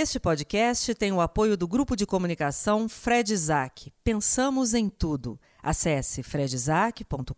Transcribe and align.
Este 0.00 0.20
podcast 0.20 0.94
tem 0.94 1.10
o 1.10 1.20
apoio 1.20 1.56
do 1.56 1.66
grupo 1.66 1.96
de 1.96 2.06
comunicação 2.06 2.88
Fred 2.88 3.34
Isaac. 3.34 3.92
Pensamos 4.04 4.72
em 4.72 4.88
tudo. 4.88 5.40
Acesse 5.60 6.22
fredisaac.com.br 6.22 7.34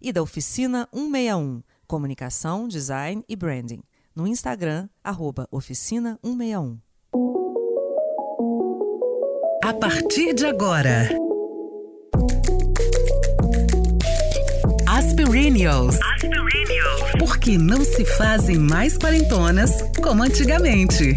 e 0.00 0.12
da 0.14 0.22
oficina 0.22 0.88
161, 0.94 1.62
comunicação, 1.86 2.66
design 2.66 3.22
e 3.28 3.36
branding. 3.36 3.82
No 4.16 4.26
Instagram, 4.26 4.88
oficina 5.50 6.18
161. 6.24 6.78
A 9.62 9.74
partir 9.74 10.32
de 10.32 10.46
agora. 10.46 11.10
Aspirinios. 15.30 15.96
Porque 17.16 17.56
não 17.56 17.84
se 17.84 18.04
fazem 18.04 18.58
mais 18.58 18.98
quarentonas 18.98 19.70
como 20.02 20.24
antigamente. 20.24 21.16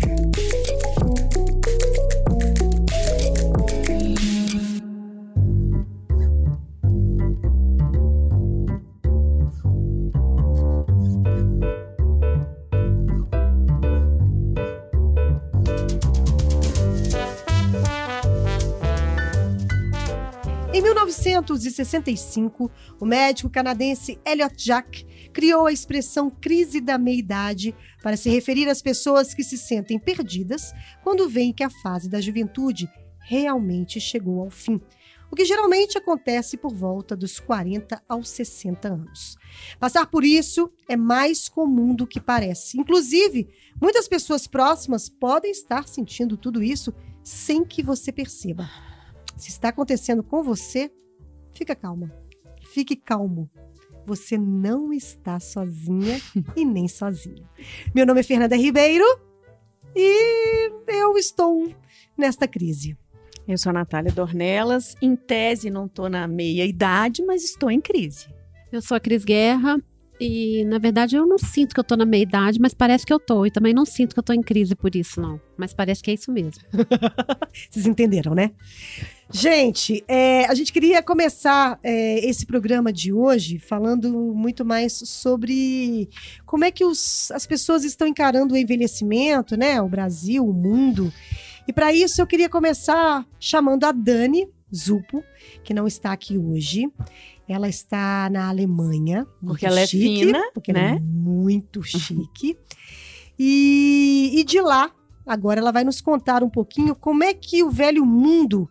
1965, 21.54 22.72
o 23.00 23.06
médico 23.06 23.50
canadense 23.50 24.20
Elliot 24.26 24.56
Jack 24.56 25.06
criou 25.32 25.66
a 25.66 25.72
expressão 25.72 26.30
crise 26.30 26.80
da 26.80 26.98
meia-idade 26.98 27.76
para 28.02 28.18
se 28.18 28.30
referir 28.30 28.68
às 28.70 28.82
pessoas 28.82 29.34
que 29.34 29.44
se 29.44 29.58
sentem 29.58 30.00
perdidas 30.00 30.74
quando 31.04 31.30
veem 31.30 31.54
que 31.54 31.64
a 31.64 31.70
fase 31.70 32.10
da 32.10 32.22
juventude 32.22 32.90
realmente 33.20 34.00
chegou 34.00 34.42
ao 34.42 34.50
fim, 34.50 34.82
o 35.32 35.36
que 35.36 35.46
geralmente 35.46 35.98
acontece 35.98 36.56
por 36.58 36.74
volta 36.76 37.16
dos 37.16 37.40
40 37.40 38.04
aos 38.08 38.30
60 38.30 38.88
anos. 38.88 39.36
Passar 39.80 40.06
por 40.06 40.24
isso 40.24 40.72
é 40.88 40.96
mais 40.96 41.50
comum 41.50 41.96
do 41.96 42.06
que 42.06 42.22
parece. 42.22 42.80
Inclusive, 42.80 43.48
muitas 43.82 44.08
pessoas 44.08 44.46
próximas 44.46 45.10
podem 45.10 45.50
estar 45.50 45.88
sentindo 45.88 46.38
tudo 46.38 46.62
isso 46.62 46.94
sem 47.24 47.66
que 47.66 47.82
você 47.82 48.12
perceba. 48.12 48.70
Se 49.36 49.50
está 49.50 49.70
acontecendo 49.70 50.22
com 50.22 50.44
você, 50.44 50.92
fica 51.54 51.76
calma. 51.76 52.12
Fique 52.74 52.96
calmo. 52.96 53.50
Você 54.06 54.38
não 54.38 54.92
está 54.92 55.40
sozinha 55.40 56.20
e 56.56 56.66
nem 56.66 56.88
sozinho. 56.88 57.48
Meu 57.94 58.06
nome 58.06 58.20
é 58.20 58.24
Fernanda 58.24 58.56
Ribeiro 58.56 59.06
e 59.96 60.72
eu 60.88 61.18
estou 61.18 61.74
nesta 62.18 62.48
crise. 62.48 62.98
Eu 63.48 63.58
sou 63.58 63.70
a 63.72 63.74
Natália 63.74 64.12
Dornelas. 64.12 64.96
Em 65.02 65.16
tese, 65.16 65.70
não 65.70 65.86
estou 65.86 66.10
na 66.10 66.28
meia 66.28 66.66
idade, 66.66 67.24
mas 67.24 67.44
estou 67.44 67.70
em 67.70 67.82
crise. 67.82 68.28
Eu 68.72 68.82
sou 68.82 68.96
a 68.96 69.00
Cris 69.00 69.24
Guerra 69.24 69.78
e, 70.26 70.64
na 70.64 70.78
verdade, 70.78 71.18
eu 71.18 71.26
não 71.26 71.38
sinto 71.38 71.74
que 71.74 71.80
eu 71.80 71.84
tô 71.84 71.98
na 71.98 72.06
meia 72.06 72.24
idade, 72.24 72.58
mas 72.58 72.74
parece 72.74 73.06
que 73.06 73.12
eu 73.12 73.20
tô. 73.20 73.46
E 73.46 73.52
também 73.52 73.74
não 73.74 73.86
sinto 73.86 74.14
que 74.14 74.20
eu 74.20 74.24
tô 74.24 74.32
em 74.32 74.42
crise 74.42 74.74
por 74.74 74.96
isso, 74.96 75.20
não. 75.20 75.38
Mas 75.58 75.74
parece 75.74 76.02
que 76.02 76.10
é 76.10 76.14
isso 76.14 76.32
mesmo. 76.32 76.64
Vocês 77.70 77.86
entenderam, 77.86 78.34
né? 78.34 78.52
Gente, 79.30 80.02
é, 80.08 80.46
a 80.46 80.54
gente 80.54 80.72
queria 80.72 81.04
começar 81.04 81.78
é, 81.84 82.26
esse 82.26 82.46
programa 82.46 82.94
de 82.94 83.12
hoje 83.12 83.60
falando 83.60 84.10
muito 84.34 84.64
mais 84.64 84.94
sobre 84.94 86.08
como 86.46 86.64
é 86.64 86.72
que 86.72 86.86
os, 86.86 87.30
as 87.32 87.46
pessoas 87.46 87.84
estão 87.84 88.08
encarando 88.08 88.54
o 88.54 88.58
envelhecimento, 88.58 89.58
né? 89.58 89.82
O 89.82 89.90
Brasil, 89.90 90.46
o 90.46 90.54
mundo. 90.54 91.12
E 91.68 91.74
para 91.74 91.92
isso 91.94 92.22
eu 92.22 92.28
queria 92.28 92.48
começar 92.48 93.26
chamando 93.38 93.84
a 93.84 93.92
Dani 93.92 94.48
Zupo, 94.74 95.24
que 95.64 95.74
não 95.74 95.86
está 95.86 96.12
aqui 96.12 96.38
hoje. 96.38 96.90
Ela 97.48 97.68
está 97.68 98.30
na 98.32 98.50
Alemanha. 98.50 99.28
Porque 99.46 99.66
ela 99.66 99.80
é 99.80 99.88
fina, 99.88 100.42
porque 100.54 100.72
ela 100.72 100.80
né? 100.80 100.96
é 100.96 101.00
muito 101.00 101.84
chique. 101.84 102.58
e, 103.38 104.32
e 104.36 104.44
de 104.44 104.62
lá, 104.62 104.92
agora 105.26 105.60
ela 105.60 105.72
vai 105.72 105.84
nos 105.84 106.02
contar 106.02 106.44
um 106.44 106.50
pouquinho 106.50 106.96
como 106.96 107.24
é 107.24 107.34
que 107.34 107.64
o 107.64 107.70
velho 107.70 108.06
mundo 108.06 108.70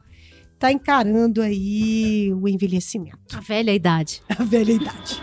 está 0.55 0.71
encarando 0.71 1.43
aí 1.43 2.33
o 2.33 2.49
envelhecimento, 2.49 3.37
A 3.37 3.41
velha 3.41 3.73
idade. 3.75 4.23
a 4.31 4.43
velha 4.45 4.73
idade. 4.73 5.21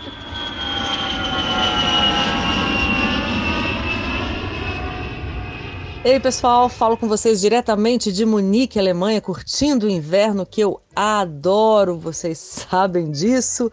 Ei, 6.02 6.18
pessoal, 6.18 6.70
falo 6.70 6.96
com 6.96 7.06
vocês 7.06 7.42
diretamente 7.42 8.10
de 8.10 8.24
Munique, 8.24 8.78
Alemanha, 8.78 9.20
curtindo 9.20 9.86
o 9.86 9.90
inverno 9.90 10.46
que 10.46 10.62
eu 10.62 10.80
adoro, 10.96 11.98
vocês 11.98 12.38
sabem 12.70 13.10
disso. 13.10 13.70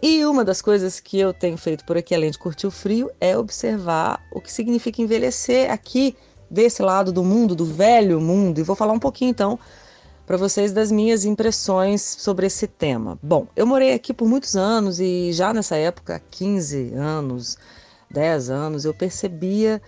E 0.00 0.24
uma 0.24 0.44
das 0.44 0.62
coisas 0.62 1.00
que 1.00 1.18
eu 1.18 1.34
tenho 1.34 1.56
feito 1.56 1.84
por 1.84 1.96
aqui, 1.96 2.14
além 2.14 2.30
de 2.30 2.38
curtir 2.38 2.68
o 2.68 2.70
frio, 2.70 3.10
é 3.20 3.36
observar 3.36 4.24
o 4.30 4.40
que 4.40 4.52
significa 4.52 5.02
envelhecer 5.02 5.68
aqui 5.68 6.16
desse 6.48 6.80
lado 6.80 7.10
do 7.10 7.24
mundo, 7.24 7.56
do 7.56 7.64
velho 7.64 8.20
mundo. 8.20 8.60
E 8.60 8.62
vou 8.62 8.76
falar 8.76 8.92
um 8.92 9.00
pouquinho 9.00 9.32
então 9.32 9.58
para 10.24 10.36
vocês 10.36 10.72
das 10.72 10.92
minhas 10.92 11.24
impressões 11.24 12.02
sobre 12.02 12.46
esse 12.46 12.68
tema. 12.68 13.18
Bom, 13.20 13.48
eu 13.56 13.66
morei 13.66 13.94
aqui 13.94 14.14
por 14.14 14.28
muitos 14.28 14.54
anos 14.54 15.00
e 15.00 15.32
já 15.32 15.52
nessa 15.52 15.74
época, 15.74 16.22
15 16.30 16.94
anos, 16.94 17.58
10 18.12 18.48
anos, 18.48 18.84
eu 18.84 18.94
percebia 18.94 19.82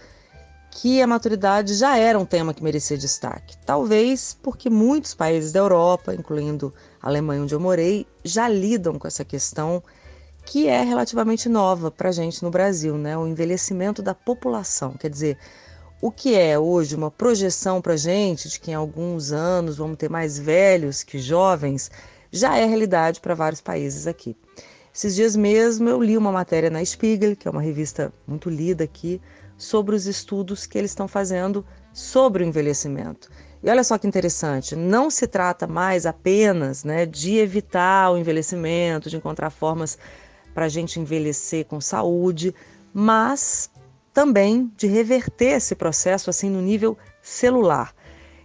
que 0.79 1.01
a 1.01 1.07
maturidade 1.07 1.75
já 1.75 1.97
era 1.97 2.19
um 2.19 2.27
tema 2.27 2.53
que 2.53 2.63
merecia 2.63 2.99
destaque. 2.99 3.57
Talvez 3.65 4.37
porque 4.43 4.69
muitos 4.69 5.15
países 5.15 5.51
da 5.51 5.61
Europa, 5.61 6.15
incluindo 6.15 6.73
a 7.01 7.09
Alemanha 7.09 7.43
onde 7.43 7.55
eu 7.55 7.61
morei, 7.61 8.07
já 8.23 8.47
lidam 8.47 8.99
com 8.99 9.09
essa 9.09 9.25
questão 9.25 9.83
que 10.45 10.69
é 10.69 10.83
relativamente 10.83 11.49
nova 11.49 11.91
para 11.91 12.11
a 12.11 12.13
gente 12.13 12.43
no 12.43 12.51
Brasil, 12.51 12.99
né? 12.99 13.17
O 13.17 13.27
envelhecimento 13.27 14.03
da 14.03 14.15
população. 14.15 14.93
Quer 14.93 15.09
dizer, 15.09 15.39
o 15.99 16.11
que 16.11 16.35
é 16.35 16.59
hoje 16.59 16.95
uma 16.95 17.11
projeção 17.11 17.81
para 17.81 17.95
a 17.95 17.97
gente 17.97 18.51
de 18.51 18.61
que 18.61 18.71
em 18.71 18.75
alguns 18.75 19.33
anos 19.33 19.79
vamos 19.79 19.97
ter 19.97 20.11
mais 20.11 20.39
velhos 20.39 21.03
que 21.03 21.19
jovens, 21.19 21.91
já 22.31 22.59
é 22.59 22.67
realidade 22.67 23.21
para 23.21 23.35
vários 23.35 23.63
países 23.63 24.07
aqui. 24.07 24.37
Esses 24.95 25.15
dias 25.15 25.37
mesmo 25.37 25.89
eu 25.89 26.03
li 26.03 26.19
uma 26.19 26.31
matéria 26.31 26.69
na 26.69 26.85
Spiegel, 26.85 27.35
que 27.35 27.49
é 27.49 27.51
uma 27.51 27.63
revista 27.63 28.13
muito 28.27 28.51
lida 28.51 28.85
aqui, 28.85 29.23
sobre 29.57 29.95
os 29.95 30.07
estudos 30.07 30.67
que 30.67 30.77
eles 30.77 30.91
estão 30.91 31.09
fazendo 31.09 31.65
sobre 31.93 32.45
o 32.45 32.47
envelhecimento. 32.47 33.31
E 33.63 33.71
olha 33.71 33.83
só 33.83 33.97
que 33.99 34.07
interessante, 34.07 34.77
não 34.77 35.11
se 35.11 35.27
trata 35.27 35.67
mais 35.67 36.07
apenas 36.07 36.85
né, 36.85 37.07
de 37.07 37.39
evitar 37.39 38.11
o 38.13 38.19
envelhecimento, 38.19 39.09
de 39.09 39.17
encontrar 39.17 39.51
formas 39.51 39.99
para 40.55 40.67
a 40.67 40.69
gente 40.69 41.01
envelhecer 41.01 41.65
com 41.65 41.81
saúde, 41.81 42.55
mas 42.93 43.71
também 44.13 44.73
de 44.77 44.87
reverter 44.87 45.57
esse 45.57 45.75
processo 45.75 46.31
assim 46.31 46.49
no 46.49 46.63
nível 46.63 46.97
celular. 47.21 47.95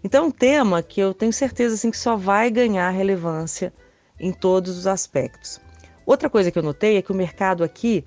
Então, 0.04 0.24
é 0.24 0.28
um 0.28 0.32
tema 0.32 0.82
que 0.82 1.00
eu 1.00 1.14
tenho 1.14 1.32
certeza 1.32 1.76
assim 1.76 1.92
que 1.92 1.98
só 1.98 2.16
vai 2.16 2.50
ganhar 2.50 2.90
relevância 2.90 3.72
em 4.20 4.32
todos 4.34 4.78
os 4.78 4.88
aspectos. 4.88 5.62
Outra 6.06 6.30
coisa 6.30 6.52
que 6.52 6.58
eu 6.58 6.64
notei 6.64 6.98
é 6.98 7.02
que 7.02 7.12
o 7.12 7.16
mercado 7.16 7.64
aqui 7.64 8.04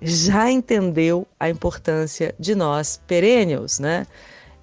já 0.00 0.50
entendeu 0.50 1.26
a 1.38 1.48
importância 1.48 2.34
de 2.38 2.54
nós 2.54 3.00
perennials, 3.06 3.78
né? 3.78 4.06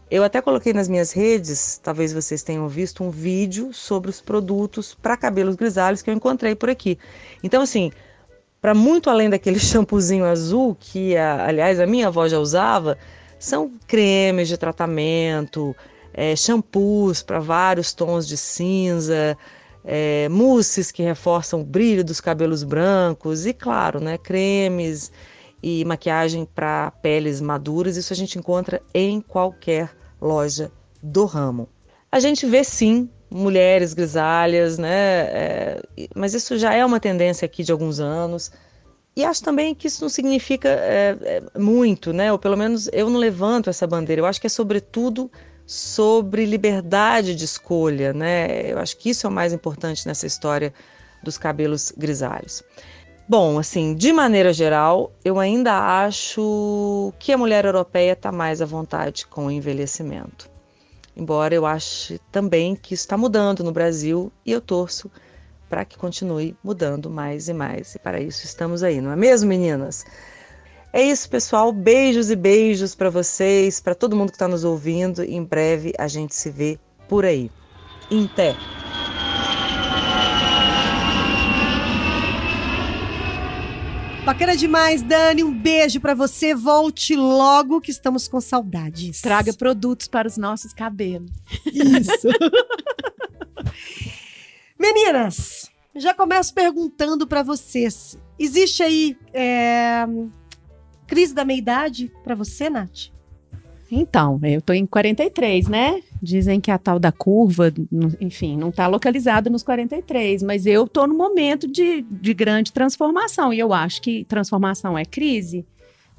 Eu 0.10 0.24
até 0.24 0.40
coloquei 0.40 0.72
nas 0.72 0.88
minhas 0.88 1.12
redes, 1.12 1.80
talvez 1.84 2.14
vocês 2.14 2.44
tenham 2.44 2.68
visto 2.68 3.04
um 3.04 3.10
vídeo 3.10 3.74
sobre 3.74 4.10
os 4.10 4.22
produtos 4.22 4.94
para 4.94 5.18
cabelos 5.18 5.56
grisalhos 5.56 6.02
que 6.02 6.10
eu 6.10 6.14
encontrei 6.14 6.54
por 6.56 6.70
aqui. 6.70 6.98
Então, 7.44 7.62
assim, 7.62 7.92
para 8.62 8.74
muito 8.74 9.10
além 9.10 9.30
daquele 9.30 9.60
shampoozinho 9.60 10.26
azul 10.26 10.78
que, 10.80 11.18
a, 11.18 11.48
aliás, 11.48 11.80
a 11.80 11.88
minha 11.88 12.08
avó 12.08 12.28
já 12.28 12.40
usava, 12.40 12.98
são 13.40 13.72
cremes 13.88 14.48
de 14.48 14.58
tratamento, 14.58 15.76
é, 16.14 16.36
shampoos 16.36 17.22
para 17.22 17.40
vários 17.40 17.94
tons 17.94 18.28
de 18.28 18.38
cinza, 18.38 19.38
é, 19.86 20.28
mousses 20.30 20.92
que 20.92 21.04
reforçam 21.04 21.62
o 21.62 21.64
brilho 21.64 22.04
dos 22.04 22.20
cabelos 22.20 22.64
brancos 22.64 23.46
e, 23.46 23.54
claro, 23.54 24.00
né, 24.00 24.18
cremes 24.18 25.12
e 25.62 25.86
maquiagem 25.86 26.46
para 26.46 26.92
peles 26.92 27.40
maduras. 27.40 27.96
Isso 27.96 28.12
a 28.12 28.16
gente 28.16 28.38
encontra 28.40 28.82
em 28.94 29.22
qualquer 29.22 29.96
loja 30.20 30.72
do 31.02 31.26
ramo. 31.26 31.70
A 32.12 32.20
gente 32.20 32.46
vê 32.46 32.64
sim 32.64 33.10
mulheres 33.30 33.94
grisalhas, 33.94 34.78
né? 34.78 35.22
É, 35.28 35.82
mas 36.16 36.34
isso 36.34 36.58
já 36.58 36.74
é 36.74 36.84
uma 36.86 37.00
tendência 37.00 37.46
aqui 37.46 37.64
de 37.64 37.72
alguns 37.72 38.00
anos. 38.00 38.52
E 39.16 39.24
acho 39.24 39.44
também 39.44 39.74
que 39.74 39.88
isso 39.88 40.02
não 40.02 40.10
significa 40.10 40.68
é, 40.70 41.18
é, 41.22 41.60
muito, 41.60 42.12
né? 42.12 42.32
Ou 42.32 42.40
pelo 42.40 42.58
menos 42.58 42.90
eu 42.92 43.10
não 43.10 43.20
levanto 43.20 43.70
essa 43.70 43.88
bandeira. 43.88 44.22
Eu 44.22 44.26
acho 44.26 44.42
que 44.42 44.48
é 44.48 44.50
sobretudo 44.50 45.32
sobre 45.66 46.46
liberdade 46.46 47.36
de 47.36 47.46
escolha, 47.46 48.14
né? 48.14 48.72
Eu 48.72 48.80
acho 48.80 48.98
que 48.98 49.10
isso 49.10 49.26
é 49.26 49.30
o 49.30 49.34
mais 49.34 49.54
importante 49.54 50.08
nessa 50.08 50.28
história 50.28 50.74
dos 51.24 51.38
cabelos 51.38 51.92
grisalhos. 51.98 52.64
Bom, 53.28 53.58
assim, 53.58 53.96
de 53.96 54.14
maneira 54.14 54.54
geral, 54.54 55.12
eu 55.24 55.40
ainda 55.40 56.06
acho 56.06 57.12
que 57.18 57.32
a 57.32 57.38
mulher 57.38 57.66
europeia 57.66 58.12
está 58.12 58.32
mais 58.32 58.62
à 58.62 58.66
vontade 58.66 59.26
com 59.26 59.48
o 59.48 59.52
envelhecimento. 59.52 60.48
Embora 61.18 61.56
eu 61.56 61.66
ache 61.66 62.20
também 62.32 62.76
que 62.76 62.94
isso 62.94 63.04
está 63.04 63.18
mudando 63.18 63.64
no 63.64 63.72
Brasil 63.72 64.32
e 64.46 64.52
eu 64.52 64.62
torço 64.62 65.10
para 65.68 65.84
que 65.84 65.98
continue 65.98 66.56
mudando 66.64 67.10
mais 67.10 67.50
e 67.50 67.54
mais. 67.54 67.96
E 67.96 68.00
para 68.00 68.22
isso 68.22 68.46
estamos 68.46 68.84
aí, 68.84 69.02
não 69.02 69.12
é 69.12 69.16
mesmo, 69.16 69.50
meninas? 69.50 70.06
É 70.96 71.04
isso, 71.04 71.30
pessoal. 71.30 71.74
Beijos 71.74 72.32
e 72.32 72.38
beijos 72.38 72.96
para 72.96 73.10
vocês, 73.10 73.82
para 73.82 73.94
todo 73.94 74.16
mundo 74.16 74.30
que 74.30 74.38
está 74.38 74.48
nos 74.48 74.64
ouvindo. 74.64 75.26
Em 75.26 75.44
breve 75.44 75.92
a 75.98 76.08
gente 76.08 76.34
se 76.34 76.50
vê 76.50 76.80
por 77.10 77.26
aí. 77.26 77.52
Inté. 78.10 78.56
Bacana 84.24 84.56
demais, 84.56 85.02
Dani. 85.02 85.44
Um 85.44 85.54
beijo 85.54 86.00
pra 86.00 86.14
você. 86.14 86.56
Volte 86.56 87.14
logo 87.14 87.82
que 87.82 87.92
estamos 87.92 88.30
com 88.30 88.40
saudades. 88.40 89.20
Traga 89.20 89.52
produtos 89.52 90.08
para 90.08 90.30
os 90.30 90.38
nossos 90.38 90.72
cabelos. 90.72 91.30
Isso. 91.74 92.30
Meninas, 94.80 95.70
já 95.94 96.14
começo 96.14 96.54
perguntando 96.54 97.28
pra 97.28 97.44
vocês. 97.44 98.18
Existe 98.40 98.82
aí 98.82 99.18
é, 99.34 100.06
crise 101.08 101.34
da 101.34 101.46
meia-idade 101.46 102.12
pra 102.24 102.36
você, 102.36 102.70
Nath? 102.70 103.10
Então, 103.92 104.40
eu 104.44 104.62
tô 104.62 104.74
em 104.74 104.86
43, 104.86 105.68
né? 105.68 106.02
Dizem 106.22 106.60
que 106.60 106.72
a 106.72 106.78
tal 106.78 106.98
da 106.98 107.12
curva, 107.12 107.72
enfim, 108.20 108.58
não 108.58 108.72
tá 108.72 108.88
localizada 108.88 109.50
nos 109.50 109.62
43, 109.62 110.42
mas 110.42 110.66
eu 110.66 110.88
tô 110.88 111.06
no 111.06 111.16
momento 111.16 111.68
de, 111.68 112.02
de 112.02 112.34
grande 112.34 112.74
transformação 112.74 113.54
e 113.54 113.60
eu 113.60 113.72
acho 113.72 114.02
que 114.02 114.26
transformação 114.26 114.98
é 114.98 115.06
crise, 115.06 115.66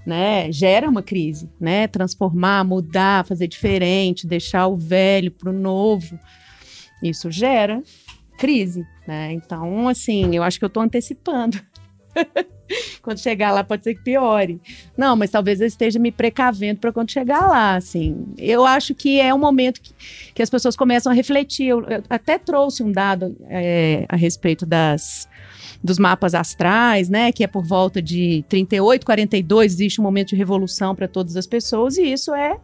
né? 0.07 0.51
Gera 0.53 0.89
uma 0.89 1.03
crise, 1.03 1.51
né? 1.59 1.89
Transformar, 1.89 2.65
mudar, 2.65 3.27
fazer 3.27 3.49
diferente, 3.49 4.29
deixar 4.29 4.69
o 4.69 4.77
velho 4.77 5.33
pro 5.33 5.53
novo, 5.53 6.19
isso 7.03 7.31
gera 7.31 7.83
crise, 8.39 8.87
né? 9.09 9.33
Então, 9.33 9.89
assim, 9.89 10.37
eu 10.37 10.43
acho 10.43 10.59
que 10.59 10.65
eu 10.65 10.71
tô 10.71 10.81
antecipando. 10.81 11.61
quando 13.03 13.19
chegar 13.19 13.53
lá 13.53 13.63
pode 13.63 13.85
ser 13.85 13.95
que 13.95 14.03
piore. 14.03 14.61
Não, 14.97 15.17
mas 15.17 15.31
talvez 15.31 15.61
eu 15.61 15.67
esteja 15.67 15.99
me 15.99 16.11
precavendo 16.11 16.81
para 16.81 16.93
quando 16.93 17.11
chegar 17.11 17.47
lá, 17.47 17.77
assim. 17.77 18.27
Eu 18.39 18.65
acho 18.65 18.95
que 18.95 19.21
é 19.21 19.33
um 19.33 19.39
momento 19.39 19.81
que, 19.81 19.95
que 20.35 20.43
as 20.43 20.51
pessoas 20.51 20.77
começam 20.77 21.11
a 21.11 21.15
refletir. 21.15 21.69
Eu, 21.69 21.85
eu 21.85 22.03
até 22.09 22.39
trouxe 22.39 22.83
um 22.83 22.91
dado 22.91 23.37
é, 23.49 24.05
a 24.09 24.17
respeito 24.17 24.67
das 24.67 25.29
dos 25.85 25.99
mapas 25.99 26.35
astrais, 26.35 27.09
né, 27.09 27.31
que 27.31 27.45
é 27.45 27.47
por 27.47 27.63
volta 27.63 28.01
de 28.03 28.45
38, 28.49 29.05
42, 29.05 29.75
existe 29.75 30.01
um 30.01 30.05
momento 30.05 30.31
de 30.31 30.37
revolução 30.37 30.95
para 30.95 31.07
todas 31.07 31.37
as 31.37 31.47
pessoas 31.47 31.97
e 31.97 32.13
isso 32.13 32.35
é 32.35 32.59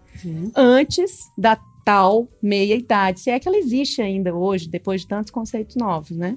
antes 0.57 1.31
da 1.37 1.57
tal 1.85 2.29
meia-idade, 2.43 3.21
se 3.21 3.31
é 3.31 3.39
que 3.39 3.47
ela 3.47 3.57
existe 3.57 4.01
ainda 4.01 4.35
hoje, 4.35 4.69
depois 4.69 5.03
de 5.03 5.09
tantos 5.09 5.31
conceitos 5.31 5.77
novos, 5.77 6.17
né? 6.17 6.37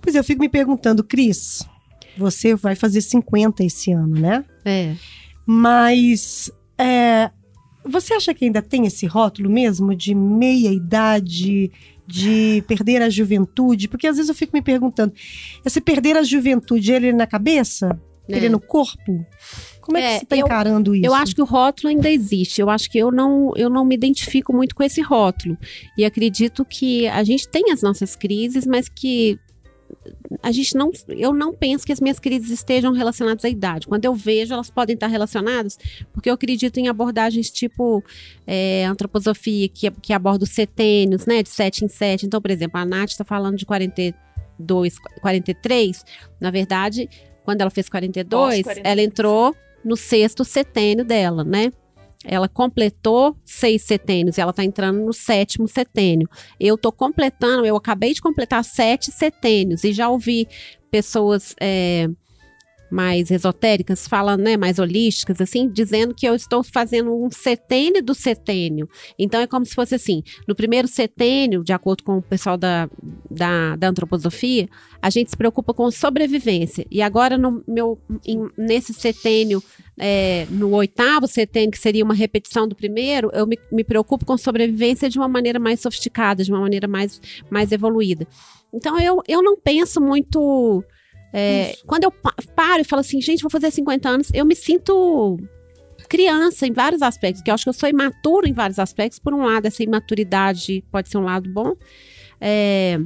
Pois 0.00 0.14
eu 0.14 0.24
fico 0.24 0.40
me 0.40 0.48
perguntando, 0.48 1.04
Cris, 1.04 1.66
você 2.16 2.54
vai 2.54 2.74
fazer 2.74 3.00
50 3.00 3.64
esse 3.64 3.92
ano, 3.92 4.18
né? 4.18 4.44
É. 4.64 4.94
Mas 5.46 6.50
é, 6.78 7.30
você 7.84 8.14
acha 8.14 8.34
que 8.34 8.44
ainda 8.44 8.60
tem 8.60 8.86
esse 8.86 9.06
rótulo 9.06 9.48
mesmo 9.48 9.94
de 9.94 10.14
meia 10.14 10.72
idade, 10.72 11.70
de 12.06 12.64
perder 12.66 13.02
a 13.02 13.08
juventude? 13.08 13.88
Porque 13.88 14.06
às 14.06 14.16
vezes 14.16 14.28
eu 14.28 14.34
fico 14.34 14.56
me 14.56 14.62
perguntando, 14.62 15.12
esse 15.64 15.80
perder 15.80 16.16
a 16.16 16.22
juventude, 16.22 16.92
ele 16.92 17.08
é 17.08 17.12
na 17.12 17.26
cabeça? 17.26 17.98
Ele 18.28 18.46
é 18.46 18.48
no 18.48 18.60
corpo? 18.60 19.24
Como 19.80 19.96
é, 19.96 20.00
É, 20.00 20.06
que 20.14 20.18
você 20.18 20.24
está 20.24 20.36
encarando 20.36 20.94
isso? 20.96 21.06
Eu 21.06 21.14
acho 21.14 21.32
que 21.32 21.40
o 21.40 21.44
rótulo 21.44 21.90
ainda 21.90 22.10
existe. 22.10 22.60
Eu 22.60 22.68
acho 22.68 22.90
que 22.90 22.98
eu 22.98 23.12
não, 23.12 23.52
eu 23.54 23.70
não 23.70 23.84
me 23.84 23.94
identifico 23.94 24.52
muito 24.52 24.74
com 24.74 24.82
esse 24.82 25.00
rótulo. 25.00 25.56
E 25.96 26.04
acredito 26.04 26.64
que 26.64 27.06
a 27.06 27.22
gente 27.22 27.46
tem 27.48 27.70
as 27.70 27.82
nossas 27.82 28.16
crises, 28.16 28.66
mas 28.66 28.88
que 28.88 29.38
a 30.42 30.52
gente 30.52 30.74
não. 30.76 30.90
Eu 31.08 31.32
não 31.32 31.52
penso 31.52 31.84
que 31.84 31.92
as 31.92 32.00
minhas 32.00 32.18
crises 32.18 32.50
estejam 32.50 32.92
relacionadas 32.92 33.44
à 33.44 33.48
idade. 33.48 33.86
Quando 33.86 34.04
eu 34.04 34.14
vejo, 34.14 34.54
elas 34.54 34.70
podem 34.70 34.94
estar 34.94 35.06
relacionadas, 35.06 35.78
porque 36.12 36.28
eu 36.28 36.34
acredito 36.34 36.78
em 36.78 36.88
abordagens 36.88 37.50
tipo 37.50 38.02
é, 38.46 38.84
antroposofia, 38.84 39.68
que, 39.68 39.90
que 39.90 40.12
aborda 40.12 40.44
os 40.44 40.50
setênios, 40.50 41.26
né? 41.26 41.42
De 41.42 41.48
7 41.48 41.84
em 41.84 41.88
7. 41.88 42.26
Então, 42.26 42.40
por 42.40 42.50
exemplo, 42.50 42.78
a 42.80 42.84
Nath 42.84 43.10
está 43.10 43.24
falando 43.24 43.56
de 43.56 43.66
42, 43.66 44.98
43. 45.20 46.04
Na 46.40 46.50
verdade, 46.50 47.08
quando 47.44 47.60
ela 47.60 47.70
fez 47.70 47.88
42, 47.88 48.62
Pós-42. 48.62 48.80
ela 48.84 49.02
entrou 49.02 49.54
no 49.84 49.96
sexto 49.96 50.44
setênio 50.44 51.04
dela, 51.04 51.44
né? 51.44 51.72
Ela 52.26 52.48
completou 52.48 53.36
seis 53.44 53.82
setênios 53.82 54.36
e 54.36 54.40
ela 54.40 54.52
tá 54.52 54.64
entrando 54.64 54.98
no 54.98 55.12
sétimo 55.12 55.68
setênio. 55.68 56.28
Eu 56.58 56.76
tô 56.76 56.90
completando, 56.90 57.64
eu 57.64 57.76
acabei 57.76 58.12
de 58.12 58.20
completar 58.20 58.64
sete 58.64 59.12
setênios 59.12 59.84
e 59.84 59.92
já 59.92 60.08
ouvi 60.08 60.48
pessoas 60.90 61.54
é, 61.60 62.08
mais 62.90 63.30
esotéricas 63.30 64.06
falando, 64.06 64.42
né, 64.42 64.56
mais 64.56 64.78
holísticas, 64.78 65.40
assim, 65.40 65.68
dizendo 65.68 66.14
que 66.14 66.26
eu 66.26 66.34
estou 66.34 66.62
fazendo 66.62 67.14
um 67.14 67.30
setênio 67.30 68.02
do 68.02 68.14
setênio. 68.14 68.88
Então 69.18 69.40
é 69.40 69.46
como 69.46 69.64
se 69.64 69.74
fosse 69.74 69.94
assim: 69.94 70.22
no 70.46 70.54
primeiro 70.54 70.88
setênio, 70.88 71.64
de 71.64 71.72
acordo 71.72 72.04
com 72.04 72.18
o 72.18 72.22
pessoal 72.22 72.56
da, 72.56 72.88
da, 73.30 73.76
da 73.76 73.88
antroposofia, 73.88 74.68
a 75.02 75.10
gente 75.10 75.30
se 75.30 75.36
preocupa 75.36 75.74
com 75.74 75.90
sobrevivência. 75.90 76.86
E 76.90 77.02
agora, 77.02 77.36
no 77.36 77.62
meu, 77.66 77.98
em- 78.26 78.48
nesse 78.56 78.92
setênio, 78.94 79.62
é, 79.98 80.46
no 80.50 80.70
oitavo 80.74 81.26
setênio, 81.26 81.70
que 81.70 81.78
seria 81.78 82.04
uma 82.04 82.14
repetição 82.14 82.68
do 82.68 82.74
primeiro, 82.74 83.30
eu 83.32 83.46
me, 83.46 83.58
me 83.72 83.82
preocupo 83.84 84.24
com 84.24 84.36
sobrevivência 84.36 85.08
de 85.08 85.18
uma 85.18 85.28
maneira 85.28 85.58
mais 85.58 85.80
sofisticada, 85.80 86.44
de 86.44 86.50
uma 86.52 86.60
maneira 86.60 86.86
mais, 86.86 87.20
mais 87.50 87.72
evoluída. 87.72 88.26
Então, 88.72 89.00
eu, 89.00 89.22
eu 89.26 89.42
não 89.42 89.56
penso 89.56 90.00
muito. 90.00 90.84
É, 91.38 91.74
quando 91.86 92.04
eu 92.04 92.10
pa- 92.10 92.34
paro 92.54 92.80
e 92.80 92.84
falo 92.84 93.00
assim, 93.00 93.20
gente, 93.20 93.42
vou 93.42 93.50
fazer 93.50 93.70
50 93.70 94.08
anos, 94.08 94.28
eu 94.32 94.44
me 94.44 94.54
sinto 94.56 95.36
criança 96.08 96.66
em 96.66 96.72
vários 96.72 97.02
aspectos, 97.02 97.42
que 97.42 97.50
eu 97.50 97.54
acho 97.54 97.64
que 97.64 97.68
eu 97.68 97.72
sou 97.74 97.88
imaturo 97.88 98.46
em 98.46 98.52
vários 98.52 98.78
aspectos. 98.78 99.18
Por 99.18 99.34
um 99.34 99.44
lado, 99.44 99.66
essa 99.66 99.82
imaturidade 99.82 100.84
pode 100.90 101.08
ser 101.08 101.18
um 101.18 101.24
lado 101.24 101.50
bom. 101.50 101.74
É, 102.40 102.98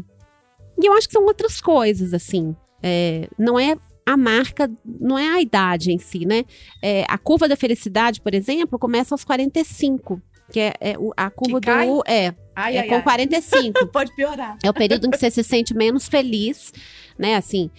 e 0.81 0.87
eu 0.87 0.93
acho 0.93 1.07
que 1.09 1.13
são 1.13 1.25
outras 1.25 1.61
coisas, 1.61 2.13
assim. 2.15 2.55
É, 2.83 3.29
não 3.39 3.59
é 3.59 3.77
a 4.07 4.17
marca, 4.17 4.71
não 4.85 5.19
é 5.19 5.29
a 5.29 5.41
idade 5.41 5.93
em 5.93 5.99
si, 5.99 6.27
né? 6.27 6.45
É, 6.83 7.05
a 7.09 7.17
curva 7.17 7.49
da 7.49 7.57
felicidade, 7.57 8.21
por 8.21 8.35
exemplo, 8.35 8.79
começa 8.79 9.15
aos 9.15 9.25
45. 9.25 10.21
Que 10.53 10.61
é, 10.61 10.75
é 10.81 10.95
a 11.17 11.31
curva 11.31 11.61
do. 11.61 12.03
É, 12.07 12.35
Ai, 12.57 12.77
é 12.77 12.81
ai, 12.81 12.89
com 12.89 12.95
ai. 12.97 13.03
45. 13.03 13.87
Pode 13.93 14.15
piorar. 14.17 14.59
É 14.63 14.69
o 14.69 14.75
período 14.75 15.07
em 15.07 15.11
que 15.11 15.17
você 15.19 15.31
se 15.31 15.45
sente 15.45 15.73
menos 15.75 16.09
feliz, 16.09 16.73
né? 17.17 17.37
Assim, 17.37 17.71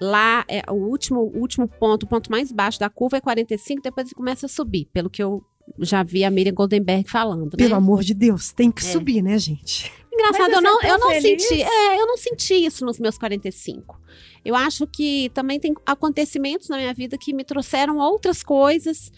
lá 0.00 0.44
é 0.48 0.62
o 0.70 0.74
último, 0.74 1.20
último 1.34 1.68
ponto, 1.68 2.04
o 2.04 2.08
ponto 2.08 2.30
mais 2.30 2.50
baixo 2.52 2.78
da 2.80 2.88
curva 2.88 3.16
é 3.18 3.20
45, 3.20 3.82
depois 3.82 4.06
ele 4.08 4.14
começa 4.14 4.46
a 4.46 4.48
subir, 4.48 4.86
pelo 4.92 5.10
que 5.10 5.22
eu 5.22 5.44
já 5.78 6.02
vi 6.02 6.24
a 6.24 6.30
Miriam 6.30 6.52
Goldenberg 6.54 7.08
falando, 7.08 7.56
Pelo 7.56 7.70
né? 7.70 7.76
amor 7.76 8.02
de 8.02 8.12
Deus, 8.14 8.52
tem 8.52 8.70
que 8.70 8.82
É. 8.84 8.92
subir, 8.92 9.22
né, 9.22 9.38
gente? 9.38 9.92
Engraçado, 10.12 10.50
Mas 10.50 10.52
eu 10.54 10.60
não, 10.62 10.82
é 10.82 10.90
eu 10.90 10.98
não 10.98 11.10
feliz. 11.10 11.42
senti, 11.46 11.62
é, 11.62 12.00
eu 12.00 12.06
não 12.06 12.16
senti 12.16 12.54
isso 12.54 12.84
nos 12.84 12.98
meus 12.98 13.16
45. 13.16 13.98
Eu 14.44 14.54
acho 14.56 14.86
que 14.86 15.30
também 15.32 15.60
tem 15.60 15.72
acontecimentos 15.86 16.68
na 16.68 16.76
minha 16.78 16.92
vida 16.92 17.16
que 17.16 17.32
me 17.32 17.44
trouxeram 17.44 17.98
outras 17.98 18.42
coisas. 18.42 19.12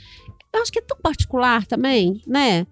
Eu 0.55 0.61
acho 0.61 0.71
que 0.71 0.79
é 0.79 0.83
tão 0.83 0.99
particular 0.99 1.67
também, 1.67 2.21
né? 2.27 2.67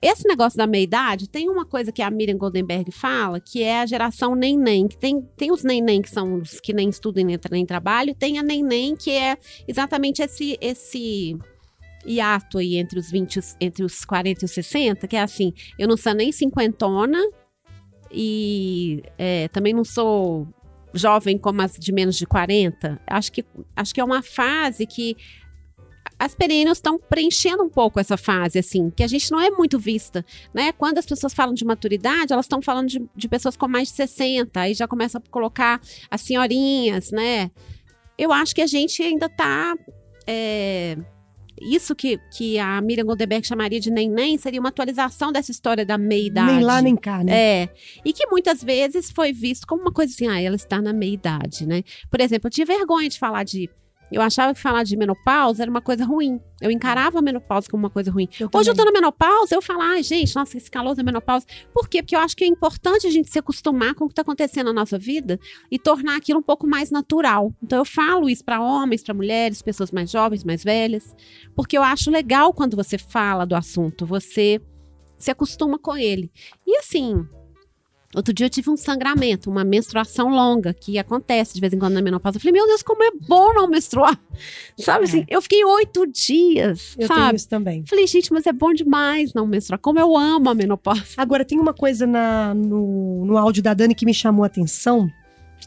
Esse 0.00 0.26
negócio 0.26 0.56
da 0.56 0.66
meia-idade, 0.66 1.28
tem 1.28 1.50
uma 1.50 1.66
coisa 1.66 1.92
que 1.92 2.00
a 2.00 2.10
Miriam 2.10 2.38
Goldenberg 2.38 2.90
fala, 2.90 3.38
que 3.38 3.62
é 3.62 3.80
a 3.80 3.86
geração 3.86 4.34
nem-nem. 4.34 4.88
Que 4.88 4.96
tem, 4.96 5.20
tem 5.36 5.52
os 5.52 5.62
nem-nem 5.62 6.00
que 6.00 6.08
são 6.08 6.36
os 6.36 6.60
que 6.60 6.72
nem 6.72 6.88
estudam 6.88 7.24
nem, 7.24 7.38
nem 7.50 7.66
trabalham, 7.66 8.14
tem 8.14 8.38
a 8.38 8.42
nem-nem 8.42 8.96
que 8.96 9.10
é 9.10 9.36
exatamente 9.68 10.22
esse, 10.22 10.56
esse 10.62 11.36
hiato 12.06 12.56
aí 12.58 12.76
entre 12.76 12.98
os 12.98 13.10
20, 13.10 13.36
e 13.36 13.38
os- 13.38 13.56
entre 13.60 13.84
os 13.84 14.04
40 14.04 14.42
e 14.42 14.46
os 14.46 14.52
60, 14.52 15.06
que 15.06 15.16
é 15.16 15.20
assim, 15.22 15.52
eu 15.78 15.86
não 15.86 15.96
sou 15.98 16.14
nem 16.14 16.32
cinquentona 16.32 17.18
e 18.10 19.02
é, 19.18 19.48
também 19.48 19.72
não 19.74 19.84
sou 19.84 20.46
jovem 20.92 21.36
como 21.36 21.60
as 21.60 21.74
de 21.74 21.92
menos 21.92 22.16
de 22.16 22.26
40. 22.26 23.00
Acho 23.06 23.32
que, 23.32 23.44
acho 23.74 23.92
que 23.94 24.00
é 24.00 24.04
uma 24.04 24.22
fase 24.22 24.86
que 24.86 25.16
as 26.18 26.34
perennials 26.34 26.78
estão 26.78 26.98
preenchendo 26.98 27.62
um 27.62 27.68
pouco 27.68 27.98
essa 27.98 28.16
fase, 28.16 28.58
assim, 28.58 28.90
que 28.90 29.02
a 29.02 29.06
gente 29.06 29.30
não 29.30 29.40
é 29.40 29.50
muito 29.50 29.78
vista, 29.78 30.24
né? 30.52 30.72
Quando 30.72 30.98
as 30.98 31.06
pessoas 31.06 31.34
falam 31.34 31.54
de 31.54 31.64
maturidade, 31.64 32.32
elas 32.32 32.46
estão 32.46 32.62
falando 32.62 32.88
de, 32.88 33.02
de 33.14 33.28
pessoas 33.28 33.56
com 33.56 33.68
mais 33.68 33.88
de 33.88 33.94
60, 33.94 34.60
aí 34.60 34.74
já 34.74 34.86
começa 34.86 35.18
a 35.18 35.22
colocar 35.30 35.80
as 36.10 36.20
senhorinhas, 36.20 37.10
né? 37.10 37.50
Eu 38.16 38.32
acho 38.32 38.54
que 38.54 38.62
a 38.62 38.66
gente 38.66 39.02
ainda 39.02 39.28
tá 39.28 39.76
é, 40.26 40.96
isso 41.60 41.94
que, 41.94 42.18
que 42.30 42.58
a 42.58 42.80
Miriam 42.80 43.04
Goldenberg 43.04 43.46
chamaria 43.46 43.78
de 43.78 43.90
nem-nem 43.90 44.36
seria 44.38 44.60
uma 44.60 44.68
atualização 44.68 45.32
dessa 45.32 45.50
história 45.50 45.84
da 45.84 45.96
meia-idade. 45.96 46.52
Nem 46.52 46.64
lá, 46.64 46.82
nem 46.82 46.96
cá, 46.96 47.22
né? 47.22 47.32
É. 47.32 47.68
E 48.04 48.12
que 48.12 48.26
muitas 48.26 48.62
vezes 48.62 49.10
foi 49.10 49.32
visto 49.32 49.66
como 49.66 49.82
uma 49.82 49.92
coisa 49.92 50.12
assim, 50.12 50.26
ah, 50.26 50.40
ela 50.40 50.56
está 50.56 50.80
na 50.82 50.92
meia-idade, 50.92 51.66
né? 51.66 51.82
Por 52.10 52.20
exemplo, 52.20 52.48
eu 52.48 52.50
tinha 52.50 52.66
vergonha 52.66 53.08
de 53.08 53.18
falar 53.18 53.44
de. 53.44 53.70
Eu 54.12 54.22
achava 54.22 54.54
que 54.54 54.60
falar 54.60 54.84
de 54.84 54.96
menopausa 54.96 55.62
era 55.62 55.70
uma 55.70 55.80
coisa 55.80 56.04
ruim. 56.04 56.40
Eu 56.60 56.70
encarava 56.70 57.18
a 57.18 57.22
menopausa 57.22 57.68
como 57.68 57.82
uma 57.82 57.90
coisa 57.90 58.10
ruim. 58.10 58.28
Eu 58.38 58.48
Hoje 58.54 58.70
eu 58.70 58.74
tô 58.74 58.84
na 58.84 58.92
menopausa, 58.92 59.54
eu 59.54 59.62
falo, 59.62 59.82
ai, 59.82 60.02
gente, 60.02 60.34
nossa, 60.34 60.56
esse 60.56 60.70
calor 60.70 60.94
da 60.94 61.02
menopausa. 61.02 61.46
Por 61.72 61.88
quê? 61.88 62.02
Porque 62.02 62.14
eu 62.14 62.20
acho 62.20 62.36
que 62.36 62.44
é 62.44 62.46
importante 62.46 63.06
a 63.06 63.10
gente 63.10 63.30
se 63.30 63.38
acostumar 63.38 63.94
com 63.94 64.04
o 64.04 64.08
que 64.08 64.14
tá 64.14 64.22
acontecendo 64.22 64.66
na 64.66 64.72
nossa 64.72 64.98
vida 64.98 65.38
e 65.70 65.78
tornar 65.78 66.16
aquilo 66.16 66.38
um 66.38 66.42
pouco 66.42 66.66
mais 66.66 66.90
natural. 66.90 67.52
Então 67.62 67.78
eu 67.78 67.84
falo 67.84 68.28
isso 68.28 68.44
para 68.44 68.60
homens, 68.60 69.02
para 69.02 69.14
mulheres, 69.14 69.62
pessoas 69.62 69.90
mais 69.90 70.10
jovens, 70.10 70.44
mais 70.44 70.62
velhas, 70.62 71.14
porque 71.56 71.76
eu 71.76 71.82
acho 71.82 72.10
legal 72.10 72.52
quando 72.52 72.76
você 72.76 72.96
fala 72.98 73.44
do 73.44 73.54
assunto, 73.54 74.06
você 74.06 74.60
se 75.18 75.30
acostuma 75.30 75.78
com 75.78 75.96
ele. 75.96 76.30
E 76.66 76.76
assim, 76.76 77.26
Outro 78.14 78.32
dia 78.32 78.46
eu 78.46 78.50
tive 78.50 78.70
um 78.70 78.76
sangramento, 78.76 79.50
uma 79.50 79.64
menstruação 79.64 80.28
longa, 80.28 80.72
que 80.72 80.98
acontece 80.98 81.54
de 81.54 81.60
vez 81.60 81.72
em 81.72 81.78
quando 81.78 81.94
na 81.94 82.02
menopausa. 82.02 82.36
Eu 82.36 82.40
falei, 82.40 82.52
meu 82.52 82.66
Deus, 82.66 82.82
como 82.82 83.02
é 83.02 83.10
bom 83.28 83.52
não 83.54 83.68
menstruar. 83.68 84.18
Sabe 84.78 85.04
assim? 85.04 85.24
Eu 85.28 85.42
fiquei 85.42 85.64
oito 85.64 86.06
dias, 86.06 86.94
Eu 86.98 87.08
tenho 87.08 87.20
sabe? 87.20 87.36
isso 87.36 87.48
também. 87.48 87.84
Falei, 87.86 88.06
gente, 88.06 88.32
mas 88.32 88.46
é 88.46 88.52
bom 88.52 88.72
demais 88.72 89.32
não 89.34 89.46
menstruar. 89.46 89.78
Como 89.78 89.98
eu 89.98 90.16
amo 90.16 90.50
a 90.50 90.54
menopausa. 90.54 91.02
Agora, 91.16 91.44
tem 91.44 91.58
uma 91.58 91.74
coisa 91.74 92.06
na- 92.06 92.54
no, 92.54 93.24
no 93.24 93.36
áudio 93.38 93.62
da 93.62 93.74
Dani 93.74 93.94
que 93.94 94.06
me 94.06 94.14
chamou 94.14 94.44
a 94.44 94.46
atenção, 94.46 95.08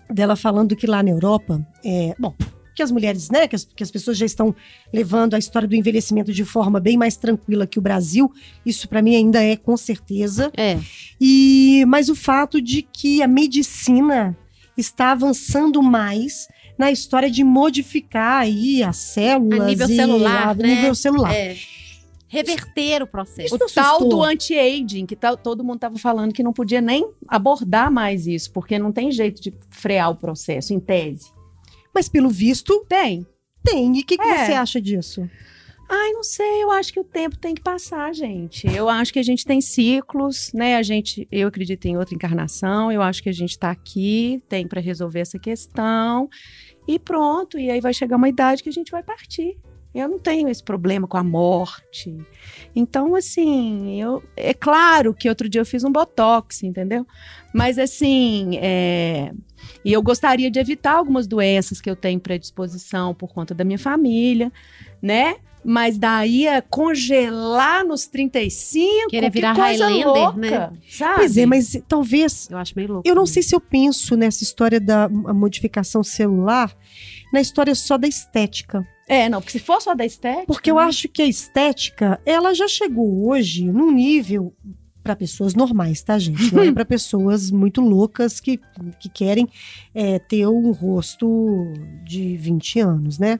dela 0.09 0.35
falando 0.35 0.75
que 0.75 0.87
lá 0.87 1.03
na 1.03 1.09
Europa, 1.09 1.59
é, 1.83 2.13
bom, 2.17 2.33
que 2.77 2.83
as 2.83 2.91
mulheres, 2.91 3.31
né, 3.31 3.47
que 3.47 3.55
as, 3.55 3.65
que 3.65 3.81
as 3.81 3.89
pessoas 3.89 4.15
já 4.19 4.25
estão 4.25 4.55
levando 4.93 5.33
a 5.33 5.39
história 5.39 5.67
do 5.67 5.73
envelhecimento 5.75 6.31
de 6.31 6.45
forma 6.45 6.79
bem 6.79 6.95
mais 6.95 7.17
tranquila 7.17 7.65
que 7.65 7.79
o 7.79 7.81
Brasil, 7.81 8.31
isso 8.63 8.87
para 8.87 9.01
mim 9.01 9.15
ainda 9.15 9.43
é 9.43 9.55
com 9.57 9.75
certeza. 9.75 10.51
É. 10.55 10.77
E 11.19 11.83
mas 11.87 12.07
o 12.07 12.15
fato 12.15 12.61
de 12.61 12.83
que 12.83 13.23
a 13.23 13.27
medicina 13.27 14.37
está 14.77 15.11
avançando 15.11 15.81
mais 15.81 16.47
na 16.77 16.91
história 16.91 17.31
de 17.31 17.43
modificar 17.43 18.41
aí 18.41 18.83
as 18.83 18.97
células 18.97 19.61
A 19.61 19.65
nível 19.65 19.89
e 19.89 19.95
celular, 19.95 20.49
a 20.49 20.53
né? 20.53 20.67
nível 20.75 20.93
celular. 20.93 21.33
É. 21.33 21.57
Reverter 22.29 23.01
o 23.01 23.07
processo. 23.07 23.55
Isso 23.55 23.65
O 23.65 23.69
tal 23.73 24.07
do 24.07 24.21
anti-aging, 24.21 25.05
que 25.07 25.15
tá- 25.15 25.35
todo 25.35 25.63
mundo 25.63 25.77
estava 25.77 25.97
falando 25.97 26.31
que 26.33 26.43
não 26.43 26.53
podia 26.53 26.81
nem 26.81 27.09
abordar 27.27 27.89
mais 27.89 28.27
isso, 28.27 28.51
porque 28.51 28.77
não 28.77 28.91
tem 28.91 29.11
jeito 29.11 29.41
de 29.41 29.51
frear 29.71 30.11
o 30.11 30.15
processo, 30.15 30.73
em 30.73 30.79
tese. 30.79 31.31
Mas 31.97 32.07
pelo 32.07 32.29
visto 32.29 32.85
Tem. 32.87 33.25
tem. 33.63 33.97
E 33.97 34.01
o 34.01 34.05
que, 34.05 34.19
que 34.19 34.23
É. 34.23 34.45
você 34.45 34.53
acha 34.53 34.79
disso? 34.79 35.27
Ai, 35.89 36.11
não 36.11 36.21
sei, 36.21 36.61
eu 36.61 36.69
acho 36.69 36.93
que 36.93 36.99
o 36.99 37.03
tempo 37.03 37.35
tem 37.39 37.55
que 37.55 37.61
passar, 37.61 38.13
gente. 38.13 38.67
Eu 38.67 38.87
acho 38.87 39.11
que 39.11 39.17
a 39.17 39.23
gente 39.23 39.43
tem 39.43 39.59
ciclos, 39.59 40.51
né? 40.53 40.75
A 40.75 40.83
gente, 40.83 41.27
eu 41.31 41.47
acredito 41.47 41.85
em 41.85 41.97
outra 41.97 42.13
encarnação, 42.13 42.91
eu 42.91 43.01
acho 43.01 43.23
que 43.23 43.29
a 43.29 43.33
gente 43.33 43.57
tá 43.57 43.71
aqui, 43.71 44.43
tem 44.47 44.67
para 44.67 44.79
resolver 44.79 45.21
essa 45.21 45.39
questão 45.39 46.29
e 46.87 46.99
pronto, 46.99 47.57
e 47.57 47.71
aí 47.71 47.81
vai 47.81 47.95
chegar 47.95 48.17
uma 48.17 48.29
idade 48.29 48.61
que 48.61 48.69
a 48.69 48.73
gente 48.73 48.91
vai 48.91 49.01
partir. 49.01 49.57
Eu 49.95 50.07
não 50.07 50.19
tenho 50.19 50.47
esse 50.49 50.63
problema 50.63 51.07
com 51.07 51.17
a 51.17 51.23
morte. 51.23 52.15
Então, 52.75 53.15
assim, 53.15 53.99
eu 53.99 54.21
é 54.35 54.53
claro 54.53 55.15
que 55.15 55.27
outro 55.27 55.49
dia 55.49 55.61
eu 55.61 55.65
fiz 55.65 55.83
um 55.83 55.91
botox, 55.91 56.61
entendeu? 56.61 57.07
Mas 57.51 57.79
assim, 57.79 58.57
é, 58.61 59.31
e 59.83 59.93
eu 59.93 60.01
gostaria 60.01 60.49
de 60.49 60.59
evitar 60.59 60.93
algumas 60.93 61.27
doenças 61.27 61.79
que 61.81 61.89
eu 61.89 61.95
tenho 61.95 62.19
predisposição 62.19 63.13
por 63.13 63.33
conta 63.33 63.53
da 63.53 63.63
minha 63.63 63.79
família, 63.79 64.51
né? 65.01 65.35
Mas 65.63 65.97
daí 65.97 66.47
é 66.47 66.61
congelar 66.61 67.85
nos 67.85 68.07
35, 68.07 69.09
Querer 69.09 69.29
que 69.29 69.33
virar 69.33 69.53
coisa 69.53 69.87
Highlander, 69.87 70.07
louca, 70.07 70.37
né? 70.37 70.71
sabe? 70.89 71.15
Pois 71.15 71.37
é, 71.37 71.45
mas 71.45 71.81
talvez. 71.87 72.47
Eu 72.49 72.57
acho 72.57 72.73
meio 72.75 72.87
louco. 72.93 73.09
Eu 73.09 73.13
não 73.13 73.25
sei 73.25 73.43
se 73.43 73.53
eu 73.53 73.59
penso 73.59 74.15
nessa 74.15 74.43
história 74.43 74.79
da 74.79 75.09
modificação 75.09 76.03
celular, 76.03 76.73
na 77.33 77.41
história 77.41 77.75
só 77.75 77.97
da 77.97 78.07
estética. 78.07 78.87
É, 79.09 79.29
não, 79.29 79.41
porque 79.41 79.57
se 79.57 79.59
for 79.59 79.81
só 79.81 79.95
da 79.95 80.05
estética... 80.05 80.45
Porque 80.45 80.69
eu 80.69 80.75
né? 80.75 80.83
acho 80.83 81.07
que 81.07 81.21
a 81.21 81.25
estética, 81.25 82.19
ela 82.25 82.53
já 82.53 82.67
chegou 82.67 83.27
hoje 83.27 83.65
num 83.65 83.91
nível 83.91 84.53
para 85.07 85.15
pessoas 85.15 85.55
normais, 85.55 86.03
tá, 86.03 86.19
gente? 86.19 86.53
Não 86.53 86.63
é 86.63 86.69
para 86.69 86.83
pessoas 86.85 87.49
muito 87.49 87.79
loucas 87.79 88.41
que, 88.41 88.59
que 88.99 89.07
querem 89.07 89.47
é, 89.95 90.19
ter 90.19 90.45
um 90.45 90.71
rosto 90.71 91.71
de 92.03 92.35
20 92.35 92.81
anos, 92.81 93.17
né? 93.17 93.39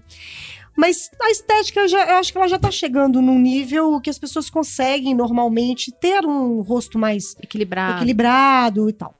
Mas 0.77 1.12
a 1.21 1.29
estética, 1.29 1.86
já, 1.86 2.05
eu 2.07 2.15
acho 2.15 2.31
que 2.31 2.38
ela 2.38 2.47
já 2.47 2.57
tá 2.57 2.71
chegando 2.71 3.21
num 3.21 3.38
nível 3.38 4.00
que 4.00 4.09
as 4.09 4.17
pessoas 4.17 4.50
conseguem 4.50 5.13
normalmente 5.13 5.91
ter 5.91 6.25
um 6.25 6.62
rosto 6.62 6.97
mais 6.97 7.36
Equilibrado. 7.41 7.97
equilibrado 7.97 8.89
e 8.89 8.93
tal. 8.93 9.13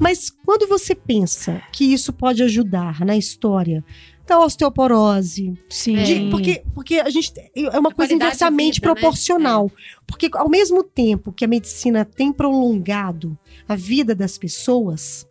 Mas 0.00 0.30
quando 0.30 0.66
você 0.66 0.94
pensa 0.94 1.60
que 1.72 1.92
isso 1.92 2.10
pode 2.10 2.42
ajudar 2.42 3.04
na 3.04 3.16
história 3.18 3.84
da 4.26 4.38
osteoporose, 4.38 5.52
Sim. 5.68 6.02
de- 6.02 6.30
porque, 6.30 6.62
porque 6.74 7.00
a 7.00 7.10
gente 7.10 7.32
é 7.54 7.78
uma 7.78 7.90
A 7.90 7.94
coisa 7.94 8.14
inversamente 8.14 8.80
vida, 8.80 8.88
né? 8.88 8.94
proporcional. 8.94 9.70
Porque 10.06 10.30
ao 10.34 10.48
mesmo 10.48 10.82
tempo 10.84 11.32
que 11.32 11.44
a 11.44 11.48
medicina 11.48 12.04
tem 12.04 12.32
prolongado 12.32 13.36
a 13.68 13.74
vida 13.74 14.14
das 14.14 14.38
pessoas, 14.38 15.26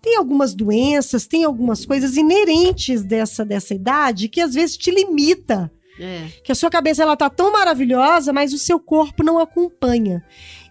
tem 0.00 0.16
algumas 0.16 0.54
doenças, 0.54 1.26
tem 1.26 1.44
algumas 1.44 1.84
coisas 1.84 2.16
inerentes 2.16 3.02
dessa, 3.04 3.44
dessa 3.44 3.74
idade 3.74 4.28
que 4.28 4.40
às 4.40 4.54
vezes 4.54 4.76
te 4.76 4.90
limita 4.90 5.70
É. 5.98 6.28
que 6.42 6.52
a 6.52 6.54
sua 6.54 6.70
cabeça 6.70 7.02
ela 7.02 7.16
tá 7.16 7.28
tão 7.28 7.52
maravilhosa, 7.52 8.32
mas 8.32 8.54
o 8.54 8.58
seu 8.58 8.80
corpo 8.80 9.22
não 9.22 9.38
acompanha. 9.38 10.24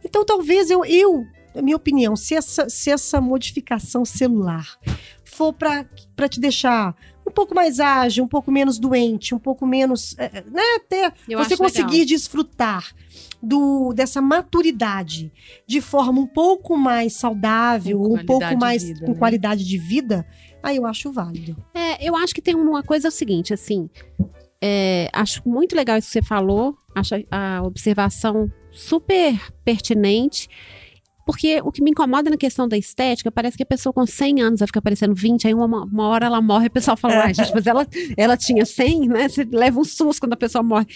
Então 0.03 0.25
talvez 0.25 0.71
eu, 0.71 0.83
eu 0.85 1.23
na 1.53 1.61
minha 1.61 1.75
opinião, 1.77 2.15
se 2.15 2.35
essa, 2.35 2.69
se 2.69 2.89
essa 2.91 3.19
modificação 3.19 4.05
celular 4.05 4.77
for 5.39 5.53
para 5.53 6.27
te 6.27 6.37
deixar 6.37 6.93
um 7.25 7.31
pouco 7.31 7.55
mais 7.55 7.79
ágil, 7.79 8.25
um 8.25 8.27
pouco 8.27 8.51
menos 8.51 8.77
doente, 8.77 9.33
um 9.33 9.39
pouco 9.39 9.65
menos, 9.65 10.13
é, 10.17 10.43
né, 10.51 10.61
até 10.75 11.13
Eu 11.29 11.37
você 11.37 11.55
conseguir 11.55 11.91
legal. 11.91 12.07
desfrutar 12.07 12.93
do 13.41 13.93
dessa 13.93 14.21
maturidade 14.21 15.31
de 15.65 15.79
forma 15.79 16.19
um 16.19 16.27
pouco 16.27 16.75
mais 16.75 17.13
saudável, 17.13 18.01
um 18.01 18.25
pouco 18.25 18.57
mais 18.57 18.83
vida, 18.83 19.05
com 19.05 19.13
né? 19.13 19.17
qualidade 19.17 19.63
de 19.63 19.77
vida, 19.77 20.27
aí 20.61 20.75
eu 20.75 20.85
acho 20.85 21.09
válido. 21.13 21.55
É, 21.73 22.05
eu 22.05 22.17
acho 22.17 22.35
que 22.35 22.41
tem 22.41 22.55
uma 22.55 22.83
coisa 22.83 23.07
é 23.07 23.09
o 23.09 23.11
seguinte, 23.11 23.53
assim, 23.53 23.89
é, 24.61 25.07
acho 25.13 25.47
muito 25.47 25.73
legal 25.73 25.97
isso 25.97 26.07
que 26.07 26.13
você 26.13 26.21
falou, 26.21 26.75
acho 26.93 27.15
a 27.31 27.61
observação 27.63 28.51
super 28.71 29.39
pertinente, 29.63 30.49
porque 31.29 31.61
o 31.63 31.71
que 31.71 31.83
me 31.83 31.91
incomoda 31.91 32.27
na 32.27 32.37
questão 32.37 32.67
da 32.67 32.75
estética, 32.75 33.31
parece 33.31 33.55
que 33.55 33.61
a 33.61 33.65
pessoa 33.65 33.93
com 33.93 34.03
100 34.03 34.41
anos 34.41 34.59
vai 34.61 34.67
ficar 34.67 34.81
parecendo 34.81 35.13
20, 35.13 35.45
aí 35.45 35.53
uma, 35.53 35.83
uma 35.83 36.07
hora 36.07 36.25
ela 36.25 36.41
morre, 36.41 36.65
o 36.65 36.71
pessoal 36.71 36.97
fala, 36.97 37.25
ai 37.25 37.35
gente, 37.35 37.51
mas 37.53 37.67
ela, 37.67 37.85
ela 38.17 38.35
tinha 38.35 38.65
100, 38.65 39.07
né, 39.07 39.29
você 39.29 39.43
leva 39.43 39.79
um 39.79 39.83
susto 39.83 40.21
quando 40.21 40.33
a 40.33 40.37
pessoa 40.37 40.63
morre. 40.63 40.87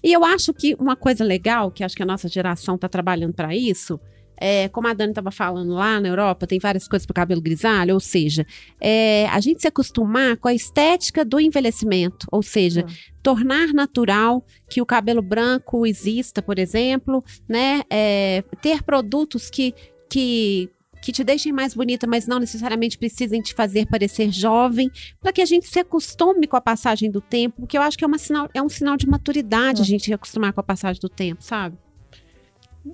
E 0.00 0.12
eu 0.12 0.24
acho 0.24 0.54
que 0.54 0.76
uma 0.78 0.94
coisa 0.94 1.24
legal, 1.24 1.72
que 1.72 1.82
acho 1.82 1.96
que 1.96 2.04
a 2.04 2.06
nossa 2.06 2.28
geração 2.28 2.76
está 2.76 2.88
trabalhando 2.88 3.34
para 3.34 3.52
isso, 3.52 3.98
é, 4.36 4.68
como 4.68 4.88
a 4.88 4.94
Dani 4.94 5.12
estava 5.12 5.30
falando 5.30 5.72
lá 5.72 6.00
na 6.00 6.08
Europa, 6.08 6.46
tem 6.46 6.58
várias 6.58 6.88
coisas 6.88 7.06
para 7.06 7.12
o 7.12 7.14
cabelo 7.14 7.40
grisalho, 7.40 7.94
ou 7.94 8.00
seja, 8.00 8.46
é, 8.80 9.26
a 9.26 9.40
gente 9.40 9.60
se 9.60 9.68
acostumar 9.68 10.36
com 10.36 10.48
a 10.48 10.54
estética 10.54 11.24
do 11.24 11.38
envelhecimento, 11.38 12.26
ou 12.30 12.42
seja, 12.42 12.84
tornar 13.22 13.68
natural 13.68 14.44
que 14.68 14.82
o 14.82 14.86
cabelo 14.86 15.22
branco 15.22 15.86
exista, 15.86 16.42
por 16.42 16.58
exemplo, 16.58 17.24
né? 17.48 17.82
É, 17.90 18.44
ter 18.60 18.82
produtos 18.82 19.48
que, 19.48 19.74
que, 20.10 20.68
que 21.02 21.12
te 21.12 21.24
deixem 21.24 21.52
mais 21.52 21.74
bonita, 21.74 22.06
mas 22.06 22.26
não 22.26 22.38
necessariamente 22.38 22.98
precisem 22.98 23.40
te 23.40 23.54
fazer 23.54 23.86
parecer 23.86 24.30
jovem, 24.30 24.90
para 25.20 25.32
que 25.32 25.40
a 25.40 25.46
gente 25.46 25.66
se 25.66 25.78
acostume 25.78 26.46
com 26.46 26.56
a 26.56 26.60
passagem 26.60 27.10
do 27.10 27.20
tempo, 27.20 27.62
porque 27.62 27.78
eu 27.78 27.82
acho 27.82 27.96
que 27.96 28.04
é, 28.04 28.06
uma 28.06 28.18
sinal, 28.18 28.48
é 28.52 28.62
um 28.62 28.68
sinal 28.68 28.96
de 28.96 29.06
maturidade 29.06 29.80
a 29.80 29.84
gente 29.84 30.04
se 30.04 30.12
acostumar 30.12 30.52
com 30.52 30.60
a 30.60 30.64
passagem 30.64 31.00
do 31.00 31.08
tempo, 31.08 31.42
sabe? 31.42 31.78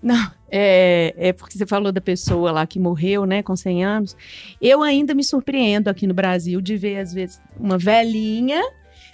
Não, 0.02 0.30
é, 0.50 1.14
é 1.16 1.32
porque 1.32 1.58
você 1.58 1.66
falou 1.66 1.90
da 1.90 2.00
pessoa 2.00 2.52
lá 2.52 2.66
que 2.66 2.78
morreu, 2.78 3.24
né, 3.26 3.42
com 3.42 3.56
100 3.56 3.84
anos. 3.84 4.16
Eu 4.60 4.82
ainda 4.82 5.14
me 5.14 5.24
surpreendo 5.24 5.88
aqui 5.90 6.06
no 6.06 6.14
Brasil 6.14 6.60
de 6.60 6.76
ver, 6.76 6.98
às 6.98 7.12
vezes, 7.12 7.40
uma 7.58 7.76
velhinha, 7.76 8.62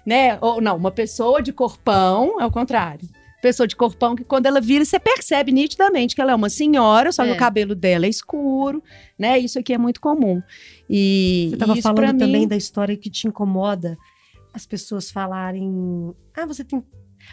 né, 0.05 0.37
ou 0.41 0.61
não, 0.61 0.77
uma 0.77 0.91
pessoa 0.91 1.43
de 1.43 1.53
corpão, 1.53 2.41
é 2.41 2.45
o 2.45 2.51
contrário. 2.51 3.09
Pessoa 3.41 3.67
de 3.67 3.77
corpão 3.77 4.15
que 4.17 4.25
quando 4.25 4.47
ela 4.47 4.61
vira, 4.61 4.85
você 4.85 4.99
percebe 4.99 5.51
nitidamente 5.53 6.15
que 6.15 6.21
ela 6.21 6.33
é 6.33 6.35
uma 6.35 6.51
senhora, 6.51 7.11
só 7.13 7.23
que 7.25 7.31
É. 7.31 7.33
o 7.35 7.37
cabelo 7.39 7.75
dela 7.75 8.05
é 8.07 8.09
escuro, 8.09 8.83
né, 9.19 9.39
isso 9.39 9.59
aqui 9.59 9.73
é 9.73 9.79
muito 9.79 10.01
comum. 10.01 10.43
E 10.91 11.47
Você 11.51 11.55
estava 11.55 11.77
falando 11.77 12.19
também 12.19 12.43
mim- 12.43 12.49
da 12.49 12.57
história 12.57 12.97
que 12.97 13.09
te 13.11 13.27
incomoda 13.29 13.97
as 14.53 14.67
pessoas 14.67 15.11
falarem. 15.11 16.15
Ah, 16.35 16.47
você 16.47 16.65
tem 16.65 16.83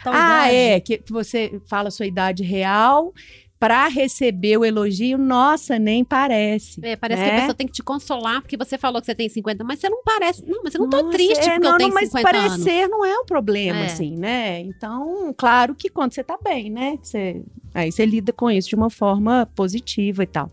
tal 0.02 0.12
Ah, 0.14 0.50
idade. 0.50 0.54
é, 0.56 0.80
que 0.80 0.98
que 0.98 1.12
você 1.12 1.60
fala 1.68 1.88
a 1.88 1.90
sua 1.90 2.06
idade 2.06 2.42
real, 2.42 3.12
Pra 3.56 3.88
receber 3.88 4.58
o 4.58 4.64
elogio, 4.64 5.16
nossa, 5.16 5.78
nem 5.78 6.04
parece. 6.04 6.80
É, 6.84 6.96
parece 6.96 7.22
que 7.22 7.30
né? 7.30 7.36
a 7.36 7.40
pessoa 7.40 7.54
tem 7.54 7.66
que 7.66 7.72
te 7.72 7.82
consolar, 7.82 8.42
porque 8.42 8.58
você 8.58 8.76
falou 8.76 9.00
que 9.00 9.06
você 9.06 9.14
tem 9.14 9.26
50, 9.26 9.64
mas 9.64 9.78
você 9.78 9.88
não 9.88 10.02
parece. 10.04 10.44
Não, 10.46 10.60
mas 10.62 10.74
eu 10.74 10.80
não 10.82 10.90
tô 10.90 10.98
Nossa, 10.98 11.12
triste 11.16 11.32
é, 11.48 11.52
porque 11.52 11.58
não, 11.60 11.72
eu 11.72 11.78
tenho 11.78 11.88
não, 11.88 11.94
mas 11.94 12.10
50 12.10 12.28
anos. 12.36 12.50
parecer 12.50 12.88
não 12.88 13.04
é 13.06 13.18
um 13.18 13.24
problema, 13.24 13.78
É. 13.80 13.84
assim, 13.86 14.16
né? 14.18 14.60
Então, 14.60 15.32
claro 15.38 15.74
que 15.74 15.88
quando 15.88 16.12
você 16.12 16.22
tá 16.22 16.36
bem, 16.44 16.68
né? 16.68 16.98
Você, 17.02 17.42
aí 17.72 17.90
você 17.90 18.04
lida 18.04 18.34
com 18.34 18.50
isso 18.50 18.68
de 18.68 18.74
uma 18.74 18.90
forma 18.90 19.48
positiva 19.54 20.24
e 20.24 20.26
tal. 20.26 20.50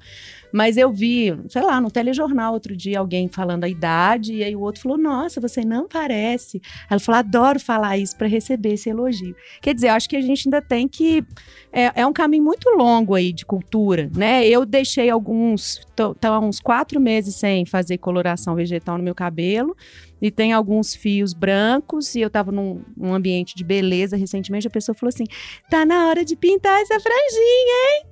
Mas 0.52 0.78
eu 0.78 0.92
vi, 0.92 1.34
sei 1.48 1.62
lá, 1.62 1.80
no 1.80 1.90
telejornal 1.90 2.54
outro 2.54 2.76
dia 2.76 3.00
alguém 3.00 3.28
falando 3.28 3.64
a 3.64 3.70
idade, 3.70 4.34
e 4.34 4.44
aí 4.44 4.56
o 4.56 4.62
outro 4.62 4.82
falou: 4.82 4.98
Nossa, 4.98 5.40
você 5.40 5.64
não 5.64 5.88
parece. 5.88 6.62
Ela 6.90 7.00
falou: 7.00 7.20
Adoro 7.20 7.60
falar 7.60 7.98
isso 7.98 8.16
para 8.18 8.28
receber 8.28 8.74
esse 8.74 8.90
elogio. 8.90 9.36
Quer 9.62 9.74
dizer, 9.74 9.90
eu 9.90 9.94
acho 9.94 10.10
que 10.10 10.16
a 10.16 10.22
gente 10.22 10.48
ainda 10.48 10.62
tem 10.62 10.88
que. 10.88 11.24
É, 11.72 12.02
é 12.02 12.06
um 12.06 12.14
caminho 12.14 12.44
muito 12.44 12.70
longo 12.70 13.16
aí 13.16 13.32
de 13.32 13.46
cultura, 13.46 14.10
né? 14.16 14.46
Eu 14.46 14.66
deixei 14.66 15.10
alguns. 15.10 15.82
Tô 15.96 16.16
há 16.22 16.40
uns 16.40 16.60
quatro 16.60 17.00
meses 17.00 17.36
sem 17.36 17.66
fazer 17.66 17.98
coloração 17.98 18.56
vegetal 18.56 18.98
no 18.98 19.04
meu 19.04 19.16
cabelo. 19.16 19.76
E 20.22 20.30
tem 20.30 20.54
alguns 20.54 20.94
fios 20.94 21.34
brancos, 21.34 22.14
e 22.14 22.22
eu 22.22 22.30
tava 22.30 22.52
num, 22.52 22.84
num 22.96 23.14
ambiente 23.14 23.56
de 23.56 23.64
beleza 23.64 24.16
recentemente, 24.16 24.68
a 24.68 24.70
pessoa 24.70 24.96
falou 24.96 25.10
assim: 25.10 25.26
tá 25.70 25.86
na 25.86 26.08
hora 26.08 26.24
de 26.24 26.36
pintar 26.36 26.80
essa 26.82 27.00
franjinha, 27.00 27.96
hein? 27.96 28.06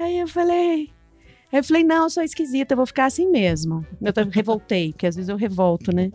Aí 0.00 0.18
eu 0.18 0.28
falei. 0.28 0.97
Aí 1.50 1.60
eu 1.60 1.64
falei, 1.64 1.82
não, 1.82 2.04
eu 2.04 2.10
sou 2.10 2.22
esquisita, 2.22 2.74
eu 2.74 2.76
vou 2.76 2.84
ficar 2.86 3.06
assim 3.06 3.26
mesmo. 3.30 3.86
Eu 4.02 4.12
tô- 4.12 4.22
revoltei, 4.30 4.92
porque 4.92 5.06
às 5.06 5.16
vezes 5.16 5.28
eu 5.30 5.36
revolto, 5.36 5.94
né? 5.94 6.10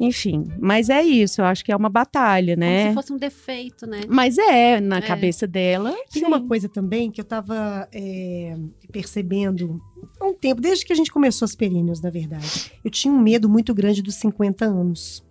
Enfim, 0.00 0.44
mas 0.58 0.88
é 0.90 1.02
isso, 1.02 1.40
eu 1.40 1.44
acho 1.44 1.64
que 1.64 1.70
é 1.70 1.76
uma 1.76 1.88
batalha, 1.88 2.54
Como 2.56 2.66
né? 2.66 2.88
se 2.88 2.94
fosse 2.94 3.12
um 3.12 3.16
defeito, 3.16 3.86
né? 3.86 4.00
Mas 4.08 4.36
é, 4.38 4.80
na 4.80 4.98
É. 4.98 5.00
cabeça 5.02 5.46
dela. 5.46 5.92
Tem 6.12 6.22
sim. 6.22 6.26
uma 6.26 6.40
coisa 6.46 6.68
também 6.68 7.10
que 7.10 7.20
eu 7.20 7.24
tava 7.24 7.88
é, 7.92 8.56
percebendo 8.90 9.80
há 10.20 10.26
um 10.26 10.34
tempo, 10.34 10.60
desde 10.60 10.84
que 10.84 10.92
a 10.92 10.96
gente 10.96 11.12
começou 11.12 11.44
as 11.46 11.54
períneas, 11.54 12.00
na 12.00 12.10
verdade. 12.10 12.72
Eu 12.84 12.90
tinha 12.90 13.12
um 13.12 13.20
medo 13.20 13.48
muito 13.48 13.72
grande 13.74 14.02
dos 14.02 14.16
50 14.16 14.64
anos. 14.64 15.24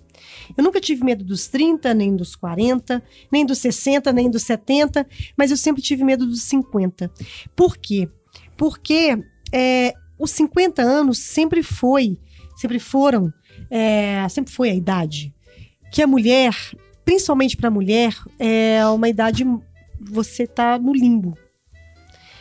Eu 0.57 0.63
nunca 0.63 0.79
tive 0.79 1.03
medo 1.03 1.23
dos 1.23 1.47
30, 1.47 1.93
nem 1.93 2.15
dos 2.15 2.35
40, 2.35 3.01
nem 3.31 3.45
dos 3.45 3.57
60, 3.57 4.13
nem 4.13 4.29
dos 4.29 4.43
70, 4.43 5.05
mas 5.37 5.51
eu 5.51 5.57
sempre 5.57 5.81
tive 5.81 6.03
medo 6.03 6.25
dos 6.25 6.43
50. 6.43 7.11
Por 7.55 7.77
quê? 7.77 8.07
Porque 8.55 9.17
é, 9.53 9.93
os 10.17 10.31
50 10.31 10.81
anos 10.81 11.19
sempre 11.19 11.63
foi, 11.63 12.17
sempre 12.55 12.79
foram, 12.79 13.33
é, 13.69 14.27
sempre 14.29 14.53
foi 14.53 14.69
a 14.69 14.75
idade 14.75 15.33
que 15.91 16.01
a 16.01 16.07
mulher, 16.07 16.55
principalmente 17.03 17.57
para 17.57 17.67
a 17.67 17.71
mulher, 17.71 18.15
é 18.39 18.83
uma 18.87 19.09
idade 19.09 19.45
você 19.99 20.47
tá 20.47 20.79
no 20.79 20.93
limbo. 20.93 21.37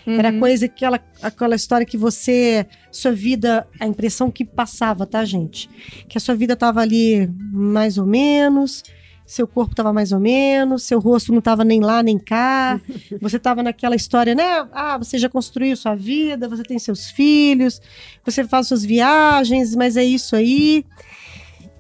Era 0.07 0.31
Uhum. 0.31 0.41
coisa 0.41 0.67
que 0.67 0.85
aquela, 0.85 1.01
aquela 1.21 1.55
história 1.55 1.85
que 1.85 1.97
você, 1.97 2.67
sua 2.91 3.13
vida, 3.13 3.67
a 3.79 3.87
impressão 3.87 4.31
que 4.31 4.45
passava, 4.45 5.07
tá, 5.07 5.25
gente? 5.25 5.69
Que 6.09 6.17
a 6.17 6.21
sua 6.21 6.35
vida 6.35 6.57
tava 6.57 6.81
ali 6.81 7.29
mais 7.53 7.99
ou 7.99 8.07
menos, 8.07 8.83
seu 9.31 9.47
corpo 9.47 9.77
tava 9.77 9.93
mais 9.93 10.11
ou 10.11 10.19
menos, 10.19 10.83
seu 10.83 10.99
rosto 10.99 11.33
não 11.33 11.41
tava 11.41 11.63
nem 11.63 11.81
lá 11.81 12.03
nem 12.03 12.19
cá. 12.19 12.81
Você 13.23 13.39
tava 13.39 13.63
naquela 13.63 13.95
história, 13.95 14.35
né? 14.35 14.69
Ah, 14.73 14.99
você 14.99 15.19
já 15.19 15.29
construiu 15.29 15.77
sua 15.77 15.95
vida, 15.95 16.49
você 16.49 16.65
tem 16.65 16.79
seus 16.79 17.11
filhos, 17.11 17.81
você 18.25 18.43
faz 18.43 18.67
suas 18.67 18.85
viagens, 18.85 19.77
mas 19.77 19.97
é 19.97 20.03
isso 20.03 20.35
aí. 20.35 20.85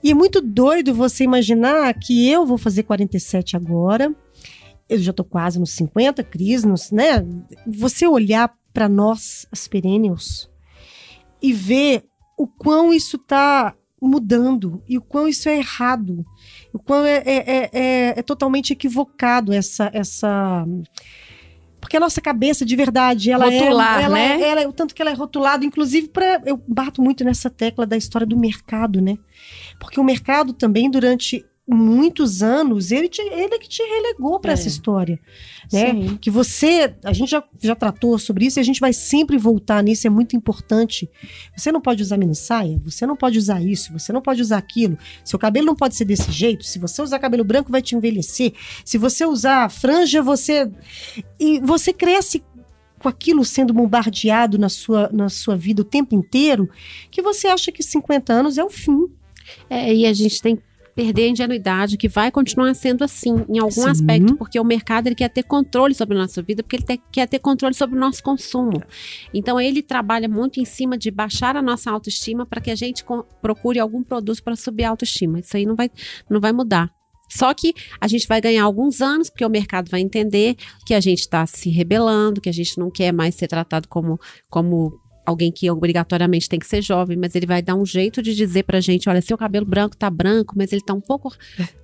E 0.03 0.13
é 0.13 0.15
muito 0.15 0.41
doido 0.41 0.95
você 0.95 1.25
imaginar 1.25 1.93
que 1.95 2.31
eu 2.31 2.47
vou 2.47 2.57
fazer 2.57 2.85
47 2.85 3.57
agora. 3.57 4.15
Eu 4.89 4.99
já 4.99 5.13
tô 5.13 5.25
quase 5.25 5.59
nos 5.59 5.73
50, 5.73 6.23
Cris, 6.23 6.63
nos, 6.63 6.93
né? 6.93 7.27
Você 7.67 8.07
olhar 8.07 8.55
para 8.73 8.89
nós, 8.89 9.47
as 9.51 9.67
perennials, 9.67 10.49
e 11.43 11.53
ver 11.53 12.05
o 12.37 12.47
quão 12.47 12.93
isso 12.93 13.19
tá 13.19 13.75
mudando 14.01 14.83
e 14.89 14.97
o 14.97 15.03
quão 15.03 15.29
isso 15.29 15.49
é 15.49 15.59
errado, 15.59 16.25
o 16.73 16.79
quão 16.79 17.05
é, 17.05 17.17
é, 17.19 17.37
é, 17.37 17.71
é- 17.73 18.15
é 18.19 18.23
totalmente 18.23 18.73
equivocado 18.73 19.53
essa 19.53 19.91
essa 19.93 20.67
porque 21.81 21.97
a 21.97 22.01
nossa 22.01 22.21
cabeça 22.21 22.65
de 22.65 22.77
verdade, 22.77 23.31
ela 23.31 23.47
Rotular, 23.47 24.01
é, 24.01 24.03
ela, 24.05 24.15
né? 24.15 24.41
é- 24.43 24.49
ela 24.51 24.61
é- 24.61 24.69
o 24.69 24.73
tanto 24.73 24.95
que 24.95 25.01
ela 25.01 25.11
é 25.11 25.15
rotulada, 25.15 25.65
inclusive 25.65 26.09
para 26.09 26.41
eu 26.45 26.63
bato 26.69 27.01
muito 27.03 27.25
nessa 27.25 27.49
tecla 27.49 27.87
da 27.87 27.97
história 27.97 28.27
do 28.27 28.37
mercado, 28.37 29.01
né? 29.01 29.17
Porque 29.81 29.99
o 29.99 30.05
mercado 30.05 30.53
também 30.53 30.91
durante 30.91 31.45
muitos 31.71 32.43
anos 32.43 32.91
ele 32.91 33.09
te, 33.09 33.21
ele 33.23 33.55
é 33.55 33.59
que 33.59 33.69
te 33.69 33.83
relegou 33.83 34.39
para 34.41 34.53
É. 34.53 34.55
essa 34.55 34.69
história, 34.69 35.19
né? 35.73 35.93
Sim. 35.93 36.19
que 36.21 36.31
você, 36.31 36.95
a 37.05 37.13
gente 37.13 37.31
já, 37.31 37.43
já 37.61 37.75
tratou 37.75 38.19
sobre 38.19 38.47
isso 38.47 38.59
e 38.59 38.61
a 38.61 38.65
gente 38.65 38.81
vai 38.81 38.93
sempre 38.93 39.39
voltar 39.39 39.83
nisso, 39.83 40.07
é 40.07 40.11
muito 40.11 40.37
importante. 40.37 41.09
Você 41.57 41.71
não 41.71 41.81
pode 41.81 42.03
usar 42.03 42.17
mini 42.17 42.35
saia, 42.35 42.79
você 42.85 43.07
não 43.07 43.17
pode 43.17 43.39
usar 43.39 43.63
isso, 43.63 43.93
você 43.93 44.13
não 44.13 44.21
pode 44.21 44.43
usar 44.43 44.59
aquilo. 44.59 44.99
Seu 45.25 45.39
cabelo 45.39 45.67
não 45.67 45.77
pode 45.77 45.95
ser 45.95 46.05
desse 46.05 46.31
jeito. 46.33 46.65
Se 46.65 46.79
você 46.79 47.01
usar 47.03 47.19
cabelo 47.19 47.45
branco, 47.45 47.71
vai 47.71 47.83
te 47.83 47.95
envelhecer. 47.95 48.53
Se 48.85 48.99
você 48.99 49.25
usar 49.25 49.71
franja, 49.71 50.23
você. 50.23 50.71
E 51.39 51.61
você 51.61 51.93
cresce 51.93 52.43
com 52.99 53.09
aquilo 53.09 53.45
sendo 53.45 53.73
bombardeado 53.73 54.59
na 54.59 54.69
sua, 54.69 55.09
na 55.13 55.29
sua 55.31 55.57
vida 55.57 55.81
o 55.81 55.85
tempo 55.85 56.15
inteiro, 56.15 56.69
que 57.11 57.23
você 57.23 57.49
acha 57.49 57.73
que 57.73 57.83
50 57.83 58.33
anos 58.33 58.59
é 58.59 58.65
o 58.65 58.69
fim. 58.69 59.07
É, 59.71 59.93
e 59.95 60.05
a 60.07 60.13
gente 60.13 60.41
tem 60.43 60.59
perder 61.01 61.23
a 61.23 61.29
ingenuidade, 61.29 61.97
que 61.97 62.09
vai 62.09 62.31
continuar 62.31 62.75
sendo 62.75 63.03
assim, 63.03 63.35
em 63.49 63.59
algum 63.59 63.71
Sim. 63.71 63.89
aspecto, 63.89 64.37
porque 64.37 64.61
o 64.61 64.65
mercado 64.65 65.07
ele 65.07 65.15
quer 65.15 65.31
ter 65.31 65.43
controle 65.43 65.95
sobre 65.95 66.15
a 66.15 66.21
nossa 66.21 66.43
vida, 66.43 66.63
porque 66.63 66.77
ele 66.77 66.83
te- 66.83 67.01
quer 67.11 67.27
ter 67.27 67.39
controle 67.39 67.75
sobre 67.75 67.97
o 67.97 67.99
nosso 67.99 68.23
consumo. 68.23 68.83
Então, 69.33 69.59
ele 69.59 69.83
trabalha 69.83 70.29
muito 70.29 70.61
em 70.61 70.65
cima 70.67 70.99
de 70.99 71.11
baixar 71.11 71.57
a 71.57 71.63
nossa 71.63 71.91
autoestima 71.91 72.45
para 72.45 72.61
que 72.61 72.71
a 72.71 72.75
gente 72.75 73.03
procure 73.41 73.79
algum 73.79 74.03
produto 74.03 74.43
para 74.43 74.55
subir 74.57 74.85
a 74.85 74.91
autoestima. 74.91 75.41
Isso 75.41 75.57
aí 75.57 75.65
não 75.65 75.75
vai, 75.75 75.91
não 76.29 76.39
vai 76.39 76.53
mudar. 76.53 76.91
Só 77.31 77.55
que 77.55 77.73
a 77.99 78.07
gente 78.07 78.29
vai 78.29 78.41
ganhar 78.41 78.65
alguns 78.65 79.01
anos, 79.01 79.31
porque 79.31 79.45
o 79.45 79.49
mercado 79.49 79.89
vai 79.89 80.01
entender 80.03 80.55
que 80.85 80.93
a 80.93 81.01
gente 81.01 81.21
está 81.21 81.47
se 81.47 81.71
rebelando, 81.71 82.43
que 82.43 82.49
a 82.51 82.53
gente 82.53 82.77
não 82.77 82.91
quer 82.91 83.11
mais 83.11 83.37
ser 83.37 83.49
tratado 83.49 83.89
como, 83.89 84.19
como 84.51 84.93
alguém 85.25 85.53
que 85.53 85.71
obrigatoriamente 85.71 86.49
tem 86.49 86.59
que 86.59 86.67
ser 86.67 86.83
jovem, 86.83 87.17
mas 87.17 87.35
ele 87.35 87.47
vai 87.47 87.63
dar 87.63 87.75
um 87.75 87.87
jeito 87.87 88.23
de 88.23 88.35
dizer 88.35 88.65
pra 88.65 88.81
gente, 88.81 89.09
olha, 89.09 89.21
seu 89.21 89.37
cabelo 89.39 89.67
branco 89.67 89.97
tá 89.97 90.11
branco, 90.11 90.55
mas 90.57 90.73
ele 90.73 90.83
tá 90.83 90.95
um 90.95 91.01
pouco 91.01 91.33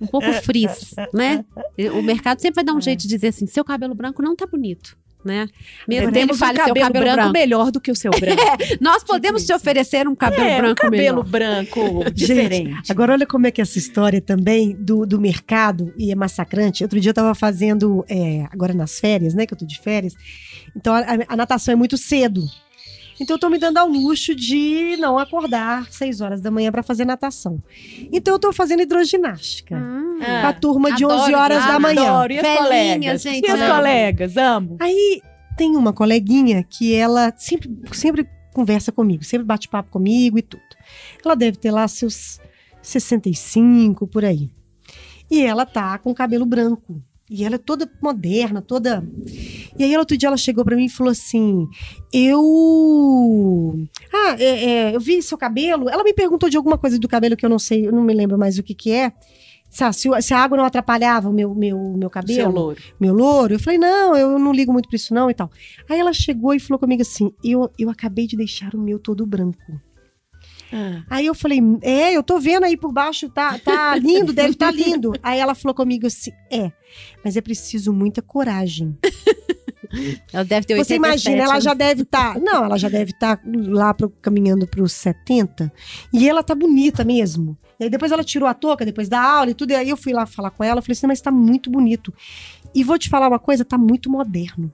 um 0.01 0.07
pouco 0.07 0.31
frizz, 0.43 0.93
né? 1.13 1.45
O 1.93 2.01
mercado 2.01 2.39
sempre 2.39 2.55
vai 2.55 2.63
dar 2.63 2.73
um 2.73 2.81
jeito 2.81 3.01
de 3.01 3.07
dizer 3.07 3.27
assim, 3.27 3.47
seu 3.47 3.63
cabelo 3.63 3.95
branco 3.95 4.21
não 4.21 4.35
tá 4.35 4.45
bonito, 4.45 4.97
né? 5.23 5.47
Mesmo 5.87 6.11
que 6.11 6.17
ele 6.17 6.25
Temos 6.25 6.37
um 6.37 6.39
fale 6.39 6.57
seu 6.57 6.67
cabelo, 6.67 6.85
cabelo 6.87 7.05
branco, 7.05 7.17
branco. 7.17 7.33
melhor 7.33 7.71
do 7.71 7.79
que 7.81 7.91
o 7.91 7.95
seu 7.95 8.11
branco. 8.19 8.41
Nós 8.81 9.03
podemos 9.03 9.45
te 9.45 9.53
oferecer 9.53 10.07
um 10.07 10.15
cabelo 10.15 10.43
é, 10.43 10.57
branco 10.57 10.71
um 10.71 10.89
cabelo 10.89 11.23
melhor. 11.23 11.25
branco 11.25 12.11
diferente. 12.11 12.91
Agora, 12.91 13.13
olha 13.13 13.25
como 13.25 13.47
é 13.47 13.51
que 13.51 13.61
essa 13.61 13.77
história 13.77 14.21
também 14.21 14.75
do, 14.75 15.05
do 15.05 15.19
mercado 15.19 15.93
e 15.97 16.11
é 16.11 16.15
massacrante. 16.15 16.83
Outro 16.83 16.99
dia 16.99 17.11
eu 17.11 17.13
tava 17.15 17.33
fazendo, 17.35 18.03
é, 18.09 18.45
agora 18.51 18.73
nas 18.73 18.99
férias, 18.99 19.33
né? 19.33 19.45
Que 19.45 19.53
eu 19.53 19.57
tô 19.57 19.65
de 19.65 19.79
férias. 19.79 20.13
Então 20.75 20.93
a, 20.93 21.03
a 21.27 21.35
natação 21.35 21.71
é 21.73 21.75
muito 21.75 21.97
cedo. 21.97 22.43
Então 23.19 23.35
eu 23.35 23.39
tô 23.39 23.49
me 23.49 23.57
dando 23.57 23.77
ao 23.77 23.87
luxo 23.87 24.35
de 24.35 24.95
não 24.97 25.17
acordar 25.17 25.87
seis 25.91 26.21
horas 26.21 26.41
da 26.41 26.51
manhã 26.51 26.71
para 26.71 26.83
fazer 26.83 27.05
natação. 27.05 27.61
Então 28.11 28.35
eu 28.35 28.39
tô 28.39 28.53
fazendo 28.53 28.81
hidroginástica. 28.81 29.75
Hum. 29.75 30.19
Com 30.19 30.47
a 30.47 30.53
turma 30.53 30.91
de 30.93 31.03
adoro 31.03 31.21
11 31.21 31.35
horas 31.35 31.65
da 31.65 31.79
manhã. 31.79 32.09
Adoro. 32.09 32.33
E 32.33 32.37
as 32.37 32.43
Velhinha, 32.43 32.63
colegas? 32.63 33.21
gente, 33.21 33.47
e 33.47 33.51
as 33.51 33.61
amo. 33.61 33.75
colegas? 33.75 34.37
Amo. 34.37 34.77
Aí 34.79 35.21
tem 35.57 35.75
uma 35.75 35.93
coleguinha 35.93 36.63
que 36.63 36.93
ela 36.93 37.33
sempre, 37.35 37.69
sempre 37.91 38.27
conversa 38.53 38.91
comigo, 38.91 39.23
sempre 39.23 39.45
bate 39.45 39.67
papo 39.67 39.89
comigo 39.91 40.37
e 40.37 40.41
tudo. 40.41 40.63
Ela 41.23 41.35
deve 41.35 41.57
ter 41.57 41.71
lá 41.71 41.87
seus 41.87 42.39
65 42.81 44.07
por 44.07 44.23
aí. 44.23 44.49
E 45.29 45.41
ela 45.43 45.65
tá 45.65 45.97
com 45.97 46.13
cabelo 46.13 46.45
branco. 46.45 47.01
E 47.29 47.43
ela 47.43 47.55
é 47.55 47.57
toda 47.57 47.89
moderna, 48.01 48.61
toda. 48.61 49.05
E 49.77 49.83
aí, 49.83 49.97
outro 49.97 50.15
dia, 50.15 50.27
ela 50.27 50.37
chegou 50.37 50.63
pra 50.63 50.77
mim 50.77 50.85
e 50.85 50.89
falou 50.89 51.11
assim: 51.11 51.67
Eu. 52.13 53.75
Ah, 54.13 54.35
é, 54.39 54.63
é, 54.63 54.95
eu 54.95 54.99
vi 54.99 55.21
seu 55.21 55.37
cabelo. 55.37 55.89
Ela 55.89 56.03
me 56.03 56.13
perguntou 56.13 56.49
de 56.49 56.55
alguma 56.55 56.77
coisa 56.77 56.97
do 56.97 57.07
cabelo 57.07 57.35
que 57.35 57.45
eu 57.45 57.49
não 57.49 57.59
sei, 57.59 57.85
eu 57.85 57.91
não 57.91 58.01
me 58.01 58.13
lembro 58.13 58.37
mais 58.37 58.57
o 58.57 58.63
que 58.63 58.73
que 58.73 58.91
é. 58.91 59.11
Se, 59.69 59.83
se 60.21 60.33
a 60.33 60.39
água 60.39 60.57
não 60.57 60.63
atrapalhava 60.63 61.29
o 61.29 61.33
meu, 61.33 61.53
meu, 61.53 61.77
meu 61.97 62.09
cabelo 62.09 62.39
Seu 62.39 62.49
louro. 62.49 62.81
meu 62.97 63.13
louro. 63.13 63.53
Eu 63.55 63.59
falei, 63.59 63.77
não, 63.77 64.15
eu 64.15 64.39
não 64.39 64.53
ligo 64.53 64.71
muito 64.71 64.87
pra 64.87 64.95
isso, 64.95 65.13
não, 65.13 65.29
e 65.29 65.33
tal. 65.33 65.51
Aí 65.89 65.99
ela 65.99 66.13
chegou 66.13 66.53
e 66.53 66.59
falou 66.59 66.79
comigo 66.79 67.01
assim: 67.01 67.33
eu, 67.43 67.69
eu 67.77 67.89
acabei 67.89 68.25
de 68.25 68.37
deixar 68.37 68.73
o 68.73 68.79
meu 68.79 68.97
todo 68.97 69.25
branco. 69.25 69.59
Ah. 70.71 71.03
Aí 71.09 71.25
eu 71.25 71.33
falei, 71.33 71.59
é, 71.81 72.13
eu 72.13 72.23
tô 72.23 72.39
vendo 72.39 72.65
aí 72.65 72.75
por 72.75 72.91
baixo, 72.91 73.29
tá, 73.29 73.57
tá 73.59 73.95
lindo, 73.95 74.33
deve 74.33 74.51
estar 74.51 74.71
lindo. 74.71 75.13
Aí 75.23 75.39
ela 75.39 75.55
falou 75.55 75.73
comigo 75.73 76.07
assim: 76.07 76.31
é, 76.51 76.71
mas 77.23 77.37
é 77.37 77.41
preciso 77.41 77.93
muita 77.93 78.21
coragem. 78.21 78.97
Ela 80.33 80.43
deve 80.43 80.67
ter 80.67 80.73
Você 80.73 80.95
87 80.95 80.97
imagina, 80.97 81.43
ela 81.43 81.59
já 81.61 81.73
deve 81.73 82.01
estar. 82.01 82.37
não, 82.37 82.65
ela 82.65 82.77
já 82.77 82.89
deve 82.89 83.11
estar 83.11 83.39
lá 83.45 83.93
pro, 83.93 84.09
caminhando 84.09 84.67
pros 84.67 84.91
70. 84.91 85.71
E 86.11 86.27
ela 86.27 86.43
tá 86.43 86.53
bonita 86.53 87.05
mesmo. 87.05 87.57
E 87.79 87.85
aí 87.85 87.89
depois 87.89 88.11
ela 88.11 88.23
tirou 88.23 88.49
a 88.49 88.53
touca, 88.53 88.85
depois 88.85 89.07
da 89.07 89.21
aula 89.21 89.51
e 89.51 89.53
tudo. 89.53 89.71
E 89.71 89.75
aí 89.75 89.89
eu 89.89 89.95
fui 89.95 90.11
lá 90.11 90.25
falar 90.25 90.49
com 90.49 90.63
ela. 90.63 90.79
Eu 90.79 90.83
falei 90.83 90.93
assim, 90.93 91.07
mas 91.07 91.21
tá 91.21 91.31
muito 91.31 91.69
bonito. 91.69 92.13
E 92.75 92.83
vou 92.83 92.97
te 92.97 93.07
falar 93.07 93.27
uma 93.29 93.39
coisa, 93.39 93.63
tá 93.63 93.77
muito 93.77 94.09
moderno. 94.09 94.73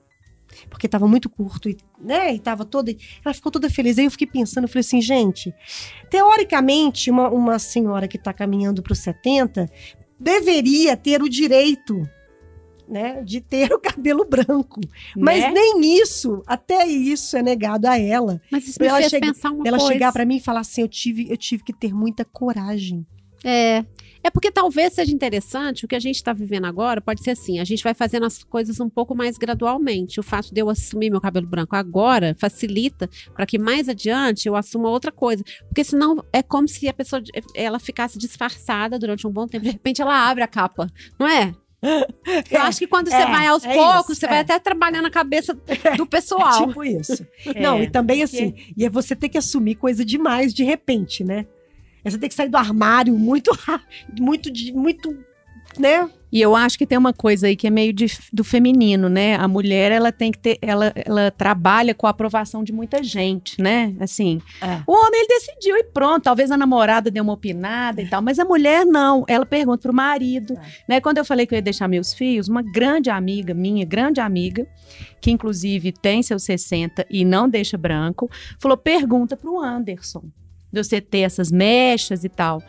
Porque 0.74 0.86
estava 0.86 1.06
muito 1.06 1.30
curto 1.30 1.68
e, 1.68 1.76
né, 2.00 2.34
e 2.34 2.38
tava 2.40 2.64
toda, 2.64 2.92
ela 3.24 3.32
ficou 3.32 3.50
toda 3.52 3.70
feliz. 3.70 3.96
Aí 3.96 4.04
eu 4.06 4.10
fiquei 4.10 4.26
pensando, 4.26 4.64
eu 4.64 4.68
falei 4.68 4.80
assim, 4.80 5.00
gente, 5.00 5.54
teoricamente, 6.10 7.10
uma, 7.10 7.28
uma 7.30 7.58
senhora 7.58 8.08
que 8.08 8.16
está 8.16 8.32
caminhando 8.32 8.82
para 8.82 8.92
os 8.92 8.98
70 8.98 9.70
deveria 10.18 10.96
ter 10.96 11.22
o 11.22 11.28
direito 11.28 12.08
né, 12.88 13.22
de 13.22 13.40
ter 13.40 13.72
o 13.72 13.78
cabelo 13.78 14.24
branco. 14.24 14.80
Mas 15.16 15.42
Né? 15.44 15.50
nem 15.52 15.98
isso, 16.00 16.42
até 16.46 16.86
isso 16.86 17.36
é 17.36 17.42
negado 17.42 17.86
a 17.86 17.98
ela. 17.98 18.40
Mas 18.50 18.68
isso 18.68 18.78
me 18.80 18.86
ela 18.86 18.98
fez 18.98 19.10
chega- 19.10 19.26
pensar 19.28 19.50
uma 19.52 19.66
ela 19.66 19.78
coisa. 19.78 19.92
chegar 19.92 20.12
pra 20.12 20.24
mim 20.26 20.36
e 20.36 20.40
falar 20.40 20.60
assim, 20.60 20.82
eu 20.82 20.88
tive, 20.88 21.30
eu 21.30 21.36
tive 21.36 21.62
que 21.64 21.72
ter 21.72 21.94
muita 21.94 22.24
coragem. 22.24 23.06
É. 23.42 23.84
É 24.24 24.30
porque 24.30 24.50
talvez 24.50 24.94
seja 24.94 25.12
interessante, 25.12 25.84
o 25.84 25.88
que 25.88 25.94
a 25.94 26.00
gente 26.00 26.16
está 26.16 26.32
vivendo 26.32 26.64
agora 26.64 26.98
pode 26.98 27.22
ser 27.22 27.32
assim, 27.32 27.60
a 27.60 27.64
gente 27.64 27.84
vai 27.84 27.92
fazendo 27.92 28.24
as 28.24 28.42
coisas 28.42 28.80
um 28.80 28.88
pouco 28.88 29.14
mais 29.14 29.36
gradualmente. 29.36 30.18
O 30.18 30.22
fato 30.22 30.52
de 30.54 30.58
eu 30.62 30.70
assumir 30.70 31.10
meu 31.10 31.20
cabelo 31.20 31.46
branco 31.46 31.76
agora 31.76 32.34
facilita 32.38 33.06
para 33.34 33.44
que 33.44 33.58
mais 33.58 33.86
adiante 33.86 34.48
eu 34.48 34.56
assuma 34.56 34.88
outra 34.88 35.12
coisa. 35.12 35.44
Porque 35.68 35.84
senão 35.84 36.24
é 36.32 36.42
como 36.42 36.66
se 36.66 36.88
a 36.88 36.94
pessoa 36.94 37.22
ela 37.54 37.78
ficasse 37.78 38.18
disfarçada 38.18 38.98
durante 38.98 39.26
um 39.26 39.30
bom 39.30 39.46
tempo, 39.46 39.66
de 39.66 39.72
repente 39.72 40.00
ela 40.00 40.26
abre 40.28 40.42
a 40.42 40.48
capa, 40.48 40.90
não 41.18 41.28
é? 41.28 41.52
Eu 42.50 42.62
acho 42.62 42.78
que 42.78 42.86
quando 42.86 43.08
você 43.10 43.16
é, 43.16 43.26
vai 43.26 43.46
aos 43.46 43.62
é 43.62 43.74
poucos, 43.74 44.12
isso, 44.12 44.20
você 44.20 44.26
é. 44.26 44.28
vai 44.30 44.38
até 44.38 44.58
trabalhando 44.58 45.04
a 45.06 45.10
cabeça 45.10 45.52
do 45.98 46.06
pessoal. 46.06 46.66
Tipo 46.66 46.82
isso. 46.82 47.26
É, 47.54 47.60
Não, 47.60 47.82
e 47.82 47.90
também 47.90 48.20
porque- 48.20 48.36
assim, 48.36 48.54
e 48.74 48.86
é 48.86 48.88
você 48.88 49.14
ter 49.14 49.28
que 49.28 49.36
assumir 49.36 49.74
coisa 49.74 50.02
demais 50.02 50.54
de 50.54 50.64
repente, 50.64 51.22
né? 51.22 51.46
É 52.04 52.10
você 52.10 52.18
ter 52.18 52.28
que 52.28 52.34
sair 52.34 52.48
do 52.48 52.56
armário 52.56 53.16
muito 53.18 53.50
muito, 54.20 54.50
de- 54.50 54.72
muito, 54.72 55.16
né? 55.78 56.08
E 56.30 56.40
eu 56.40 56.56
acho 56.56 56.76
que 56.76 56.84
tem 56.84 56.98
uma 56.98 57.12
coisa 57.12 57.46
aí 57.46 57.54
que 57.54 57.64
é 57.64 57.70
meio 57.70 57.92
de- 57.92 58.10
do 58.32 58.42
feminino, 58.42 59.08
né? 59.08 59.36
A 59.36 59.46
mulher, 59.46 59.92
ela 59.92 60.10
tem 60.10 60.32
que 60.32 60.38
ter, 60.38 60.58
ela, 60.60 60.92
ela 60.96 61.30
trabalha 61.30 61.94
com 61.94 62.08
a 62.08 62.10
aprovação 62.10 62.64
de 62.64 62.72
muita 62.72 63.04
gente, 63.04 63.60
né? 63.62 63.94
Assim, 64.00 64.42
É. 64.60 64.82
o 64.84 64.92
homem 64.92 65.20
ele 65.20 65.28
decidiu 65.28 65.76
e 65.76 65.84
pronto, 65.84 66.24
talvez 66.24 66.50
a 66.50 66.56
namorada 66.56 67.08
dê 67.08 67.20
uma 67.20 67.32
opinada 67.32 68.02
e 68.02 68.08
tal, 68.08 68.20
mas 68.20 68.40
a 68.40 68.44
mulher 68.44 68.84
não, 68.84 69.24
ela 69.28 69.46
pergunta 69.46 69.82
pro 69.82 69.94
marido, 69.94 70.58
né? 70.88 71.00
Quando 71.00 71.18
eu 71.18 71.24
falei 71.24 71.46
que 71.46 71.54
eu 71.54 71.58
ia 71.58 71.62
deixar 71.62 71.86
meus 71.86 72.12
filhos, 72.12 72.48
uma 72.48 72.62
grande 72.62 73.10
amiga 73.10 73.54
minha, 73.54 73.84
grande 73.86 74.20
amiga, 74.20 74.66
que 75.20 75.30
inclusive 75.30 75.92
tem 75.92 76.20
seus 76.20 76.42
60 76.42 77.06
e 77.08 77.24
não 77.24 77.48
deixa 77.48 77.78
branco, 77.78 78.28
falou: 78.58 78.76
"Pergunta 78.76 79.36
pro 79.36 79.60
Anderson, 79.60 80.24
de 80.74 80.84
você 80.84 81.00
ter 81.00 81.20
essas 81.20 81.50
mechas 81.50 82.24
e 82.24 82.28
tal". 82.28 82.62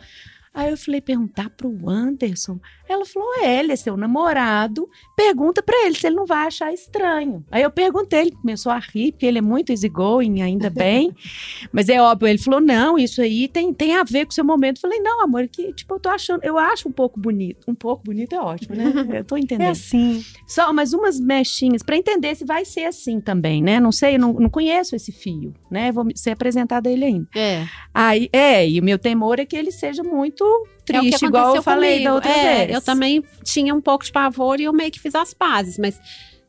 Aí 0.54 0.70
eu 0.70 0.76
falei, 0.78 1.02
perguntar 1.02 1.50
pro 1.50 1.90
Anderson? 1.90 2.58
Ela 2.88 3.04
falou, 3.04 3.28
é, 3.42 3.58
ele 3.60 3.72
é 3.72 3.76
seu 3.76 3.96
namorado, 3.96 4.88
pergunta 5.16 5.62
pra 5.62 5.86
ele 5.86 5.94
se 5.96 6.06
ele 6.06 6.16
não 6.16 6.26
vai 6.26 6.46
achar 6.46 6.72
estranho. 6.72 7.44
Aí 7.50 7.62
eu 7.62 7.70
perguntei, 7.70 8.20
ele 8.20 8.30
começou 8.32 8.70
a 8.72 8.78
rir, 8.78 9.12
porque 9.12 9.26
ele 9.26 9.38
é 9.38 9.42
muito 9.42 9.70
easygoing, 9.70 10.42
ainda 10.42 10.70
bem. 10.70 11.14
Mas 11.72 11.88
é 11.88 12.00
óbvio, 12.00 12.28
ele 12.28 12.38
falou, 12.38 12.60
não, 12.60 12.98
isso 12.98 13.20
aí 13.20 13.48
tem, 13.48 13.72
tem 13.72 13.94
a 13.96 14.04
ver 14.04 14.24
com 14.26 14.30
o 14.30 14.34
seu 14.34 14.44
momento. 14.44 14.76
Eu 14.76 14.82
falei, 14.82 15.00
não, 15.00 15.22
amor, 15.22 15.48
que 15.48 15.72
tipo, 15.72 15.94
eu 15.94 16.00
tô 16.00 16.08
achando, 16.08 16.44
eu 16.44 16.58
acho 16.58 16.88
um 16.88 16.92
pouco 16.92 17.18
bonito. 17.18 17.64
Um 17.68 17.74
pouco 17.74 18.04
bonito 18.04 18.34
é 18.34 18.40
ótimo, 18.40 18.74
né? 18.76 18.84
Eu 19.18 19.24
tô 19.24 19.36
É 19.36 19.40
entendendo. 19.40 19.70
assim. 19.70 20.24
Só 20.46 20.72
mas 20.72 20.92
umas 20.92 21.18
mechinhas 21.18 21.82
pra 21.82 21.96
entender 21.96 22.34
se 22.34 22.44
vai 22.44 22.64
ser 22.64 22.84
assim 22.84 23.20
também, 23.20 23.62
né? 23.62 23.80
Não 23.80 23.90
sei, 23.92 24.18
não, 24.18 24.32
não 24.32 24.48
conheço 24.50 24.94
esse 24.94 25.10
fio, 25.12 25.54
né? 25.70 25.90
Vou 25.92 26.06
ser 26.14 26.30
apresentada 26.30 26.88
a 26.88 26.92
ele 26.92 27.04
ainda. 27.04 27.28
É. 27.34 27.66
Aí, 27.94 28.28
é, 28.32 28.68
e 28.68 28.78
o 28.80 28.84
meu 28.84 28.98
temor 28.98 29.38
é 29.40 29.46
que 29.46 29.56
ele 29.56 29.70
seja 29.70 30.02
muito 30.02 30.44
É 30.92 30.98
o 30.98 31.02
que 31.02 31.08
triste, 31.10 31.24
igual 31.26 31.54
eu 31.56 31.62
falei 31.62 31.92
comigo. 31.94 32.08
da 32.08 32.14
outra 32.14 32.30
É, 32.30 32.66
vez. 32.66 32.74
Eu 32.76 32.82
também 32.82 33.22
tinha 33.44 33.74
um 33.74 33.80
pouco 33.80 34.04
de 34.04 34.12
pavor 34.12 34.60
e 34.60 34.64
eu 34.64 34.72
meio 34.72 34.90
que 34.90 35.00
fiz 35.00 35.14
as 35.14 35.32
pazes, 35.34 35.78
mas 35.78 35.98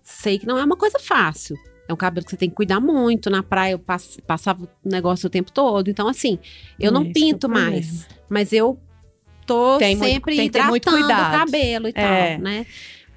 sei 0.03 0.37
que 0.39 0.45
não 0.47 0.57
é 0.57 0.63
uma 0.63 0.75
coisa 0.77 0.99
fácil. 0.99 1.55
É 1.89 1.93
um 1.93 1.97
cabelo 1.97 2.25
que 2.25 2.31
você 2.31 2.37
tem 2.37 2.49
que 2.49 2.55
cuidar 2.55 2.79
muito. 2.81 3.29
Na 3.29 3.41
praia 3.41 3.71
eu 3.73 3.79
pass- 3.79 4.17
passava 4.27 4.63
o 4.63 4.69
negócio 4.89 5.27
o 5.27 5.29
tempo 5.29 5.51
todo. 5.51 5.89
Então, 5.89 6.07
assim, 6.07 6.37
eu 6.79 6.91
não 6.91 7.01
Esse 7.01 7.07
é 7.07 7.11
o 7.11 7.13
pinto 7.13 7.39
problema. 7.47 7.71
mais. 7.71 8.07
Mas 8.29 8.51
eu 8.51 8.77
tô 9.45 9.77
Tem 9.77 9.95
muito- 9.95 10.11
sempre 10.11 10.35
tem 10.35 10.45
que 10.47 10.51
ter 10.51 10.59
hidratando 10.59 10.69
muito 10.71 10.89
o 10.89 10.91
cuidado. 10.93 11.37
cabelo 11.39 11.87
e 11.87 11.93
É. 11.95 12.33
tal, 12.35 12.41
né? 12.43 12.65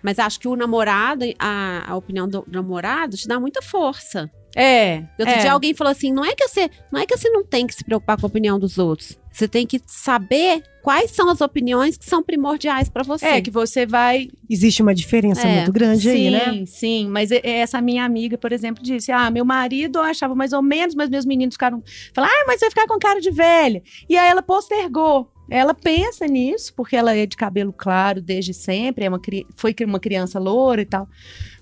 Mas 0.02 0.18
acho 0.18 0.38
que 0.40 0.48
o 0.48 0.54
namorado, 0.56 1.24
a, 1.38 1.84
a 1.92 1.96
opinião 1.96 2.26
do 2.28 2.44
namorado 2.50 3.16
te 3.16 3.26
dá 3.28 3.38
muita 3.40 3.60
força. 3.60 4.30
É. 4.56 5.04
Outro 5.18 5.34
é. 5.34 5.38
dia 5.38 5.52
alguém 5.52 5.74
falou 5.74 5.90
assim: 5.90 6.12
não 6.12 6.24
é 6.24 6.34
que 6.34 6.46
você 6.48 6.70
não 6.90 7.00
é 7.00 7.04
que 7.06 7.16
você 7.16 7.28
não 7.28 7.44
tem 7.44 7.66
que 7.66 7.74
se 7.74 7.84
preocupar 7.84 8.18
com 8.18 8.24
a 8.26 8.28
opinião 8.28 8.58
dos 8.58 8.78
outros. 8.78 9.18
Você 9.32 9.46
tem 9.46 9.64
que 9.66 9.80
saber 9.86 10.62
quais 10.82 11.12
são 11.12 11.28
as 11.30 11.40
opiniões 11.40 11.96
que 11.96 12.04
são 12.04 12.22
primordiais 12.22 12.88
pra 12.88 13.02
você. 13.02 13.24
É, 13.26 13.40
que 13.40 13.50
você 13.50 13.86
vai. 13.86 14.28
Existe 14.48 14.82
uma 14.82 14.94
diferença 14.94 15.46
É, 15.46 15.56
muito 15.56 15.72
grande 15.72 16.08
aí, 16.10 16.16
sim, 16.16 16.30
né? 16.30 16.64
sim. 16.66 17.08
Mas 17.08 17.30
e- 17.30 17.40
essa 17.44 17.80
minha 17.80 18.04
amiga, 18.04 18.36
por 18.36 18.52
exemplo, 18.52 18.82
disse: 18.82 19.12
Ah, 19.12 19.30
meu 19.30 19.44
marido 19.44 19.98
eu 20.00 20.02
achava 20.02 20.34
mais 20.34 20.52
ou 20.52 20.60
menos, 20.62 20.94
mas 20.94 21.08
meus 21.08 21.24
meninos 21.24 21.54
ficaram. 21.54 21.82
Falaram, 22.12 22.34
ah, 22.34 22.44
mas 22.46 22.58
você 22.58 22.66
vai 22.66 22.70
ficar 22.70 22.86
com 22.86 22.98
cara 22.98 23.20
de 23.20 23.30
velha. 23.30 23.82
E 24.08 24.16
aí 24.16 24.28
ela 24.28 24.42
postergou. 24.42 25.30
Ela 25.48 25.74
pensa 25.74 26.26
nisso, 26.26 26.72
porque 26.76 26.94
ela 26.96 27.14
é 27.16 27.26
de 27.26 27.36
cabelo 27.36 27.72
claro 27.72 28.20
desde 28.22 28.54
sempre, 28.54 29.04
é 29.04 29.08
uma, 29.08 29.18
cri- 29.18 29.46
foi 29.56 29.74
uma 29.84 29.98
criança 29.98 30.38
loura 30.38 30.80
e 30.82 30.84
tal. 30.86 31.08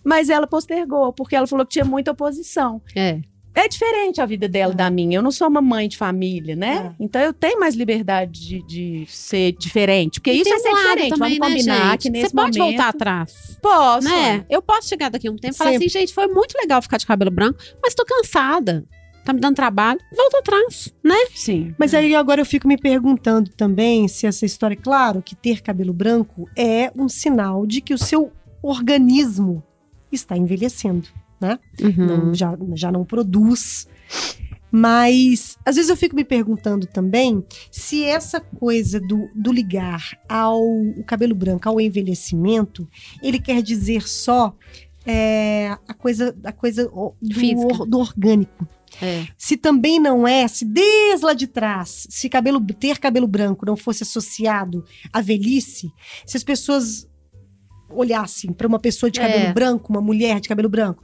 Mas 0.05 0.29
ela 0.29 0.47
postergou, 0.47 1.13
porque 1.13 1.35
ela 1.35 1.47
falou 1.47 1.65
que 1.65 1.73
tinha 1.73 1.85
muita 1.87 2.11
oposição. 2.13 2.83
É. 2.95 3.21
É 3.59 3.66
diferente 3.66 4.21
a 4.21 4.27
vida 4.27 4.47
dela 4.49 4.73
da 4.73 4.88
minha. 4.88 5.18
Eu 5.18 5.23
não 5.23 5.33
sou 5.33 5.49
uma 5.49 5.61
mãe 5.61 5.88
de 5.88 5.97
família, 5.97 6.55
né? 6.55 6.94
Então 7.01 7.21
eu 7.21 7.33
tenho 7.33 7.59
mais 7.59 7.75
liberdade 7.75 8.40
de, 8.40 8.62
de 8.62 9.07
ser 9.09 9.51
diferente. 9.59 10.21
Porque 10.21 10.31
E 10.31 10.42
isso 10.42 10.55
é 10.55 10.59
ser 10.59 10.71
diferente. 10.73 11.09
também, 11.11 11.38
Vamos 11.38 11.38
né, 11.38 11.49
combinar 11.49 11.90
gente? 11.90 12.03
que 12.03 12.11
nesse 12.11 12.29
Você 12.29 12.37
pode 12.37 12.57
momento... 12.57 12.77
voltar 12.77 12.88
atrás. 12.90 13.59
Posso. 13.61 14.09
Né? 14.09 14.47
Eu 14.49 14.62
posso 14.62 14.88
chegar 14.88 15.09
daqui 15.11 15.27
a 15.27 15.33
um 15.33 15.37
tempo 15.37 15.55
e 15.55 15.57
falar 15.57 15.71
assim, 15.71 15.88
gente, 15.88 16.14
foi 16.14 16.29
muito 16.29 16.55
legal 16.57 16.81
ficar 16.81 16.99
de 16.99 17.07
cabelo 17.07 17.33
branco, 17.33 17.59
mas 17.83 17.94
tô 17.94 18.05
cansada. 18.05 18.85
Tá 19.25 19.33
me 19.33 19.40
dando 19.40 19.57
trabalho. 19.57 19.99
Volta 20.16 20.38
atrás, 20.38 20.94
né? 21.05 21.16
Sim. 21.35 21.75
Mas 21.77 21.92
aí 21.94 22.14
agora 22.14 22.40
eu 22.40 22.47
fico 22.47 22.68
me 22.68 22.79
perguntando 22.79 23.51
também 23.51 24.07
se 24.07 24.25
essa 24.25 24.47
história, 24.47 24.77
claro, 24.77 25.21
que 25.21 25.35
ter 25.35 25.62
cabelo 25.62 25.92
branco 25.92 26.49
é 26.57 26.92
um 26.97 27.09
sinal 27.09 27.66
de 27.66 27.81
que 27.81 27.92
o 27.92 27.99
seu 27.99 28.31
organismo 28.62 29.64
está 30.11 30.37
envelhecendo, 30.37 31.09
né? 31.40 31.59
Uhum. 31.81 32.07
Não- 32.07 32.35
já, 32.35 32.57
já 32.74 32.90
não 32.92 33.05
produz. 33.05 33.87
Mas 34.70 35.57
às 35.64 35.77
vezes 35.77 35.88
eu 35.88 35.96
fico 35.96 36.14
me 36.14 36.24
perguntando 36.24 36.87
também 36.87 37.42
se 37.70 38.05
essa 38.05 38.38
coisa 38.40 39.01
do, 39.01 39.29
do 39.35 39.51
ligar 39.51 40.03
ao 40.29 40.62
cabelo 41.07 41.35
branco, 41.35 41.66
ao 41.68 41.81
envelhecimento, 41.81 42.87
ele 43.22 43.38
quer 43.38 43.62
dizer 43.62 44.07
só 44.07 44.55
é, 45.07 45.74
a 45.88 45.94
coisa, 45.94 46.37
a 46.44 46.53
coisa 46.53 46.85
do, 46.85 47.11
or- 47.81 47.87
do 47.87 47.98
orgânico. 47.98 48.68
É. 49.01 49.27
Se 49.38 49.57
também 49.57 49.98
não 50.01 50.27
é, 50.29 50.46
se 50.48 50.64
desde 50.66 51.24
lá 51.24 51.33
de 51.33 51.46
trás, 51.46 52.07
se 52.11 52.29
cabelo, 52.29 52.61
ter 52.79 52.98
cabelo 52.98 53.27
branco 53.29 53.64
não 53.64 53.77
fosse 53.77 54.03
associado 54.03 54.85
à 55.12 55.20
velhice, 55.22 55.90
se 56.27 56.37
as 56.37 56.42
pessoas 56.44 57.09
olhassem 57.90 58.53
para 58.53 58.66
uma 58.66 58.79
pessoa 58.79 59.11
de 59.11 59.20
cabelo 59.20 59.46
É. 59.46 59.53
branco, 59.53 59.90
uma 59.92 60.01
mulher 60.01 60.40
de 60.40 60.48
cabelo 60.48 60.68
branco, 60.68 61.03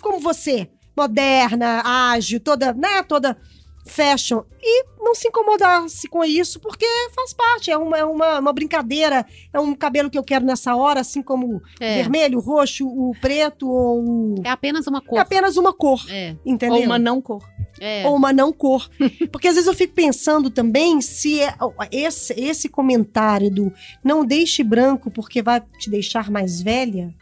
como 0.00 0.18
você, 0.20 0.68
moderna, 0.96 1.82
ágil, 1.84 2.40
toda, 2.40 2.72
né, 2.72 3.02
toda 3.02 3.36
fashion, 3.84 4.42
e 4.62 4.84
não 4.98 5.14
se 5.14 5.28
incomodasse 5.28 6.06
com 6.08 6.24
isso, 6.24 6.60
porque 6.60 6.86
faz 7.14 7.32
parte, 7.32 7.70
é 7.70 7.76
uma, 7.76 7.98
é 7.98 8.04
uma, 8.04 8.38
uma 8.38 8.52
brincadeira, 8.52 9.26
é 9.52 9.58
um 9.58 9.74
cabelo 9.74 10.08
que 10.08 10.16
eu 10.18 10.22
quero 10.22 10.44
nessa 10.44 10.74
hora, 10.76 11.00
assim 11.00 11.22
como 11.22 11.56
o 11.56 11.62
É. 11.80 11.96
vermelho, 11.96 12.38
o 12.38 12.40
roxo, 12.40 12.86
o 12.86 13.12
preto 13.20 13.68
ou 13.68 14.00
o... 14.04 14.34
É 14.44 14.50
apenas 14.50 14.86
uma 14.86 14.98
É 14.98 15.06
cor. 15.08 15.18
apenas 15.18 15.56
uma 15.56 15.72
cor, 15.72 16.00
É. 16.10 16.36
entendeu? 16.46 16.78
Ou 16.78 16.84
uma 16.84 16.98
não 16.98 17.20
cor. 17.20 17.42
É. 17.80 18.06
ou 18.06 18.14
uma 18.14 18.32
não 18.32 18.52
cor. 18.52 18.88
Porque 19.32 19.48
às 19.48 19.54
vezes 19.54 19.66
eu 19.66 19.74
fico 19.74 19.92
pensando 19.94 20.50
também 20.50 21.00
se 21.00 21.40
é- 21.40 21.54
esse, 21.90 22.32
esse 22.38 22.68
comentário 22.68 23.50
do 23.50 23.72
não 24.04 24.24
deixe 24.24 24.62
branco 24.62 25.10
porque 25.10 25.42
vai 25.42 25.60
te 25.78 25.90
deixar 25.90 26.30
mais 26.30 26.60
velha. 26.62 27.12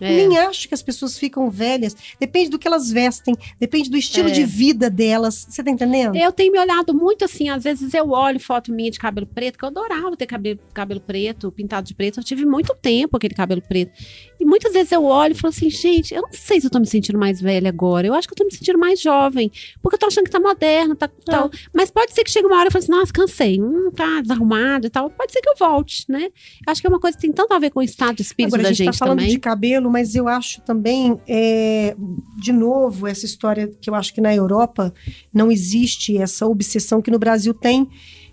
É. 0.00 0.16
Nem 0.26 0.38
acho 0.38 0.68
que 0.68 0.74
as 0.74 0.82
pessoas 0.82 1.18
ficam 1.18 1.50
velhas. 1.50 1.96
Depende 2.20 2.50
do 2.50 2.58
que 2.58 2.66
elas 2.66 2.90
vestem, 2.90 3.34
depende 3.58 3.90
do 3.90 3.96
estilo 3.96 4.28
É. 4.28 4.32
de 4.32 4.44
vida 4.44 4.90
delas. 4.90 5.46
Você 5.48 5.62
tá 5.62 5.70
entendendo? 5.70 6.16
Eu 6.16 6.32
tenho 6.32 6.52
me 6.52 6.58
olhado 6.58 6.94
muito 6.94 7.24
assim, 7.24 7.48
às 7.48 7.64
vezes 7.64 7.92
eu 7.94 8.10
olho 8.10 8.38
foto 8.40 8.72
minha 8.72 8.90
de 8.90 8.98
cabelo 8.98 9.26
preto, 9.26 9.58
que 9.58 9.64
eu 9.64 9.68
adorava 9.68 10.16
ter 10.16 10.26
cabelo, 10.26 10.58
cabelo 10.74 11.00
preto, 11.00 11.50
pintado 11.52 11.86
de 11.86 11.94
preto. 11.94 12.20
Eu 12.20 12.24
tive 12.24 12.44
muito 12.44 12.74
tempo 12.80 13.16
aquele 13.16 13.34
cabelo 13.34 13.62
preto. 13.62 13.92
E 14.38 14.44
muitas 14.44 14.72
vezes 14.72 14.92
eu 14.92 15.04
olho 15.04 15.32
e 15.32 15.34
falo 15.34 15.52
assim, 15.54 15.70
gente, 15.70 16.14
eu 16.14 16.22
não 16.22 16.32
sei 16.32 16.60
se 16.60 16.66
eu 16.66 16.70
tô 16.70 16.78
me 16.78 16.86
sentindo 16.86 17.18
mais 17.18 17.40
velha 17.40 17.68
agora. 17.68 18.06
Eu 18.06 18.14
acho 18.14 18.28
que 18.28 18.32
eu 18.34 18.36
tô 18.36 18.44
me 18.44 18.52
sentindo 18.52 18.78
mais 18.78 19.00
jovem. 19.00 19.50
Porque 19.82 19.94
eu 19.96 19.98
tô 19.98 20.06
achando 20.06 20.24
que 20.24 20.30
tá 20.30 20.38
moderna, 20.40 20.94
tá, 20.94 21.08
tal. 21.24 21.50
Mas 21.72 21.90
pode 21.90 22.12
ser 22.12 22.22
que 22.24 22.30
chegue 22.30 22.46
uma 22.46 22.56
hora 22.56 22.66
e 22.66 22.68
eu 22.68 22.72
fale 22.72 22.84
assim, 22.84 22.92
nossa, 22.92 23.12
cansei. 23.12 23.60
Hum, 23.60 23.90
tá 23.94 24.20
desarrumado 24.20 24.86
e 24.86 24.90
tal. 24.90 25.08
Pode 25.10 25.32
ser 25.32 25.40
que 25.40 25.48
eu 25.48 25.54
volte, 25.58 26.04
né? 26.08 26.28
Acho 26.66 26.80
que 26.80 26.86
é 26.86 26.90
uma 26.90 27.00
coisa 27.00 27.16
que 27.16 27.22
tem 27.22 27.32
tanto 27.32 27.52
a 27.54 27.58
ver 27.58 27.70
com 27.70 27.80
o 27.80 27.82
estado 27.82 28.16
de 28.16 28.22
espírito 28.22 28.54
Agora, 28.54 28.62
da 28.64 28.68
a 28.68 28.72
gente, 28.72 28.86
gente 28.86 28.98
tá 28.98 29.04
falando 29.06 29.18
também. 29.18 29.32
de 29.32 29.38
cabelo, 29.38 29.85
mas 29.90 30.14
eu 30.14 30.28
acho 30.28 30.60
também, 30.62 31.20
é, 31.26 31.96
de 32.36 32.52
novo, 32.52 33.06
essa 33.06 33.24
história 33.24 33.68
que 33.80 33.88
eu 33.88 33.94
acho 33.94 34.12
que 34.14 34.20
na 34.20 34.34
Europa 34.34 34.92
não 35.32 35.50
existe 35.50 36.16
essa 36.16 36.46
obsessão 36.46 37.02
que 37.02 37.10
no 37.10 37.18
Brasil 37.18 37.54
tem, 37.54 37.88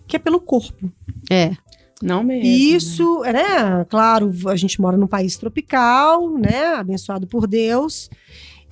que 0.08 0.16
é 0.16 0.20
pelo 0.20 0.40
corpo. 0.40 0.92
É. 1.30 1.56
Não 2.02 2.24
mesmo. 2.24 2.46
E 2.46 2.76
isso, 2.76 3.22
né? 3.22 3.86
Claro, 3.88 4.32
a 4.48 4.56
gente 4.56 4.82
mora 4.82 4.98
num 4.98 5.08
país 5.08 5.38
tropical, 5.38 6.38
né? 6.38 6.76
Abençoado 6.76 7.26
por 7.26 7.48
Deus. 7.48 8.10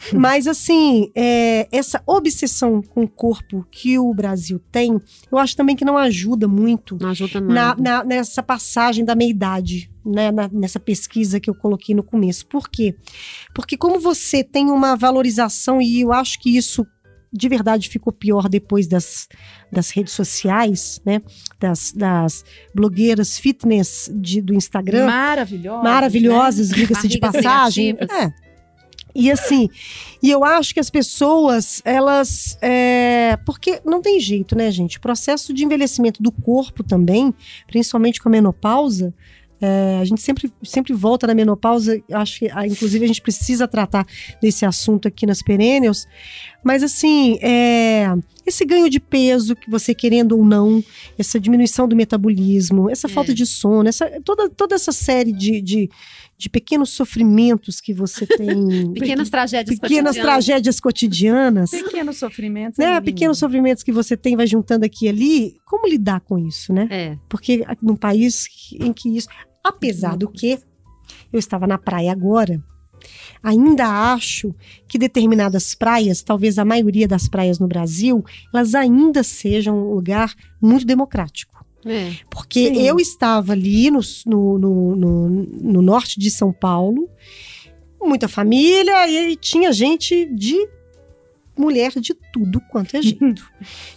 Mas, 0.14 0.48
assim, 0.48 1.12
é, 1.16 1.68
essa 1.72 2.02
obsessão 2.06 2.82
com 2.82 3.04
o 3.04 3.08
corpo 3.08 3.66
que 3.72 3.98
o 4.00 4.14
Brasil 4.14 4.60
tem, 4.72 5.00
eu 5.32 5.38
acho 5.38 5.56
também 5.56 5.76
que 5.76 5.86
não 5.86 5.98
ajuda 5.98 6.48
muito 6.48 6.98
Não 7.00 7.10
ajuda 7.10 7.40
na, 7.42 7.76
na- 7.76 8.04
nessa 8.04 8.42
passagem 8.44 9.06
da 9.06 9.16
meia-idade, 9.16 9.92
né, 10.06 10.32
na- 10.32 10.50
nessa 10.52 10.80
pesquisa 10.80 11.40
que 11.40 11.50
eu 11.50 11.56
coloquei 11.56 11.94
no 11.96 12.04
começo. 12.04 12.46
Por 12.48 12.70
quê? 12.70 12.96
Porque 13.54 13.78
como 13.78 14.00
você 14.00 14.44
tem 14.44 14.70
uma 14.72 14.96
valorização, 14.96 15.82
e 15.82 16.02
eu 16.02 16.12
acho 16.12 16.40
que 16.40 16.56
isso 16.58 16.86
de 17.34 17.48
verdade 17.48 17.88
ficou 17.88 18.12
pior 18.12 18.50
depois 18.50 18.88
das, 18.88 19.30
das 19.72 19.90
redes 19.92 20.12
sociais, 20.14 21.00
né? 21.06 21.22
Das, 21.58 21.94
das 21.94 22.44
blogueiras 22.76 23.38
fitness 23.38 24.12
de- 24.14 24.42
do 24.42 24.54
Instagram 24.54 25.06
Maravilhosa. 25.06 25.82
maravilhosas, 25.84 26.70
diga-se 26.70 27.08
de 27.08 27.20
passagem. 27.20 27.96
É. 28.02 28.51
E 29.14 29.32
assim, 29.32 29.70
e 30.22 30.30
eu 30.30 30.44
acho 30.44 30.74
que 30.74 30.80
as 30.80 30.90
pessoas, 30.90 31.82
elas. 31.84 32.58
é, 32.62 33.38
porque 33.46 33.82
não 33.86 34.02
tem 34.02 34.20
jeito, 34.20 34.56
né, 34.56 34.72
gente? 34.72 34.98
O 34.98 35.02
processo 35.02 35.54
de 35.54 35.64
envelhecimento 35.66 36.22
do 36.22 36.32
corpo 36.32 36.84
também, 36.84 37.34
principalmente 37.68 38.22
com 38.22 38.30
a 38.30 38.32
menopausa. 38.32 39.14
é, 39.62 40.00
a 40.02 40.06
gente 40.06 40.22
sempre, 40.22 40.52
sempre 40.64 40.94
volta 40.94 41.28
na 41.28 41.36
menopausa, 41.36 42.02
acho 42.12 42.40
que 42.40 42.50
ah, 42.52 42.66
inclusive 42.66 43.06
a 43.06 43.08
gente 43.08 43.22
precisa 43.22 43.68
tratar 43.68 44.06
desse 44.42 44.66
assunto 44.66 45.08
aqui 45.08 45.26
nas 45.26 45.42
perennials. 45.42 46.08
Mas 46.64 46.82
assim, 46.82 47.38
é, 47.42 48.08
esse 48.46 48.66
ganho 48.66 48.90
de 48.90 49.00
peso 49.00 49.56
que 49.56 49.70
você 49.70 49.94
querendo 49.94 50.38
ou 50.38 50.44
não, 50.44 50.84
essa 51.18 51.40
diminuição 51.40 51.88
do 51.88 51.96
metabolismo, 51.96 52.90
essa 52.90 53.08
falta 53.08 53.34
de 53.34 53.46
sono, 53.46 53.88
essa, 53.88 54.10
toda, 54.24 54.50
toda 54.50 54.76
essa 54.76 54.92
série 54.92 55.32
de, 55.32 55.62
de, 55.62 55.90
de 56.38 56.50
pequenos 56.50 56.90
sofrimentos 56.90 57.80
que 57.80 57.94
você 57.94 58.26
tem. 58.28 58.94
Pequenas 58.94 59.30
tragédias 59.30 59.80
pequenas 59.80 60.16
cotidianas. 60.16 60.44
tragédias 60.44 60.80
cotidianas. 60.80 61.72
Pequenos 61.72 62.18
sofrimentos. 62.18 62.78
Né, 62.78 62.96
é 62.96 63.02
pequenos 63.02 63.38
sofrimentos 63.38 63.84
que 63.84 63.92
você 63.92 64.18
tem, 64.18 64.36
vai 64.36 64.48
juntando 64.48 64.86
aqui 64.86 65.06
e 65.06 65.10
ali. 65.10 65.56
Como 65.66 65.88
lidar 65.88 66.22
com 66.22 66.38
isso, 66.38 66.74
né? 66.74 66.88
É. 66.90 67.18
Porque 67.30 67.64
num 67.82 67.96
país 67.96 68.48
em 68.74 68.92
que 68.92 69.16
isso. 69.16 69.28
Apesar 69.64 70.18
do 70.18 70.28
que 70.28 70.58
eu 71.32 71.40
estava 71.40 71.68
na 71.68 71.78
praia 71.78 72.12
agora, 72.12 72.62
ainda 73.42 74.14
acho 74.14 74.54
que 74.88 74.98
determinadas 74.98 75.74
praias, 75.76 76.22
talvez 76.22 76.58
a 76.60 76.66
maioria 76.66 77.08
das 77.08 77.28
praias 77.28 77.60
no 77.60 77.68
Brasil, 77.68 78.24
elas 78.54 78.76
ainda 78.76 79.24
sejam 79.24 79.78
um 79.78 79.94
lugar 79.96 80.34
muito 80.62 80.86
democrático. 80.86 81.66
É. 81.86 82.12
Porque 82.30 82.68
Sim. 82.76 82.82
eu 82.84 82.98
estava 83.00 83.54
ali 83.54 83.90
no, 83.90 84.00
no, 84.26 84.60
no, 84.60 84.96
no- 84.96 85.30
no 85.30 85.82
norte 85.82 86.20
de 86.20 86.30
São 86.30 86.54
Paulo, 86.54 87.10
muita 88.00 88.28
família, 88.28 89.08
e 89.10 89.36
tinha 89.36 89.72
gente 89.74 90.26
de 90.34 90.56
mulher 91.58 91.92
de 92.00 92.14
tudo 92.34 92.62
quanto 92.72 92.96
é 92.98 93.02
jeito. 93.04 93.46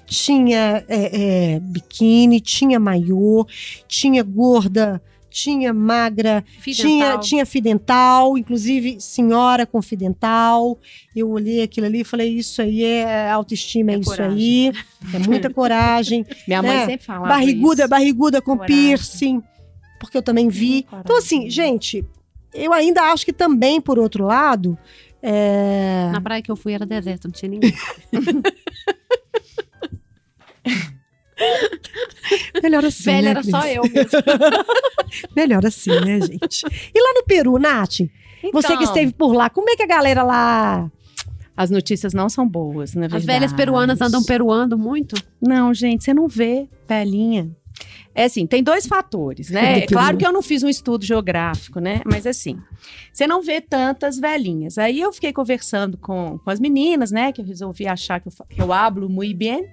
tinha 0.07 0.85
é, 0.89 1.55
é, 1.55 1.61
biquíni, 1.61 2.41
tinha 2.41 2.79
maiô, 2.81 3.47
tinha 3.87 4.23
gorda, 4.23 5.01
tinha 5.35 5.75
magra, 5.75 6.45
Fio 6.61 6.73
tinha, 6.73 7.19
tinha 7.19 7.45
fidental, 7.45 8.39
inclusive 8.39 9.01
senhora 9.01 9.67
com 9.67 9.83
fidental. 9.83 10.79
Eu 11.15 11.29
olhei 11.29 11.61
aquilo 11.61 11.87
ali 11.87 12.03
e 12.03 12.05
falei: 12.05 12.33
Isso 12.33 12.63
aí 12.63 12.85
é 12.85 13.29
autoestima, 13.29 13.91
é, 13.91 13.95
É 13.97 13.99
isso 13.99 14.11
coragem. 14.11 14.39
aí, 14.39 14.73
é 15.13 15.19
muita 15.19 15.51
coragem. 15.51 16.25
Minha 16.47 16.63
mãe 16.63 16.77
né? 16.77 16.87
sempre 16.87 17.05
falava 17.05 17.27
barriguda, 17.27 17.83
isso. 17.83 17.91
barriguda 17.91 18.41
com 18.41 18.57
Coragem. 18.57 18.87
piercing, 18.87 19.43
porque 19.99 20.17
eu 20.17 20.23
também 20.23 20.49
vi. 20.49 20.85
Coragem. 20.85 21.03
Então, 21.05 21.19
assim, 21.19 21.51
gente, 21.51 22.07
eu 22.55 22.73
ainda 22.73 23.03
acho 23.13 23.25
que 23.25 23.33
também, 23.33 23.81
por 23.81 23.99
outro 23.99 24.25
lado, 24.25 24.79
é... 25.21 26.11
Na 26.13 26.21
praia 26.21 26.43
que 26.43 26.51
eu 26.51 26.57
fui 26.57 26.75
era 26.75 26.87
deserto, 26.87 27.25
não 27.25 27.33
tinha 27.33 27.51
ninguém. 27.51 27.75
melhor 32.63 32.85
assim. 32.85 33.05
Velha 33.05 33.23
né, 33.23 33.31
era 33.31 33.43
só 33.43 33.61
Cris? 33.61 33.75
eu 33.75 33.83
mesmo. 33.83 34.11
Melhor 35.37 35.67
assim, 35.67 35.91
né, 35.91 36.21
gente? 36.21 36.65
E 36.95 37.01
lá 37.01 37.13
no 37.15 37.25
Peru, 37.25 37.59
Nath, 37.59 37.99
você 38.53 38.69
que 38.69 38.75
Então, 38.75 38.83
esteve 38.83 39.13
por 39.13 39.33
lá, 39.33 39.49
como 39.51 39.71
é 39.71 39.77
que 39.77 39.83
a 39.83 39.87
galera 39.87 40.23
lá. 40.23 40.91
As 41.57 41.71
notícias 41.71 42.13
não 42.13 42.29
são 42.29 42.49
boas, 42.49 42.95
na 42.95 43.07
As 43.07 43.13
verdade. 43.13 43.27
velhas 43.27 43.53
peruanas 43.53 44.01
andam 44.01 44.25
peruando 44.25 44.77
muito. 44.77 45.15
Não, 45.41 45.73
gente, 45.73 46.03
você 46.03 46.13
não 46.13 46.27
vê 46.27 46.69
velhinha. 46.89 47.49
É 48.15 48.25
assim, 48.25 48.47
tem 48.47 48.63
dois 48.63 48.87
fatores, 48.87 49.51
né? 49.51 49.75
É 49.85 49.87
claro 49.87 50.17
que 50.17 50.27
eu 50.27 50.33
não 50.33 50.43
fiz 50.43 50.63
um 50.63 50.69
estudo 50.69 51.05
geográfico, 51.05 51.81
né? 51.81 52.01
Mas 52.05 52.27
assim, 52.27 52.59
você 53.13 53.27
não 53.27 53.43
vê 53.43 53.61
tantas 53.61 54.19
velhinhas. 54.19 54.79
Aí 54.79 55.01
eu 55.01 55.13
fiquei 55.13 55.33
conversando 55.33 55.97
com, 55.97 56.39
com 56.39 56.51
as 56.51 56.61
meninas, 56.61 57.11
né? 57.11 57.33
Que 57.33 57.41
eu 57.41 57.45
resolvi 57.45 57.87
achar 57.87 58.21
que 58.21 58.29
eu, 58.29 58.33
que 58.49 58.61
eu 58.61 58.73
hablo 58.73 59.09
muito 59.09 59.37
bem. 59.37 59.67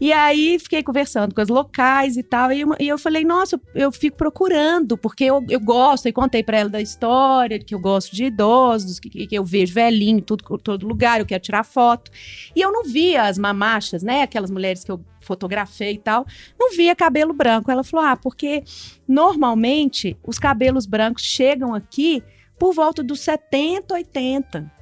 E 0.00 0.12
aí 0.12 0.58
fiquei 0.58 0.82
conversando 0.82 1.34
com 1.34 1.40
as 1.40 1.48
locais 1.48 2.16
e 2.16 2.22
tal. 2.22 2.50
E, 2.50 2.64
e 2.80 2.88
eu 2.88 2.98
falei, 2.98 3.24
nossa, 3.24 3.56
eu, 3.56 3.82
eu 3.82 3.92
fico 3.92 4.16
procurando, 4.16 4.96
porque 4.96 5.24
eu, 5.24 5.44
eu 5.48 5.60
gosto. 5.60 6.06
E 6.06 6.12
contei 6.12 6.42
pra 6.42 6.58
ela 6.58 6.70
da 6.70 6.80
história, 6.80 7.58
que 7.58 7.74
eu 7.74 7.78
gosto 7.78 8.14
de 8.14 8.24
idosos, 8.24 8.98
que, 8.98 9.26
que 9.26 9.34
eu 9.34 9.44
vejo 9.44 9.74
velhinho 9.74 10.18
em 10.18 10.22
tudo, 10.22 10.58
todo 10.58 10.86
lugar, 10.86 11.20
eu 11.20 11.26
quero 11.26 11.42
tirar 11.42 11.64
foto. 11.64 12.10
E 12.54 12.60
eu 12.60 12.72
não 12.72 12.84
via 12.84 13.24
as 13.24 13.38
mamachas, 13.38 14.02
né? 14.02 14.22
Aquelas 14.22 14.50
mulheres 14.50 14.82
que 14.82 14.90
eu 14.90 15.00
fotografei 15.22 15.92
e 15.92 15.98
tal 15.98 16.26
não 16.58 16.70
via 16.76 16.94
cabelo 16.94 17.32
branco. 17.32 17.70
Ela 17.70 17.81
falou: 17.84 18.06
ah, 18.06 18.16
porque 18.16 18.62
normalmente 19.08 20.16
os 20.26 20.38
cabelos 20.38 20.86
brancos 20.86 21.22
chegam 21.22 21.74
aqui 21.74 22.22
por 22.58 22.72
volta 22.74 23.02
dos 23.02 23.20
70, 23.20 23.94
80. 23.94 24.72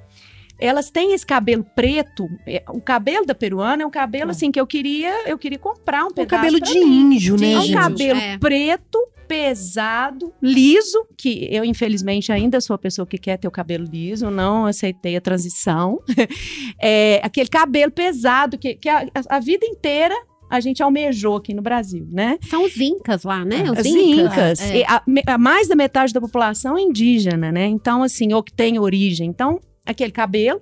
Elas 0.58 0.90
têm 0.90 1.14
esse 1.14 1.24
cabelo 1.24 1.64
preto. 1.74 2.28
é, 2.46 2.62
O 2.68 2.80
cabelo 2.82 3.24
da 3.24 3.34
peruana 3.34 3.82
é 3.82 3.86
um 3.86 3.90
cabelo 3.90 4.30
assim 4.30 4.52
que 4.52 4.60
eu 4.60 4.66
queria, 4.66 5.26
eu 5.28 5.38
queria 5.38 5.58
comprar 5.58 6.04
um 6.04 6.08
Um 6.08 6.12
pedaço 6.12 6.42
cabelo 6.42 6.58
pra 6.60 6.68
de 6.70 6.80
mim. 6.80 7.14
índio, 7.14 7.36
né, 7.40 7.52
É 7.52 7.58
um 7.58 7.62
gente? 7.62 7.74
cabelo 7.78 8.18
É. 8.20 8.36
preto, 8.38 8.98
pesado, 9.26 10.34
liso, 10.42 11.06
que 11.16 11.48
eu, 11.50 11.64
infelizmente, 11.64 12.30
ainda 12.30 12.60
sou 12.60 12.74
a 12.74 12.78
pessoa 12.78 13.06
que 13.06 13.16
quer 13.16 13.38
ter 13.38 13.48
o 13.48 13.50
cabelo 13.50 13.84
liso, 13.90 14.30
não 14.30 14.66
aceitei 14.66 15.16
a 15.16 15.20
transição. 15.20 15.98
É, 16.82 17.20
aquele 17.22 17.48
cabelo 17.48 17.92
pesado 17.92 18.56
que, 18.58 18.74
que 18.74 18.88
a, 18.88 19.06
a 19.28 19.38
vida 19.38 19.66
inteira 19.66 20.14
a 20.50 20.58
gente 20.60 20.82
almejou 20.82 21.36
aqui 21.36 21.54
no 21.54 21.62
Brasil, 21.62 22.06
né? 22.10 22.36
São 22.50 22.64
os 22.64 22.76
incas 22.76 23.22
lá, 23.22 23.44
né? 23.44 23.62
Os 23.70 23.78
As 23.78 23.86
incas. 23.86 24.60
É. 24.60 24.78
E 24.78 24.84
a- 24.84 25.02
a 25.34 25.38
mais 25.38 25.68
da 25.68 25.76
metade 25.76 26.12
da 26.12 26.20
população 26.20 26.76
é 26.76 26.82
indígena, 26.82 27.52
né? 27.52 27.66
Então, 27.66 28.02
assim, 28.02 28.32
ou 28.32 28.42
que 28.42 28.52
tem 28.52 28.78
origem. 28.78 29.28
Então, 29.28 29.60
aquele 29.86 30.12
cabelo. 30.12 30.60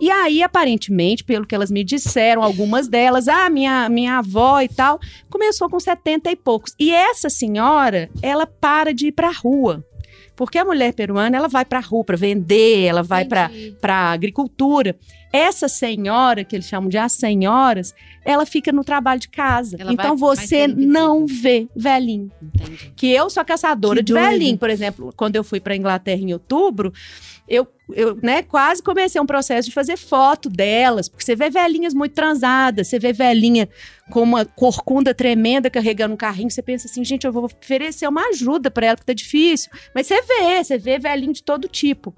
E 0.00 0.10
aí, 0.10 0.42
aparentemente, 0.42 1.24
pelo 1.24 1.46
que 1.46 1.54
elas 1.54 1.70
me 1.70 1.82
disseram, 1.82 2.42
algumas 2.42 2.86
delas, 2.88 3.26
ah, 3.28 3.48
minha, 3.48 3.88
minha 3.88 4.18
avó 4.18 4.60
e 4.60 4.68
tal, 4.68 4.98
começou 5.30 5.68
com 5.70 5.80
70 5.80 6.30
e 6.30 6.36
poucos. 6.36 6.74
E 6.78 6.90
essa 6.92 7.30
senhora, 7.30 8.10
ela 8.22 8.46
para 8.46 8.92
de 8.92 9.06
ir 9.08 9.12
pra 9.12 9.30
rua. 9.30 9.84
Porque 10.36 10.56
a 10.56 10.64
mulher 10.64 10.92
peruana, 10.94 11.36
ela 11.36 11.48
vai 11.48 11.64
pra 11.64 11.80
rua 11.80 12.04
para 12.04 12.16
vender, 12.16 12.84
ela 12.84 13.02
vai 13.02 13.24
para 13.24 14.12
agricultura. 14.12 14.94
Essa 15.32 15.68
senhora, 15.68 16.42
que 16.44 16.56
eles 16.56 16.66
chamam 16.66 16.88
de 16.88 16.96
as 16.96 17.12
senhoras, 17.12 17.94
ela 18.24 18.46
fica 18.46 18.72
no 18.72 18.82
trabalho 18.82 19.20
de 19.20 19.28
casa. 19.28 19.76
Ela 19.78 19.92
então 19.92 20.16
vai- 20.16 20.36
vai 20.36 20.36
você 20.46 20.64
invisível. 20.64 20.90
não 20.92 21.26
vê 21.26 21.68
velhinho. 21.76 22.30
Entendi. 22.42 22.92
Que 22.96 23.10
eu 23.12 23.28
sou 23.28 23.44
caçadora 23.44 23.98
Que 23.98 24.04
de 24.04 24.12
doido. 24.14 24.24
velhinho. 24.26 24.56
Por 24.58 24.70
exemplo, 24.70 25.12
quando 25.16 25.36
eu 25.36 25.44
fui 25.44 25.60
para 25.60 25.76
Inglaterra 25.76 26.20
em 26.22 26.32
outubro, 26.32 26.92
eu, 27.46 27.66
eu 27.94 28.18
né, 28.22 28.42
quase 28.42 28.82
comecei 28.82 29.20
um 29.20 29.26
processo 29.26 29.68
de 29.68 29.74
fazer 29.74 29.96
foto 29.98 30.48
delas. 30.48 31.08
Porque 31.08 31.24
você 31.24 31.36
vê 31.36 31.48
velhinhas 31.50 31.92
muito 31.94 32.12
transadas, 32.14 32.88
você 32.88 32.98
vê 32.98 33.12
velhinha 33.12 33.68
com 34.10 34.22
uma 34.22 34.44
corcunda 34.46 35.14
tremenda 35.14 35.68
carregando 35.68 36.14
um 36.14 36.16
carrinho, 36.16 36.50
você 36.50 36.62
pensa 36.62 36.86
assim, 36.86 37.04
gente, 37.04 37.26
eu 37.26 37.32
vou 37.32 37.44
oferecer 37.44 38.06
uma 38.08 38.28
ajuda 38.28 38.70
para 38.70 38.86
ela, 38.86 38.96
porque 38.96 39.12
tá 39.12 39.14
difícil. 39.14 39.70
Mas 39.94 40.06
você 40.06 40.20
vê, 40.22 40.64
você 40.64 40.78
vê 40.78 40.98
velhinho 40.98 41.32
de 41.34 41.42
todo 41.42 41.68
tipo. 41.68 42.14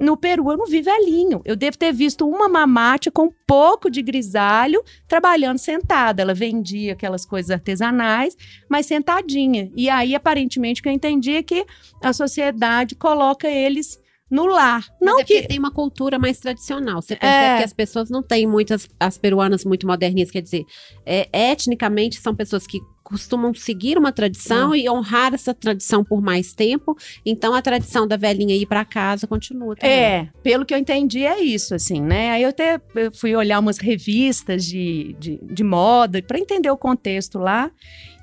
No 0.00 0.16
Peru 0.16 0.50
eu 0.50 0.56
não 0.56 0.66
vi 0.66 0.80
velhinho. 0.80 1.42
Eu 1.44 1.54
devo 1.54 1.76
ter 1.76 1.92
visto 1.92 2.26
uma 2.26 2.48
mamate 2.48 3.10
com 3.10 3.24
um 3.24 3.32
pouco 3.46 3.90
de 3.90 4.00
grisalho 4.00 4.82
trabalhando 5.06 5.58
sentada. 5.58 6.22
Ela 6.22 6.32
vendia 6.32 6.94
aquelas 6.94 7.26
coisas 7.26 7.50
artesanais, 7.50 8.34
mas 8.66 8.86
sentadinha. 8.86 9.70
E 9.76 9.90
aí, 9.90 10.14
aparentemente, 10.14 10.80
o 10.80 10.82
que 10.82 10.88
eu 10.88 10.92
entendi 10.92 11.34
é 11.34 11.42
que 11.42 11.66
a 12.02 12.14
sociedade 12.14 12.94
coloca 12.94 13.46
eles 13.46 13.99
no 14.30 14.46
lar. 14.46 14.86
Não 15.00 15.12
Não 15.14 15.20
é 15.20 15.22
porque 15.24 15.42
que. 15.42 15.48
tem 15.48 15.58
uma 15.58 15.70
cultura 15.72 16.18
mais 16.18 16.38
tradicional. 16.38 17.02
Você 17.02 17.16
percebe 17.16 17.54
É. 17.54 17.58
que 17.58 17.64
as 17.64 17.72
pessoas 17.72 18.08
não 18.10 18.22
têm 18.22 18.46
muitas, 18.46 18.88
as 18.98 19.18
peruanas 19.18 19.64
muito 19.64 19.86
moderninhas, 19.86 20.30
quer 20.30 20.40
dizer, 20.42 20.64
é, 21.04 21.28
etnicamente 21.32 22.20
são 22.20 22.34
pessoas 22.34 22.66
que 22.66 22.78
costumam 23.02 23.52
seguir 23.52 23.98
uma 23.98 24.12
tradição 24.12 24.72
e 24.72 24.88
honrar 24.88 25.34
essa 25.34 25.52
tradição 25.52 26.04
por 26.04 26.22
mais 26.22 26.54
tempo. 26.54 26.96
Então 27.26 27.52
a 27.54 27.60
tradição 27.60 28.06
da 28.06 28.16
velhinha 28.16 28.54
ir 28.54 28.66
para 28.66 28.84
casa 28.84 29.26
continua. 29.26 29.74
Também. 29.74 29.90
É, 29.92 30.28
pelo 30.44 30.64
que 30.64 30.72
eu 30.72 30.78
entendi 30.78 31.24
é 31.26 31.40
isso, 31.40 31.74
assim, 31.74 32.00
né? 32.00 32.30
Aí 32.30 32.44
eu 32.44 32.50
até 32.50 32.80
fui 33.12 33.34
olhar 33.34 33.58
umas 33.58 33.78
revistas 33.78 34.64
de, 34.64 35.16
de, 35.18 35.40
de 35.42 35.64
moda 35.64 36.22
para 36.22 36.38
entender 36.38 36.70
o 36.70 36.76
contexto 36.76 37.36
lá. 37.40 37.68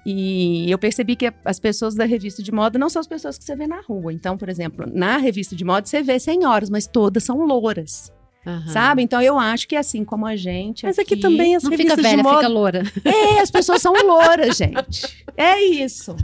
E 0.10 0.72
eu 0.72 0.78
percebi 0.78 1.18
que 1.18 1.30
as 1.44 1.60
pessoas 1.60 1.94
da 1.94 2.06
revista 2.06 2.42
de 2.42 2.50
moda 2.50 2.80
não 2.80 2.90
são 2.90 3.02
as 3.02 3.08
pessoas 3.08 3.38
que 3.38 3.44
você 3.44 3.58
vê 3.58 3.68
na 3.68 3.82
rua. 3.82 4.14
Então, 4.14 4.38
por 4.38 4.48
exemplo, 4.48 4.86
na 4.90 5.18
revista 5.18 5.54
de 5.54 5.66
moda 5.66 5.86
você 5.86 6.02
vê 6.02 6.18
senhoras, 6.18 6.70
mas 6.70 6.88
todas 6.88 7.26
são 7.26 7.46
louras. 7.46 8.10
Aham. 8.46 8.68
sabe? 8.68 9.02
Então 9.02 9.22
eu 9.22 9.38
acho 9.38 9.68
que 9.68 9.76
assim 9.76 10.06
como 10.06 10.26
a 10.26 10.38
gente. 10.38 10.86
Mas 10.86 10.98
aqui 10.98 11.18
também 11.18 11.58
as 11.58 11.64
Não 11.64 11.72
fica 11.72 11.84
revistas 11.84 12.02
velha, 12.06 12.18
de 12.18 12.24
moda... 12.24 12.38
fica 12.38 12.48
loura. 12.48 12.84
É, 13.04 13.42
as 13.42 13.52
pessoas 13.52 13.82
são 13.82 13.92
louras, 13.92 14.56
gente. 14.56 15.26
É 15.36 15.62
isso. 15.62 16.16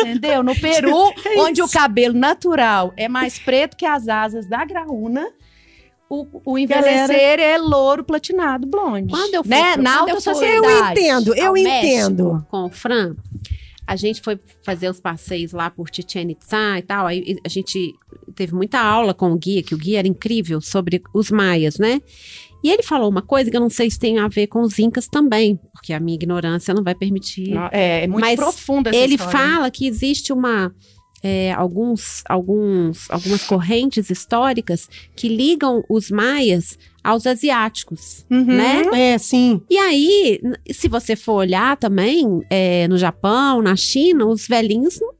Entendeu? 0.00 0.42
No 0.42 0.58
Peru, 0.58 1.12
É 1.24 1.40
onde 1.40 1.62
o 1.62 1.68
cabelo 1.68 2.18
natural 2.18 2.92
é 2.96 3.08
mais 3.08 3.38
preto 3.38 3.76
que 3.76 3.86
as 3.86 4.08
asas 4.08 4.48
da 4.48 4.64
graúna, 4.64 5.28
o, 6.08 6.26
o 6.44 6.58
envelhecer 6.58 7.38
é 7.40 7.58
louro, 7.58 8.04
platinado, 8.04 8.66
blonde. 8.66 9.08
Quando 9.10 9.34
eu 9.34 9.42
fui, 9.42 9.50
né? 9.50 9.72
pro- 9.74 9.82
Na 9.82 9.90
quando 9.98 10.00
alta 10.00 10.12
eu 10.12 10.20
sociedade. 10.20 10.66
Eu 10.66 10.90
entendo, 10.90 11.34
eu 11.34 11.46
ao 11.48 11.56
entendo. 11.56 12.24
México 12.32 12.46
com 12.50 12.64
o 12.66 12.70
Fran, 12.70 13.14
a 13.86 13.96
gente 13.96 14.20
foi 14.20 14.38
fazer 14.64 14.88
os 14.88 15.00
passeios 15.00 15.52
lá 15.52 15.70
por 15.70 15.88
Chichen 15.92 16.30
Itza 16.30 16.78
e 16.78 16.82
tal. 16.82 17.06
Aí 17.06 17.38
a 17.44 17.48
gente 17.48 17.94
teve 18.34 18.54
muita 18.54 18.78
aula 18.80 19.14
com 19.14 19.30
o 19.32 19.36
guia, 19.36 19.62
que 19.62 19.74
o 19.74 19.78
guia 19.78 19.98
era 20.00 20.08
incrível 20.08 20.60
sobre 20.60 21.02
os 21.14 21.30
maias, 21.30 21.78
né? 21.78 22.00
E 22.64 22.70
ele 22.70 22.82
falou 22.82 23.08
uma 23.08 23.22
coisa 23.22 23.48
que 23.50 23.56
eu 23.56 23.60
não 23.60 23.70
sei 23.70 23.88
se 23.90 23.98
tem 23.98 24.18
a 24.18 24.26
ver 24.26 24.48
com 24.48 24.60
os 24.60 24.76
incas 24.78 25.06
também, 25.06 25.60
porque 25.72 25.92
a 25.92 26.00
minha 26.00 26.16
ignorância 26.16 26.74
não 26.74 26.82
vai 26.82 26.94
permitir. 26.96 27.52
É, 27.70 28.04
é 28.04 28.06
muito 28.08 28.24
Mas 28.24 28.34
profunda 28.36 28.90
essa 28.90 28.98
ele 28.98 29.14
história. 29.14 29.38
fala 29.38 29.70
que 29.70 29.86
existe 29.86 30.32
uma 30.32 30.74
é, 31.28 31.52
alguns, 31.52 32.22
alguns, 32.28 33.10
algumas 33.10 33.42
correntes 33.42 34.10
históricas 34.10 34.88
que 35.16 35.28
ligam 35.28 35.82
os 35.88 36.08
maias 36.08 36.78
aos 37.02 37.26
asiáticos, 37.26 38.24
Uhum. 38.30 38.44
né? 38.44 38.82
É, 38.92 39.18
sim. 39.18 39.60
E 39.70 39.76
aí, 39.76 40.40
se 40.72 40.88
você 40.88 41.16
for 41.16 41.34
olhar 41.34 41.76
também, 41.76 42.42
é, 42.48 42.86
no 42.88 42.96
Japão, 42.96 43.60
na 43.60 43.74
China, 43.76 44.26
os 44.26 44.46
velhinhos 44.46 45.00
não 45.00 45.12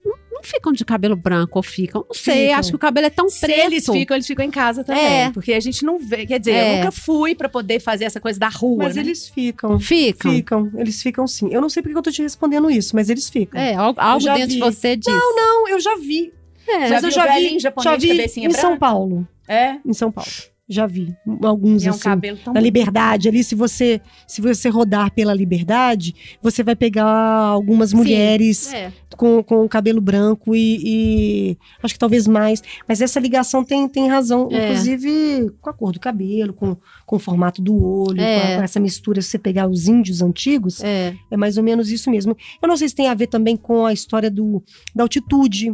ficam 0.46 0.72
de 0.72 0.84
cabelo 0.84 1.16
branco 1.16 1.58
ou 1.58 1.62
ficam. 1.62 2.04
Não 2.08 2.14
sei, 2.14 2.46
Ficam. 2.46 2.58
acho 2.58 2.70
que 2.70 2.76
o 2.76 2.78
cabelo 2.78 3.06
é 3.06 3.10
tão 3.10 3.28
Se 3.28 3.40
preto. 3.40 3.58
eles 3.66 3.84
ficam, 3.86 4.16
eles 4.16 4.26
ficam 4.26 4.44
em 4.44 4.50
casa 4.50 4.82
também. 4.84 5.04
É. 5.04 5.30
Porque 5.32 5.52
a 5.52 5.60
gente 5.60 5.84
não 5.84 5.98
vê. 5.98 6.24
Quer 6.26 6.38
dizer, 6.38 6.52
É. 6.52 6.72
eu 6.72 6.76
nunca 6.78 6.92
fui 6.92 7.34
pra 7.34 7.48
poder 7.48 7.80
fazer 7.80 8.04
essa 8.04 8.20
coisa 8.20 8.38
da 8.38 8.48
rua, 8.48 8.84
Mas 8.84 8.96
né? 8.96 9.02
eles 9.02 9.28
ficam. 9.28 9.78
Ficam. 9.80 10.32
Ficam, 10.32 10.70
eles 10.76 11.02
ficam 11.02 11.26
sim. 11.26 11.48
Eu 11.52 11.60
não 11.60 11.68
sei 11.68 11.82
porque 11.82 11.92
que 11.94 11.98
eu 11.98 12.02
tô 12.02 12.10
te 12.10 12.22
respondendo 12.22 12.70
isso, 12.70 12.94
mas 12.94 13.10
eles 13.10 13.28
ficam. 13.28 13.60
É, 13.60 13.74
al- 13.74 13.94
algo 13.96 14.20
já 14.20 14.34
dentro 14.34 14.48
vi. 14.48 14.54
de 14.54 14.60
você 14.60 14.96
diz. 14.96 15.12
Não, 15.12 15.36
não, 15.36 15.68
eu 15.68 15.80
já 15.80 15.96
vi. 15.96 16.32
É. 16.68 16.78
mas 16.78 16.88
Já 16.90 16.96
eu 16.96 17.10
já 17.10 17.26
vi, 17.34 17.58
já 17.60 17.96
vi 17.96 18.24
em 18.44 18.50
São 18.50 18.70
branca? 18.70 18.76
Paulo. 18.78 19.28
É. 19.48 19.76
Em 19.86 19.92
São 19.92 20.10
Paulo. 20.10 20.30
Já 20.68 20.84
vi. 20.84 21.14
Alguns 21.44 21.84
é 21.84 21.88
um 21.88 21.90
assim. 21.90 22.00
cabelo 22.02 22.38
tão 22.44 22.52
Na 22.52 22.58
liberdade, 22.60 23.28
ali, 23.28 23.44
se 23.44 23.54
você 23.54 24.00
se 24.26 24.40
você 24.40 24.68
rodar 24.68 25.12
pela 25.14 25.32
liberdade, 25.32 26.12
você 26.42 26.62
vai 26.64 26.74
pegar 26.74 27.04
algumas 27.06 27.90
Sim. 27.90 27.96
mulheres 27.98 28.72
É. 28.74 28.92
com, 29.16 29.44
com 29.44 29.64
o 29.64 29.68
cabelo 29.68 30.00
branco 30.00 30.56
e, 30.56 30.80
e 30.84 31.58
acho 31.80 31.94
que 31.94 32.00
talvez 32.00 32.26
mais. 32.26 32.62
Mas 32.88 33.00
essa 33.00 33.20
ligação 33.20 33.62
tem, 33.64 33.88
tem 33.88 34.08
razão, 34.08 34.48
É. 34.50 34.70
inclusive 34.72 35.50
com 35.60 35.70
a 35.70 35.72
cor 35.72 35.92
do 35.92 36.00
cabelo, 36.00 36.52
com, 36.52 36.76
com 37.06 37.14
o 37.16 37.20
formato 37.20 37.62
do 37.62 37.76
olho, 37.80 38.20
É. 38.20 38.40
com, 38.40 38.46
a- 38.48 38.56
com 38.56 38.62
essa 38.64 38.80
mistura. 38.80 39.22
Se 39.22 39.28
você 39.30 39.38
pegar 39.38 39.68
os 39.68 39.86
índios 39.86 40.20
antigos, 40.20 40.82
É. 40.82 41.14
é 41.30 41.36
mais 41.36 41.56
ou 41.56 41.62
menos 41.62 41.92
isso 41.92 42.10
mesmo. 42.10 42.36
Eu 42.60 42.68
não 42.68 42.76
sei 42.76 42.88
se 42.88 42.94
tem 42.94 43.06
a 43.08 43.14
ver 43.14 43.28
também 43.28 43.56
com 43.56 43.86
a 43.86 43.92
história 43.92 44.28
do, 44.30 44.60
da 44.92 45.04
altitude, 45.04 45.72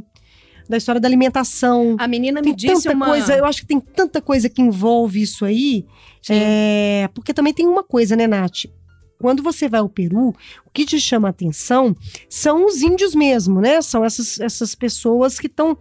da 0.68 0.77
história 0.77 1.01
da 1.01 1.09
alimentação. 1.09 1.96
A 1.98 2.09
menina 2.09 2.42
Tem 2.42 2.53
me 2.53 2.57
disse 2.57 2.85
tanta 2.85 2.94
uma... 2.94 3.07
coisa, 3.07 3.37
eu 3.37 3.44
acho 3.44 3.61
que 3.61 3.66
tem 3.66 3.81
tanta 3.81 4.20
coisa 4.20 4.48
que 4.48 4.62
envolve 4.62 5.22
isso 5.22 5.44
aí. 5.44 5.85
É, 6.29 7.09
porque 7.14 7.35
também 7.35 7.53
tem 7.53 7.66
uma 7.66 7.83
coisa, 7.83 8.14
né, 8.14 8.27
Nath? 8.27 8.66
Quando 9.18 9.42
você 9.42 9.68
vai 9.68 9.79
ao 9.79 9.88
Peru, 9.88 10.31
o 10.66 10.70
que 10.72 10.85
te 10.85 11.01
chama 11.01 11.29
a 11.29 11.31
atenção 11.31 11.94
são 12.29 12.66
os 12.66 12.83
índios 12.83 13.14
mesmo, 13.14 13.61
né? 13.61 13.81
São 13.81 14.05
essas, 14.05 14.40
essas 14.40 14.75
pessoas 14.75 15.38
que 15.38 15.46
estão. 15.46 15.79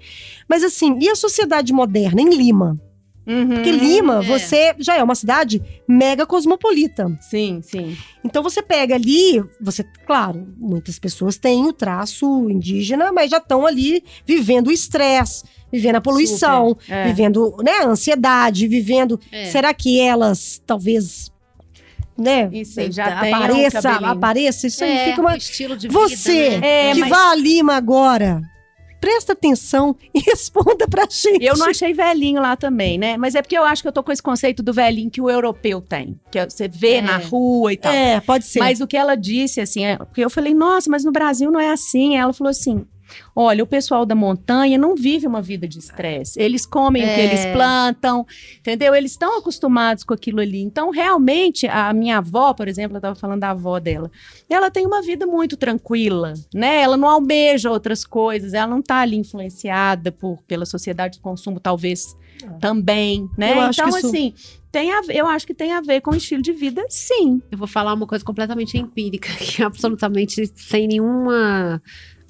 Mas 0.47 0.63
assim, 0.63 0.97
e 1.01 1.09
a 1.09 1.15
sociedade 1.15 1.73
moderna 1.73 2.21
em 2.21 2.29
Lima? 2.29 2.79
Uhum. 3.31 3.47
Porque 3.55 3.71
Lima, 3.71 4.19
é. 4.19 4.21
você 4.27 4.75
já 4.79 4.95
é 4.97 5.03
uma 5.03 5.15
cidade 5.15 5.61
mega 5.87 6.25
cosmopolita. 6.25 7.07
Sim, 7.21 7.61
sim. 7.63 7.97
Então 8.23 8.43
você 8.43 8.61
pega 8.61 8.95
ali, 8.95 9.43
você, 9.59 9.83
claro, 10.05 10.47
muitas 10.57 10.99
pessoas 10.99 11.37
têm 11.37 11.65
o 11.65 11.73
traço 11.73 12.49
indígena, 12.49 13.11
mas 13.11 13.31
já 13.31 13.37
estão 13.37 13.65
ali 13.65 14.03
vivendo 14.25 14.67
o 14.67 14.71
estresse, 14.71 15.43
vivendo 15.71 15.95
a 15.95 16.01
poluição, 16.01 16.77
é. 16.89 17.05
vivendo, 17.05 17.55
né, 17.63 17.71
a 17.83 17.87
ansiedade, 17.87 18.67
vivendo. 18.67 19.19
É. 19.31 19.45
Será 19.45 19.73
que 19.73 19.99
elas 19.99 20.61
talvez, 20.65 21.31
né, 22.17 22.49
Isso, 22.51 22.79
já 22.91 23.21
tem 23.21 23.33
um 23.33 23.35
apareça, 23.37 23.91
apareça 23.91 24.67
isso 24.67 24.83
aí 24.83 24.91
É, 24.91 25.05
fica 25.05 25.21
uma 25.21 25.37
estilo 25.37 25.77
de 25.77 25.87
Você 25.87 26.49
vida, 26.49 26.61
né? 26.61 26.89
É, 26.89 26.93
que 26.93 26.99
mas- 26.99 27.09
vá 27.09 27.31
a 27.31 27.35
Lima 27.35 27.75
agora. 27.75 28.41
Presta 29.01 29.33
atenção 29.33 29.95
e 30.13 30.19
responda 30.21 30.87
pra 30.87 31.05
gente. 31.09 31.43
Eu 31.43 31.57
não 31.57 31.65
achei 31.67 31.91
velhinho 31.93 32.41
lá 32.41 32.55
também, 32.55 32.97
né? 32.97 33.17
Mas 33.17 33.35
é 33.35 33.41
porque 33.41 33.57
eu 33.57 33.63
acho 33.63 33.81
que 33.81 33.87
eu 33.87 33.91
tô 33.91 34.03
com 34.03 34.11
esse 34.11 34.21
conceito 34.23 34.61
do 34.63 34.71
velhinho 34.71 35.09
que 35.11 35.19
o 35.19 35.29
europeu 35.29 35.81
tem. 35.81 36.17
Que 36.31 36.39
é- 36.39 36.47
você 36.49 36.67
vê 36.67 36.93
É. 36.97 37.01
na 37.01 37.17
rua 37.17 37.73
e 37.73 37.77
tal. 37.77 37.91
É, 37.91 38.19
pode 38.21 38.45
ser. 38.45 38.59
Mas 38.59 38.79
o 38.79 38.85
que 38.87 38.95
ela 38.95 39.15
disse, 39.15 39.59
assim, 39.59 39.83
é, 39.83 39.97
porque 39.97 40.23
eu 40.23 40.29
falei, 40.29 40.53
nossa, 40.53 40.89
mas 40.89 41.03
no 41.03 41.11
Brasil 41.11 41.49
não 41.51 41.59
é 41.59 41.71
assim. 41.71 42.15
Ela 42.15 42.31
falou 42.31 42.51
assim: 42.51 42.85
olha, 43.35 43.63
o 43.63 43.67
pessoal 43.67 44.05
da 44.05 44.15
montanha 44.15 44.77
não 44.77 44.95
vive 44.95 45.27
uma 45.27 45.41
vida 45.41 45.67
de 45.67 45.79
estresse. 45.79 46.39
Eles 46.41 46.65
comem 46.65 47.03
o 47.03 47.05
que 47.05 47.11
É. 47.21 47.25
eles 47.25 47.45
plantam, 47.53 48.25
entendeu? 48.59 48.93
Eles 48.95 49.11
estão 49.11 49.37
acostumados 49.39 50.03
com 50.03 50.13
aquilo 50.13 50.39
ali. 50.39 50.61
Então, 50.61 50.89
realmente, 50.89 51.67
a 51.67 51.93
minha 51.93 52.17
avó, 52.19 52.53
por 52.53 52.67
exemplo, 52.67 52.95
eu 52.95 52.99
estava 52.99 53.15
falando 53.15 53.39
da 53.41 53.51
avó 53.51 53.79
dela, 53.79 54.11
ela 54.49 54.69
tem 54.71 54.85
uma 54.85 55.01
vida 55.01 55.25
muito 55.25 55.55
tranquila, 55.57 56.33
né? 56.53 56.81
Ela 56.81 56.97
não 56.97 57.07
almeja 57.09 57.69
outras 57.71 58.05
coisas, 58.05 58.53
ela 58.53 58.67
não 58.67 58.79
está 58.79 58.97
ali 58.99 59.17
influenciada 59.17 60.11
por, 60.11 60.39
pela 60.47 60.65
sociedade 60.65 61.15
de 61.15 61.19
consumo, 61.21 61.59
talvez 61.59 62.15
também, 62.59 63.29
né? 63.37 63.53
Eu 63.53 63.61
acho 63.61 63.81
então, 63.81 63.97
isso- 63.97 64.07
assim. 64.07 64.33
Tem 64.71 64.89
a, 64.89 65.01
eu 65.09 65.27
acho 65.27 65.45
que 65.45 65.53
tem 65.53 65.73
a 65.73 65.81
ver 65.81 65.99
com 65.99 66.11
o 66.11 66.15
estilo 66.15 66.41
de 66.41 66.53
vida, 66.53 66.81
sim. 66.87 67.41
Eu 67.51 67.57
vou 67.57 67.67
falar 67.67 67.93
uma 67.93 68.07
coisa 68.07 68.23
completamente 68.23 68.77
empírica, 68.77 69.27
que 69.35 69.61
é 69.61 69.65
absolutamente 69.65 70.49
sem 70.55 70.87
nenhuma 70.87 71.81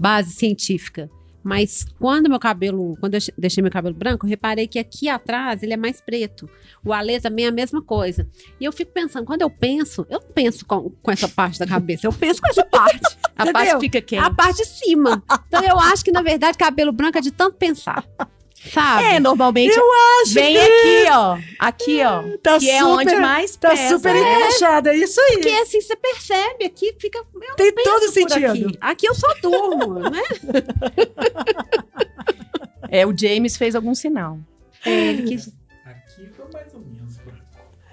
base 0.01 0.31
científica. 0.31 1.09
Mas 1.43 1.85
quando 1.99 2.29
meu 2.29 2.39
cabelo, 2.39 2.95
quando 2.99 3.15
eu 3.15 3.19
deixei 3.37 3.63
meu 3.63 3.71
cabelo 3.71 3.95
branco, 3.95 4.25
eu 4.25 4.29
reparei 4.29 4.67
que 4.67 4.77
aqui 4.77 5.07
atrás 5.07 5.63
ele 5.63 5.73
é 5.73 5.77
mais 5.77 5.99
preto. 5.99 6.49
O 6.83 6.93
alê 6.93 7.19
também 7.19 7.45
é 7.45 7.47
a 7.47 7.51
mesma 7.51 7.81
coisa. 7.81 8.27
E 8.59 8.65
eu 8.65 8.71
fico 8.71 8.91
pensando, 8.91 9.25
quando 9.25 9.41
eu 9.41 9.49
penso, 9.49 10.05
eu 10.09 10.19
não 10.19 10.27
penso 10.27 10.65
com, 10.65 10.91
com 11.01 11.11
essa 11.11 11.27
parte 11.27 11.57
da 11.57 11.65
cabeça, 11.65 12.05
eu 12.05 12.13
penso 12.13 12.41
com 12.41 12.49
essa 12.49 12.65
parte. 12.65 13.17
A 13.35 13.43
Entendeu? 13.43 13.53
parte 13.53 13.79
fica 13.79 14.01
quente. 14.01 14.23
A 14.23 14.29
parte 14.29 14.57
de 14.57 14.65
cima. 14.65 15.23
Então 15.47 15.63
eu 15.63 15.79
acho 15.79 16.03
que, 16.03 16.11
na 16.11 16.21
verdade, 16.21 16.57
cabelo 16.57 16.91
branco 16.91 17.17
é 17.17 17.21
de 17.21 17.31
tanto 17.31 17.57
pensar. 17.57 18.05
Sabe? 18.73 19.03
É, 19.05 19.19
normalmente 19.19 19.73
acho 19.77 20.33
vem 20.33 20.53
que- 20.53 20.59
aqui, 20.59 21.09
ó. 21.11 21.37
Aqui, 21.59 22.01
ó. 22.03 22.23
Tá 22.43 22.59
que 22.59 22.69
é 22.69 22.79
super- 22.79 22.91
onde 22.91 23.15
mais 23.15 23.55
Tá 23.55 23.69
pesa. 23.69 23.89
super 23.97 24.15
É. 24.15 24.19
encaixada, 24.19 24.91
é 24.93 24.97
isso 24.97 25.19
aí. 25.19 25.33
Porque 25.33 25.49
assim, 25.49 25.81
você 25.81 25.95
percebe 25.95 26.65
aqui, 26.65 26.95
fica. 26.99 27.17
Eu 27.19 27.55
Tem 27.55 27.73
penso 27.73 27.89
todo 27.89 28.01
por 28.03 28.11
sentido. 28.11 28.67
Aqui. 28.67 28.77
aqui 28.79 29.07
eu 29.07 29.15
só 29.15 29.27
durmo, 29.41 29.99
né? 30.09 30.21
É, 32.89 33.05
o 33.05 33.17
James 33.17 33.55
fez 33.55 33.73
algum 33.73 33.95
sinal. 33.95 34.37
Ele 34.85 35.23
quis 35.23 35.47
Aqui 35.85 36.29
foi 36.35 36.45
mais 36.51 36.73
ou 36.73 36.81
menos. 36.81 37.17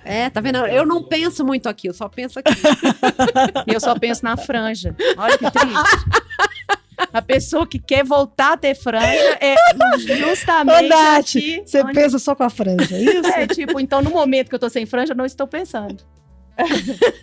É, 0.04 0.28
tá 0.30 0.40
vendo? 0.40 0.58
Eu 0.66 0.84
não 0.86 1.02
penso 1.04 1.44
muito 1.44 1.68
aqui, 1.68 1.86
eu 1.88 1.92
só 1.94 2.08
penso 2.08 2.38
aqui. 2.38 2.50
E 3.66 3.72
eu 3.74 3.78
só 3.80 3.96
penso 3.98 4.24
na 4.24 4.36
franja. 4.36 4.96
Olha 5.16 5.36
que 5.38 5.50
triste. 5.50 6.77
A 7.12 7.22
pessoa 7.22 7.66
que 7.66 7.78
quer 7.78 8.04
voltar 8.04 8.52
a 8.54 8.56
ter 8.56 8.74
franja 8.74 9.38
é 9.40 9.54
justamente 10.16 10.84
Ô, 10.84 10.88
Nath, 10.88 11.20
aqui. 11.20 11.62
você 11.64 11.82
onde- 11.82 11.92
pensa 11.94 12.18
só 12.18 12.34
com 12.34 12.42
a 12.42 12.50
franja, 12.50 12.94
é 12.96 13.00
isso? 13.02 13.26
É, 13.28 13.46
tipo, 13.46 13.78
então 13.80 14.02
no 14.02 14.10
momento 14.10 14.48
que 14.48 14.54
eu 14.54 14.58
tô 14.58 14.68
sem 14.68 14.84
franja, 14.86 15.12
eu 15.12 15.16
não 15.16 15.24
estou 15.26 15.46
pensando. 15.46 16.02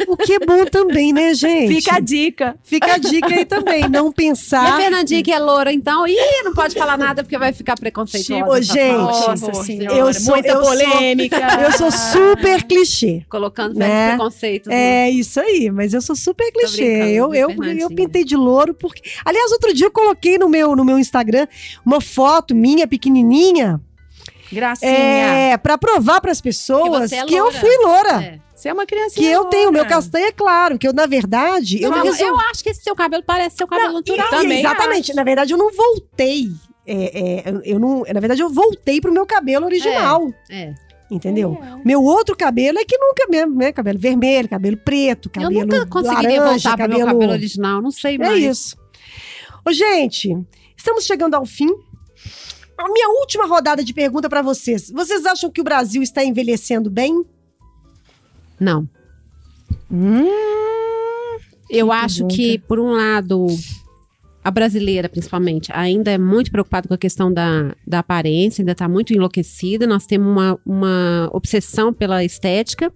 O 0.07 0.15
que 0.17 0.33
é 0.33 0.39
bom 0.39 0.65
também, 0.65 1.11
né, 1.13 1.33
gente? 1.33 1.73
Fica 1.75 1.95
a 1.95 1.99
dica. 1.99 2.55
Fica 2.63 2.93
a 2.93 2.97
dica 2.97 3.27
aí 3.27 3.45
também, 3.45 3.89
não 3.89 4.07
E 4.07 4.09
a 4.09 4.13
pensar. 4.13 4.77
Fernandinha 4.77 5.23
que 5.23 5.31
é 5.31 5.39
loura, 5.39 5.71
então, 5.73 6.07
ih, 6.07 6.15
não 6.43 6.53
pode 6.53 6.75
falar 6.75 6.97
nada 6.97 7.23
porque 7.23 7.37
vai 7.37 7.51
ficar 7.53 7.75
preconceituosa. 7.77 8.61
Gente. 8.73 8.97
Nossa 8.97 9.53
senhora, 9.63 9.97
eu 9.97 10.13
sou- 10.13 10.33
muita 10.33 10.49
eu 10.49 10.63
sou- 10.63 10.65
polêmica. 10.65 11.35
Eu 11.65 11.71
sou 11.77 11.91
super 11.91 12.63
clichê. 12.63 13.23
Colocando 13.29 13.75
Né? 13.77 14.09
preconceitos. 14.09 14.71
É 14.71 15.09
isso 15.09 15.39
aí, 15.39 15.69
mas 15.71 15.93
eu 15.93 16.01
sou 16.01 16.15
super 16.15 16.51
clichê. 16.51 16.83
Eu, 17.11 17.33
eu, 17.33 17.49
eu 17.77 17.89
pintei 17.89 18.23
de 18.23 18.35
louro 18.35 18.73
porque. 18.73 19.01
Aliás, 19.23 19.51
outro 19.51 19.73
dia 19.73 19.87
eu 19.87 19.91
coloquei 19.91 20.37
no 20.37 20.47
meu, 20.47 20.75
no 20.75 20.85
meu 20.85 20.97
Instagram 20.99 21.47
uma 21.85 21.99
foto 21.99 22.53
minha 22.55 22.87
pequenininha 22.87 23.79
Gracinha. 24.55 24.89
é, 24.91 25.57
para 25.57 25.77
provar 25.77 26.19
para 26.21 26.31
as 26.31 26.41
pessoas 26.41 27.09
Que 27.09 27.15
é 27.15 27.25
que 27.25 27.35
eu 27.35 27.43
loura. 27.45 27.59
fui 27.59 27.77
loura. 27.83 28.23
É. 28.23 28.39
Você 28.55 28.69
é 28.69 28.73
uma 28.73 28.85
criancinha. 28.85 29.27
Que 29.27 29.31
eu 29.33 29.45
tenho, 29.45 29.71
meu 29.71 29.83
loura. 29.83 29.89
castanho 29.89 30.25
é 30.27 30.31
claro, 30.31 30.79
que 30.79 30.87
eu, 30.87 30.93
na 30.93 31.05
verdade, 31.05 31.81
eu 31.81 31.91
Eu, 31.91 31.97
não 31.97 32.15
eu, 32.15 32.39
acho 32.51 32.63
que 32.63 32.69
esse 32.69 32.81
seu 32.81 32.95
cabelo 32.95 33.21
parece 33.23 33.57
seu 33.57 33.67
cabelo 33.67 33.89
Não, 33.89 33.93
natural. 33.95 34.27
e- 34.27 34.29
também 34.31 34.59
exatamente. 34.59 35.11
acho. 35.11 35.15
Na 35.17 35.23
verdade, 35.23 35.53
eu 35.53 35.57
não 35.57 35.71
voltei. 35.71 36.47
é, 36.87 36.93
é, 36.93 37.49
eu- 37.51 37.61
eu 37.63 37.79
não, 37.79 38.03
na 38.11 38.19
verdade, 38.19 38.41
eu 38.41 38.49
voltei 38.49 39.01
pro 39.01 39.11
meu 39.11 39.25
cabelo 39.25 39.65
original. 39.65 40.31
É. 40.49 40.73
Entendeu? 41.11 41.59
Meu 41.83 42.01
outro 42.03 42.35
cabelo 42.35 42.79
é 42.79 42.85
que 42.85 42.97
nunca 42.97 43.27
mesmo, 43.29 43.55
né? 43.55 43.71
Cabelo 43.71 43.99
vermelho, 43.99 44.47
cabelo 44.49 44.77
preto, 44.77 45.27
Eu 45.35 45.41
cabelo 45.43 45.61
nunca 45.61 45.85
conseguiria 45.87 46.41
laranja, 46.41 46.69
voltar 46.69 46.77
pro 46.87 46.97
meu 46.97 47.05
cabelo 47.07 47.31
original, 47.31 47.81
não 47.81 47.91
sei 47.91 48.15
É 48.15 48.17
mais. 48.17 48.43
isso. 48.43 48.77
Ô, 49.67 49.71
gente, 49.71 50.35
estamos 50.77 51.05
chegando 51.05 51.35
ao 51.35 51.45
fim. 51.45 51.69
A 52.77 52.89
minha 52.91 53.09
última 53.09 53.45
rodada 53.45 53.83
de 53.83 53.93
pergunta 53.93 54.29
para 54.29 54.41
vocês. 54.41 54.89
Vocês 54.91 55.25
acham 55.25 55.49
que 55.49 55.61
o 55.61 55.63
Brasil 55.63 56.01
está 56.03 56.23
envelhecendo 56.23 56.89
bem? 56.89 57.23
Não. 58.59 58.87
Hum, 59.91 60.25
Eu 61.69 61.87
Que 61.87 61.93
acho 61.93 62.15
pergunta. 62.17 62.35
que, 62.35 62.59
por 62.59 62.79
um 62.79 62.91
lado, 62.91 63.47
a 64.43 64.51
brasileira, 64.51 65.07
principalmente, 65.09 65.71
ainda 65.73 66.11
é 66.11 66.17
muito 66.17 66.51
preocupada 66.51 66.87
com 66.87 66.93
a 66.93 66.97
questão 66.97 67.31
da, 67.33 67.75
da 67.87 67.99
aparência, 67.99 68.61
ainda 68.61 68.73
está 68.73 68.87
muito 68.87 69.13
enlouquecida. 69.13 69.87
Nós 69.87 70.05
temos 70.05 70.27
uma, 70.27 70.59
uma 70.65 71.29
obsessão 71.33 71.93
pela 71.93 72.23
estética. 72.23 72.91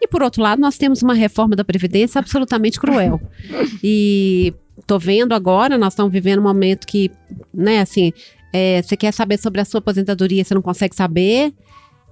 E, 0.00 0.06
por 0.06 0.22
outro 0.22 0.42
lado, 0.42 0.60
nós 0.60 0.76
temos 0.76 1.02
uma 1.02 1.14
reforma 1.14 1.56
da 1.56 1.64
Previdência 1.64 2.18
absolutamente 2.18 2.78
cruel. 2.78 3.20
E 3.82 4.52
tô 4.86 4.98
vendo 4.98 5.32
agora, 5.34 5.78
nós 5.78 5.92
estamos 5.94 6.12
vivendo 6.12 6.40
um 6.40 6.42
momento 6.42 6.86
que, 6.86 7.10
né, 7.52 7.80
assim, 7.80 8.12
é, 8.56 8.80
você 8.80 8.96
quer 8.96 9.12
saber 9.12 9.36
sobre 9.38 9.60
a 9.60 9.64
sua 9.64 9.78
aposentadoria, 9.78 10.44
você 10.44 10.54
não 10.54 10.62
consegue 10.62 10.94
saber. 10.94 11.52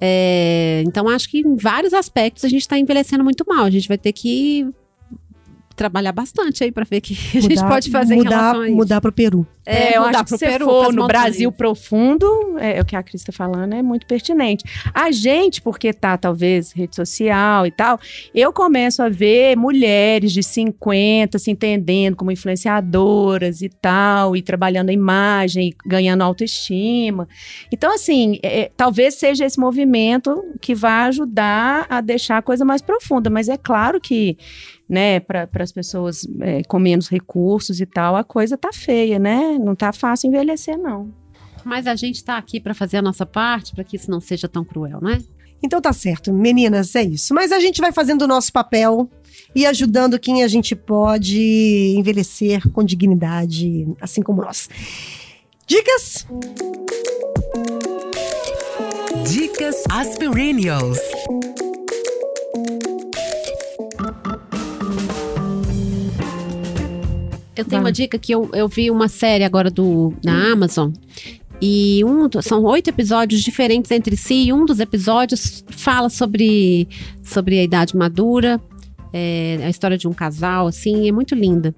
É, 0.01 0.83
então, 0.85 1.09
acho 1.09 1.31
que 1.31 1.39
em 1.39 1.55
vários 1.57 1.95
aspectos 1.95 2.45
a 2.45 2.49
gente 2.49 2.63
está 2.63 2.77
envelhecendo 2.77 3.23
muito 3.23 3.45
mal. 3.49 3.65
A 3.65 3.71
gente 3.71 3.87
vai 3.87 3.97
ter 3.97 4.13
que 4.13 4.67
trabalhar 5.77 6.13
bastante 6.13 6.65
aí 6.65 6.73
para 6.73 6.85
ver 6.85 6.99
o 6.99 7.01
que 7.01 7.15
a 7.39 7.41
gente 7.41 7.55
Mudar- 7.57 7.69
pode 7.69 7.91
fazer 7.91 8.15
em 8.15 8.19
mudar, 8.19 8.31
relação 8.31 8.61
a 8.63 8.67
isso. 8.67 8.77
Mudar 8.77 9.01
pro 9.01 9.13
Peru. 9.13 9.47
É, 9.65 9.97
eu 9.97 10.03
mudar 10.03 10.21
acho 10.21 10.25
que 10.25 10.39
se 10.39 10.47
Peru, 10.47 10.65
for 10.65 10.93
no. 10.93 11.07
Brasil 11.07 11.53
profundo, 11.53 12.27
é, 12.59 12.81
o 12.81 12.85
que 12.85 12.97
a 12.97 13.03
Cris 13.03 13.21
está 13.21 13.33
falando 13.33 13.75
é 13.75 13.83
muito 13.83 14.07
pertinente. 14.07 14.65
A 14.93 15.11
gente, 15.11 15.61
porque 15.61 15.93
tá 15.93 16.17
talvez 16.17 16.73
rede 16.73 16.97
social 16.97 17.67
e 17.67 17.71
tal, 17.71 18.01
eu 18.35 18.53
começo 18.53 19.03
a 19.03 19.09
ver 19.09 19.57
mulheres 19.57 20.33
de 20.33 20.43
50 20.43 21.39
se 21.39 21.51
entendendo 21.51 22.17
como 22.17 22.31
influenciadoras 22.31 23.63
e 23.63 23.69
tal, 23.69 24.37
e 24.37 24.43
trabalhando 24.43 24.89
a 24.89 24.93
imagem, 24.93 25.69
e 25.69 25.77
ganhando 25.87 26.23
autoestima. 26.23 27.29
Então, 27.71 27.95
assim, 27.95 28.39
é, 28.43 28.71
talvez 28.77 29.15
seja 29.15 29.45
esse 29.45 29.61
movimento 29.61 30.43
que 30.61 30.75
vai 30.75 31.09
ajudar 31.09 31.87
a 31.89 32.01
deixar 32.01 32.39
a 32.39 32.43
coisa 32.43 32.65
mais 32.65 32.83
profunda, 32.83 33.31
mas 33.31 33.49
é 33.49 33.57
claro 33.57 34.01
que 34.01 34.37
né, 34.93 35.21
para 35.21 35.49
as 35.55 35.73
pessoas 35.73 36.27
é, 36.41 36.63
com 36.65 36.79
menos 36.79 37.09
recursos 37.09 37.81
e 37.81 37.87
tal, 37.87 38.15
a 38.15 38.23
coisa 38.23 38.59
tá 38.59 38.71
feia, 38.75 39.19
né? 39.19 39.52
Não 39.59 39.75
tá 39.75 39.93
fácil 39.93 40.29
envelhecer, 40.29 40.79
não. 40.79 41.13
Mas 41.65 41.87
a 41.87 41.95
gente 41.95 42.17
está 42.17 42.37
aqui 42.37 42.61
para 42.61 42.75
fazer 42.75 42.99
a 42.99 43.03
nossa 43.03 43.25
parte, 43.25 43.75
para 43.75 43.85
que 43.85 43.97
isso 43.97 44.11
não 44.11 44.21
seja 44.21 44.49
tão 44.49 44.65
cruel, 44.65 45.01
né? 45.01 45.23
Então 45.63 45.81
tá 45.81 45.93
certo, 45.93 46.33
meninas, 46.33 46.95
é 46.97 47.05
isso. 47.05 47.33
Mas 47.33 47.53
a 47.53 47.61
gente 47.61 47.81
vai 47.81 47.93
fazendo 47.93 48.23
o 48.23 48.27
nosso 48.27 48.53
papel 48.53 49.09
e 49.55 49.65
ajudando 49.65 50.19
quem 50.19 50.43
a 50.43 50.49
gente 50.49 50.75
pode 50.75 51.95
envelhecer 51.97 52.69
com 52.71 52.83
dignidade, 52.83 53.87
assim 54.01 54.23
como 54.23 54.43
nós. 54.43 54.69
Dicas? 55.67 56.27
Dicas 59.31 59.85
Aspirinials. 59.89 60.99
Eu 67.57 67.65
tenho 67.65 67.83
Vai. 67.83 67.91
uma 67.91 67.93
dica 67.93 68.19
que 68.19 68.33
eu, 68.35 68.49
eu 68.53 68.67
vi 68.69 68.91
uma 68.91 69.09
série 69.09 69.45
agora 69.45 69.71
do, 69.71 70.15
na 70.25 70.53
Amazon. 70.53 70.91
E 71.61 72.03
um, 72.05 72.29
são 72.41 72.65
oito 72.65 72.89
episódios 72.89 73.41
diferentes 73.41 73.91
entre 73.91 74.17
si. 74.17 74.47
E 74.47 74.53
um 74.53 74.65
dos 74.65 74.81
episódios 74.81 75.65
fala 75.69 76.09
sobre, 76.09 76.89
sobre 77.23 77.59
a 77.59 77.63
idade 77.63 77.97
madura. 77.97 78.61
É, 79.13 79.59
a 79.65 79.69
história 79.71 79.99
de 79.99 80.09
um 80.09 80.13
casal, 80.13 80.67
assim, 80.67 81.09
é 81.09 81.13
muito 81.13 81.35
linda. 81.35 81.75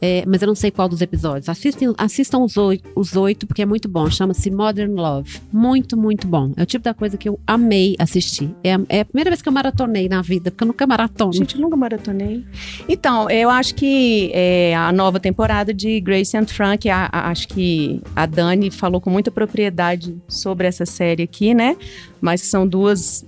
É, 0.00 0.22
mas 0.26 0.42
eu 0.42 0.48
não 0.48 0.54
sei 0.54 0.70
qual 0.70 0.88
dos 0.88 1.00
episódios. 1.00 1.48
Assistem, 1.48 1.92
assistam 1.96 2.40
os 2.40 2.56
oito, 2.58 2.88
os 2.94 3.16
oito, 3.16 3.46
porque 3.46 3.62
é 3.62 3.66
muito 3.66 3.88
bom. 3.88 4.10
Chama-se 4.10 4.50
Modern 4.50 4.92
Love. 4.94 5.40
Muito, 5.52 5.96
muito 5.96 6.26
bom. 6.28 6.52
É 6.56 6.62
o 6.62 6.66
tipo 6.66 6.84
da 6.84 6.92
coisa 6.92 7.16
que 7.16 7.28
eu 7.28 7.40
amei 7.46 7.94
assistir. 7.98 8.54
É 8.62 8.74
é 8.88 9.00
a 9.00 9.04
primeira 9.04 9.30
vez 9.30 9.40
que 9.40 9.48
eu 9.48 9.52
maratonei 9.52 10.08
na 10.08 10.20
vida, 10.20 10.50
porque 10.50 10.62
eu 10.64 10.68
nunca 10.68 10.86
maratono. 10.86 11.32
Gente, 11.32 11.58
nunca 11.58 11.76
maratonei. 11.76 12.44
Então, 12.88 13.30
eu 13.30 13.48
acho 13.48 13.74
que 13.74 14.30
é, 14.34 14.74
a 14.74 14.92
nova 14.92 15.18
temporada 15.18 15.72
de 15.72 16.00
Grace 16.00 16.36
and 16.36 16.46
Frank, 16.46 16.88
a- 16.90 17.08
a- 17.10 17.30
acho 17.30 17.48
que 17.48 18.02
a 18.14 18.26
Dani 18.26 18.70
falou 18.70 19.00
com 19.00 19.08
muita 19.10 19.30
propriedade 19.30 20.16
sobre 20.28 20.66
essa 20.66 20.84
série 20.84 21.22
aqui, 21.22 21.54
né? 21.54 21.76
Mas 22.20 22.42
são 22.42 22.66
duas 22.66 23.24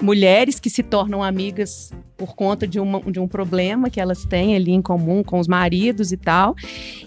mulheres 0.00 0.58
que 0.58 0.70
se 0.70 0.82
tornam 0.82 1.22
amigas 1.22 1.92
por 2.16 2.34
conta 2.34 2.66
de, 2.66 2.78
uma, 2.78 3.00
de 3.00 3.18
um 3.18 3.26
problema 3.26 3.88
que 3.88 3.98
elas 3.98 4.24
têm 4.26 4.54
ali 4.54 4.72
em 4.72 4.82
comum 4.82 5.22
com 5.22 5.38
os 5.38 5.48
maridos 5.48 6.12
e 6.12 6.16
tal, 6.18 6.54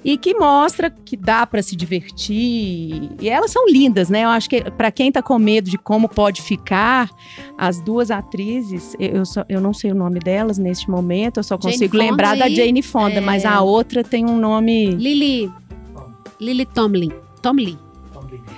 e 0.03 0.17
que 0.17 0.33
mostra 0.33 0.89
que 0.89 1.15
dá 1.15 1.45
para 1.45 1.61
se 1.61 1.75
divertir. 1.75 3.09
E 3.21 3.29
elas 3.29 3.51
são 3.51 3.67
lindas, 3.67 4.09
né? 4.09 4.23
Eu 4.23 4.29
acho 4.29 4.49
que 4.49 4.61
para 4.71 4.91
quem 4.91 5.11
tá 5.11 5.21
com 5.21 5.37
medo 5.37 5.69
de 5.69 5.77
como 5.77 6.09
pode 6.09 6.41
ficar, 6.41 7.09
as 7.57 7.79
duas 7.81 8.09
atrizes, 8.09 8.95
eu, 8.99 9.23
só- 9.25 9.45
eu 9.47 9.61
não 9.61 9.71
sei 9.73 9.91
o 9.91 9.95
nome 9.95 10.19
delas 10.19 10.57
neste 10.57 10.89
momento, 10.89 11.37
eu 11.37 11.43
só 11.43 11.55
Jane 11.61 11.73
consigo 11.73 11.91
Fonda 11.95 12.03
lembrar 12.11 12.35
da 12.37 12.49
e- 12.49 12.55
Jane 12.55 12.81
Fonda, 12.81 13.17
é. 13.17 13.21
mas 13.21 13.45
a 13.45 13.61
outra 13.61 14.03
tem 14.03 14.25
um 14.25 14.37
nome 14.37 14.87
Lily. 14.95 15.51
Lily 16.41 16.65
Tomlin. 16.65 17.11
Tomlin. 17.41 17.77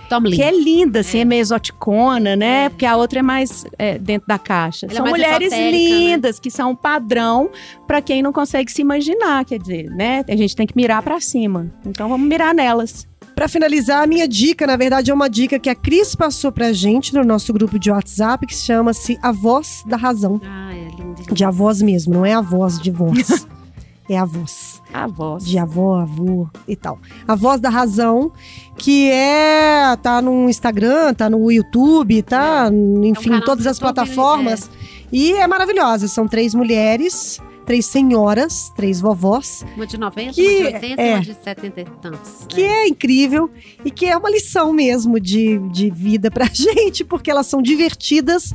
Tomlin. 0.09 0.35
que 0.35 0.43
é 0.43 0.51
linda, 0.51 0.99
assim, 0.99 1.19
é, 1.19 1.25
meio 1.25 1.41
exoticona, 1.41 2.35
né? 2.35 2.65
É. 2.65 2.69
Porque 2.69 2.85
a 2.85 2.95
outra 2.95 3.19
é 3.19 3.21
mais 3.21 3.65
é, 3.77 3.97
dentro 3.97 4.27
da 4.27 4.37
caixa. 4.37 4.85
Ela 4.85 4.93
é 4.93 4.97
são 4.97 5.05
mulheres 5.07 5.51
né? 5.51 5.71
lindas, 5.71 6.39
que 6.39 6.51
são 6.51 6.71
um 6.71 6.75
padrão 6.75 7.49
para 7.87 8.01
quem 8.01 8.21
não 8.21 8.31
consegue 8.31 8.71
se 8.71 8.81
imaginar, 8.81 9.45
quer 9.45 9.59
dizer, 9.59 9.89
né? 9.89 10.23
A 10.27 10.35
gente 10.35 10.55
tem 10.55 10.65
que 10.65 10.75
mirar 10.75 11.01
para 11.01 11.19
cima. 11.19 11.71
Então 11.85 12.09
vamos 12.09 12.27
mirar 12.27 12.53
nelas. 12.53 13.07
Pra 13.35 13.49
finalizar, 13.49 14.01
a 14.01 14.07
minha 14.07 14.27
dica, 14.27 14.65
na 14.65 14.77
verdade, 14.77 15.11
é 15.11 15.13
uma 15.13 15.29
dica 15.29 15.59
que 15.59 15.69
a 15.69 15.75
Cris 15.75 16.15
passou 16.15 16.53
pra 16.53 16.71
gente 16.71 17.13
no 17.13 17.21
nosso 17.23 17.51
grupo 17.51 17.77
de 17.77 17.91
WhatsApp, 17.91 18.47
que 18.47 18.55
chama-se 18.55 19.19
A 19.21 19.31
Voz 19.31 19.83
da 19.85 19.97
Razão. 19.97 20.39
Ah, 20.45 20.73
é 20.73 20.87
linda. 20.95 21.21
De 21.33 21.43
avós 21.43 21.81
mesmo, 21.81 22.13
não 22.13 22.25
é 22.25 22.33
a 22.33 22.39
voz 22.39 22.79
de 22.79 22.91
voz. 22.91 23.45
é 24.09 24.17
a 24.17 24.25
voz. 24.25 24.81
A 24.93 25.07
voz. 25.07 25.45
De 25.45 25.57
avó, 25.57 25.95
avô 26.01 26.47
e 26.67 26.75
tal. 26.75 26.99
A 27.27 27.35
Voz 27.35 27.59
da 27.59 27.69
Razão, 27.69 28.31
que 28.77 29.09
é. 29.11 29.95
tá 30.01 30.21
no 30.21 30.49
Instagram, 30.49 31.13
tá 31.13 31.29
no 31.29 31.51
YouTube, 31.51 32.21
tá, 32.21 32.69
enfim, 33.03 33.07
em 33.07 33.13
canal 33.31 33.41
todas 33.41 33.65
as 33.67 33.77
YouTube, 33.77 33.93
plataformas. 33.93 34.69
E 35.11 35.33
é 35.33 35.47
maravilhosa. 35.47 36.07
São 36.07 36.27
três 36.27 36.53
mulheres, 36.53 37.39
três 37.65 37.85
senhoras, 37.87 38.71
três 38.75 39.01
vovós, 39.01 39.65
Uma 39.75 39.87
de 39.87 39.97
90, 39.97 40.33
Que- 40.33 40.41
uma 40.61 40.69
de 40.69 40.75
80 40.75 41.01
é. 41.01 41.13
uma 41.15 41.21
de 41.21 41.33
70 41.43 41.81
e 41.81 41.85
tantos. 41.85 42.45
que 42.47 42.61
é 42.61 42.87
incrível 42.87 43.49
e 43.83 43.89
que 43.91 44.05
é 44.05 44.15
uma 44.15 44.29
lição 44.29 44.71
mesmo 44.71 45.19
de, 45.19 45.57
de 45.69 45.89
vida 45.89 46.29
pra 46.29 46.45
gente, 46.53 47.03
porque 47.03 47.31
elas 47.31 47.47
são 47.47 47.61
divertidas 47.61 48.53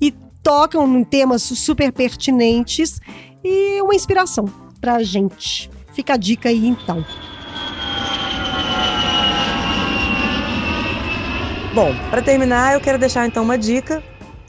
e 0.00 0.14
tocam 0.42 0.86
em 0.98 1.04
temas 1.04 1.42
super 1.42 1.92
pertinentes 1.92 3.00
e 3.44 3.80
uma 3.82 3.94
inspiração 3.94 4.46
pra 4.82 5.00
gente. 5.00 5.70
Fica 5.94 6.14
a 6.14 6.16
dica 6.16 6.48
aí 6.48 6.66
então. 6.66 7.06
Bom, 11.72 11.94
para 12.10 12.20
terminar, 12.20 12.74
eu 12.74 12.80
quero 12.80 12.98
deixar 12.98 13.26
então 13.26 13.44
uma 13.44 13.56
dica 13.56 14.02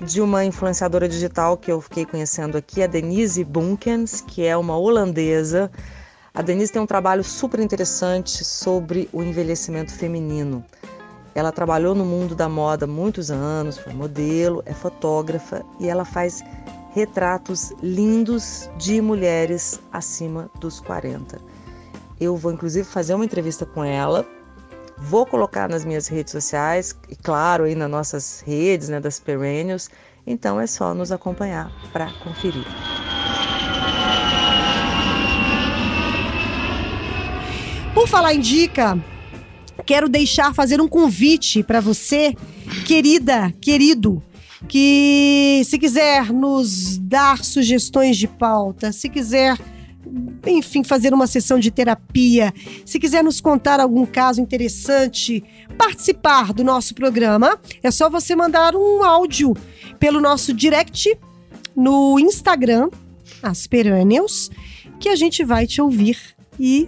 de 0.03 0.19
uma 0.19 0.43
influenciadora 0.43 1.07
digital 1.07 1.55
que 1.55 1.71
eu 1.71 1.79
fiquei 1.79 2.05
conhecendo 2.05 2.57
aqui, 2.57 2.81
a 2.81 2.87
Denise 2.87 3.43
Bunkens, 3.43 4.21
que 4.21 4.43
é 4.43 4.57
uma 4.57 4.75
holandesa. 4.75 5.71
A 6.33 6.41
Denise 6.41 6.71
tem 6.71 6.81
um 6.81 6.87
trabalho 6.87 7.23
super 7.23 7.59
interessante 7.59 8.43
sobre 8.43 9.07
o 9.13 9.21
envelhecimento 9.21 9.93
feminino. 9.93 10.65
Ela 11.35 11.51
trabalhou 11.51 11.93
no 11.93 12.03
mundo 12.03 12.35
da 12.35 12.49
moda 12.49 12.87
muitos 12.87 13.29
anos, 13.29 13.77
foi 13.77 13.93
modelo, 13.93 14.63
é 14.65 14.73
fotógrafa 14.73 15.63
e 15.79 15.87
ela 15.87 16.03
faz 16.03 16.43
retratos 16.93 17.73
lindos 17.81 18.69
de 18.77 19.01
mulheres 19.01 19.79
acima 19.91 20.49
dos 20.59 20.79
40. 20.79 21.39
Eu 22.19 22.37
vou 22.37 22.51
inclusive 22.51 22.87
fazer 22.87 23.13
uma 23.13 23.25
entrevista 23.25 23.65
com 23.65 23.83
ela 23.83 24.25
Vou 24.97 25.25
colocar 25.25 25.67
nas 25.67 25.83
minhas 25.83 26.07
redes 26.07 26.31
sociais 26.31 26.95
e, 27.09 27.15
claro, 27.15 27.65
aí 27.65 27.75
nas 27.75 27.89
nossas 27.89 28.41
redes, 28.45 28.89
né, 28.89 28.99
das 28.99 29.19
Perennials. 29.19 29.89
Então 30.25 30.59
é 30.59 30.67
só 30.67 30.93
nos 30.93 31.11
acompanhar 31.11 31.71
para 31.91 32.11
conferir. 32.23 32.65
Por 37.93 38.07
falar 38.07 38.33
em 38.33 38.39
dica, 38.39 38.97
quero 39.85 40.07
deixar 40.07 40.53
fazer 40.53 40.79
um 40.79 40.87
convite 40.87 41.61
para 41.63 41.81
você, 41.81 42.33
querida, 42.85 43.51
querido, 43.61 44.23
que 44.67 45.61
se 45.65 45.77
quiser 45.77 46.31
nos 46.31 46.97
dar 46.97 47.43
sugestões 47.43 48.17
de 48.17 48.27
pauta, 48.27 48.91
se 48.91 49.09
quiser, 49.09 49.57
enfim, 50.45 50.83
fazer 50.83 51.13
uma 51.13 51.27
sessão 51.27 51.59
de 51.59 51.71
terapia, 51.71 52.53
se 52.85 52.99
quiser 52.99 53.23
nos 53.23 53.39
contar 53.39 53.79
algum 53.79 54.05
caso 54.05 54.41
interessante, 54.41 55.43
participar 55.77 56.53
do 56.53 56.63
nosso 56.63 56.95
programa, 56.95 57.59
é 57.81 57.91
só 57.91 58.09
você 58.09 58.35
mandar 58.35 58.75
um 58.75 59.03
áudio 59.03 59.53
pelo 59.99 60.21
nosso 60.21 60.53
direct 60.53 61.17
no 61.75 62.19
Instagram, 62.19 62.89
as 63.41 63.67
Perennials, 63.67 64.49
que 64.99 65.09
a 65.09 65.15
gente 65.15 65.43
vai 65.43 65.67
te 65.67 65.81
ouvir 65.81 66.17
e 66.59 66.87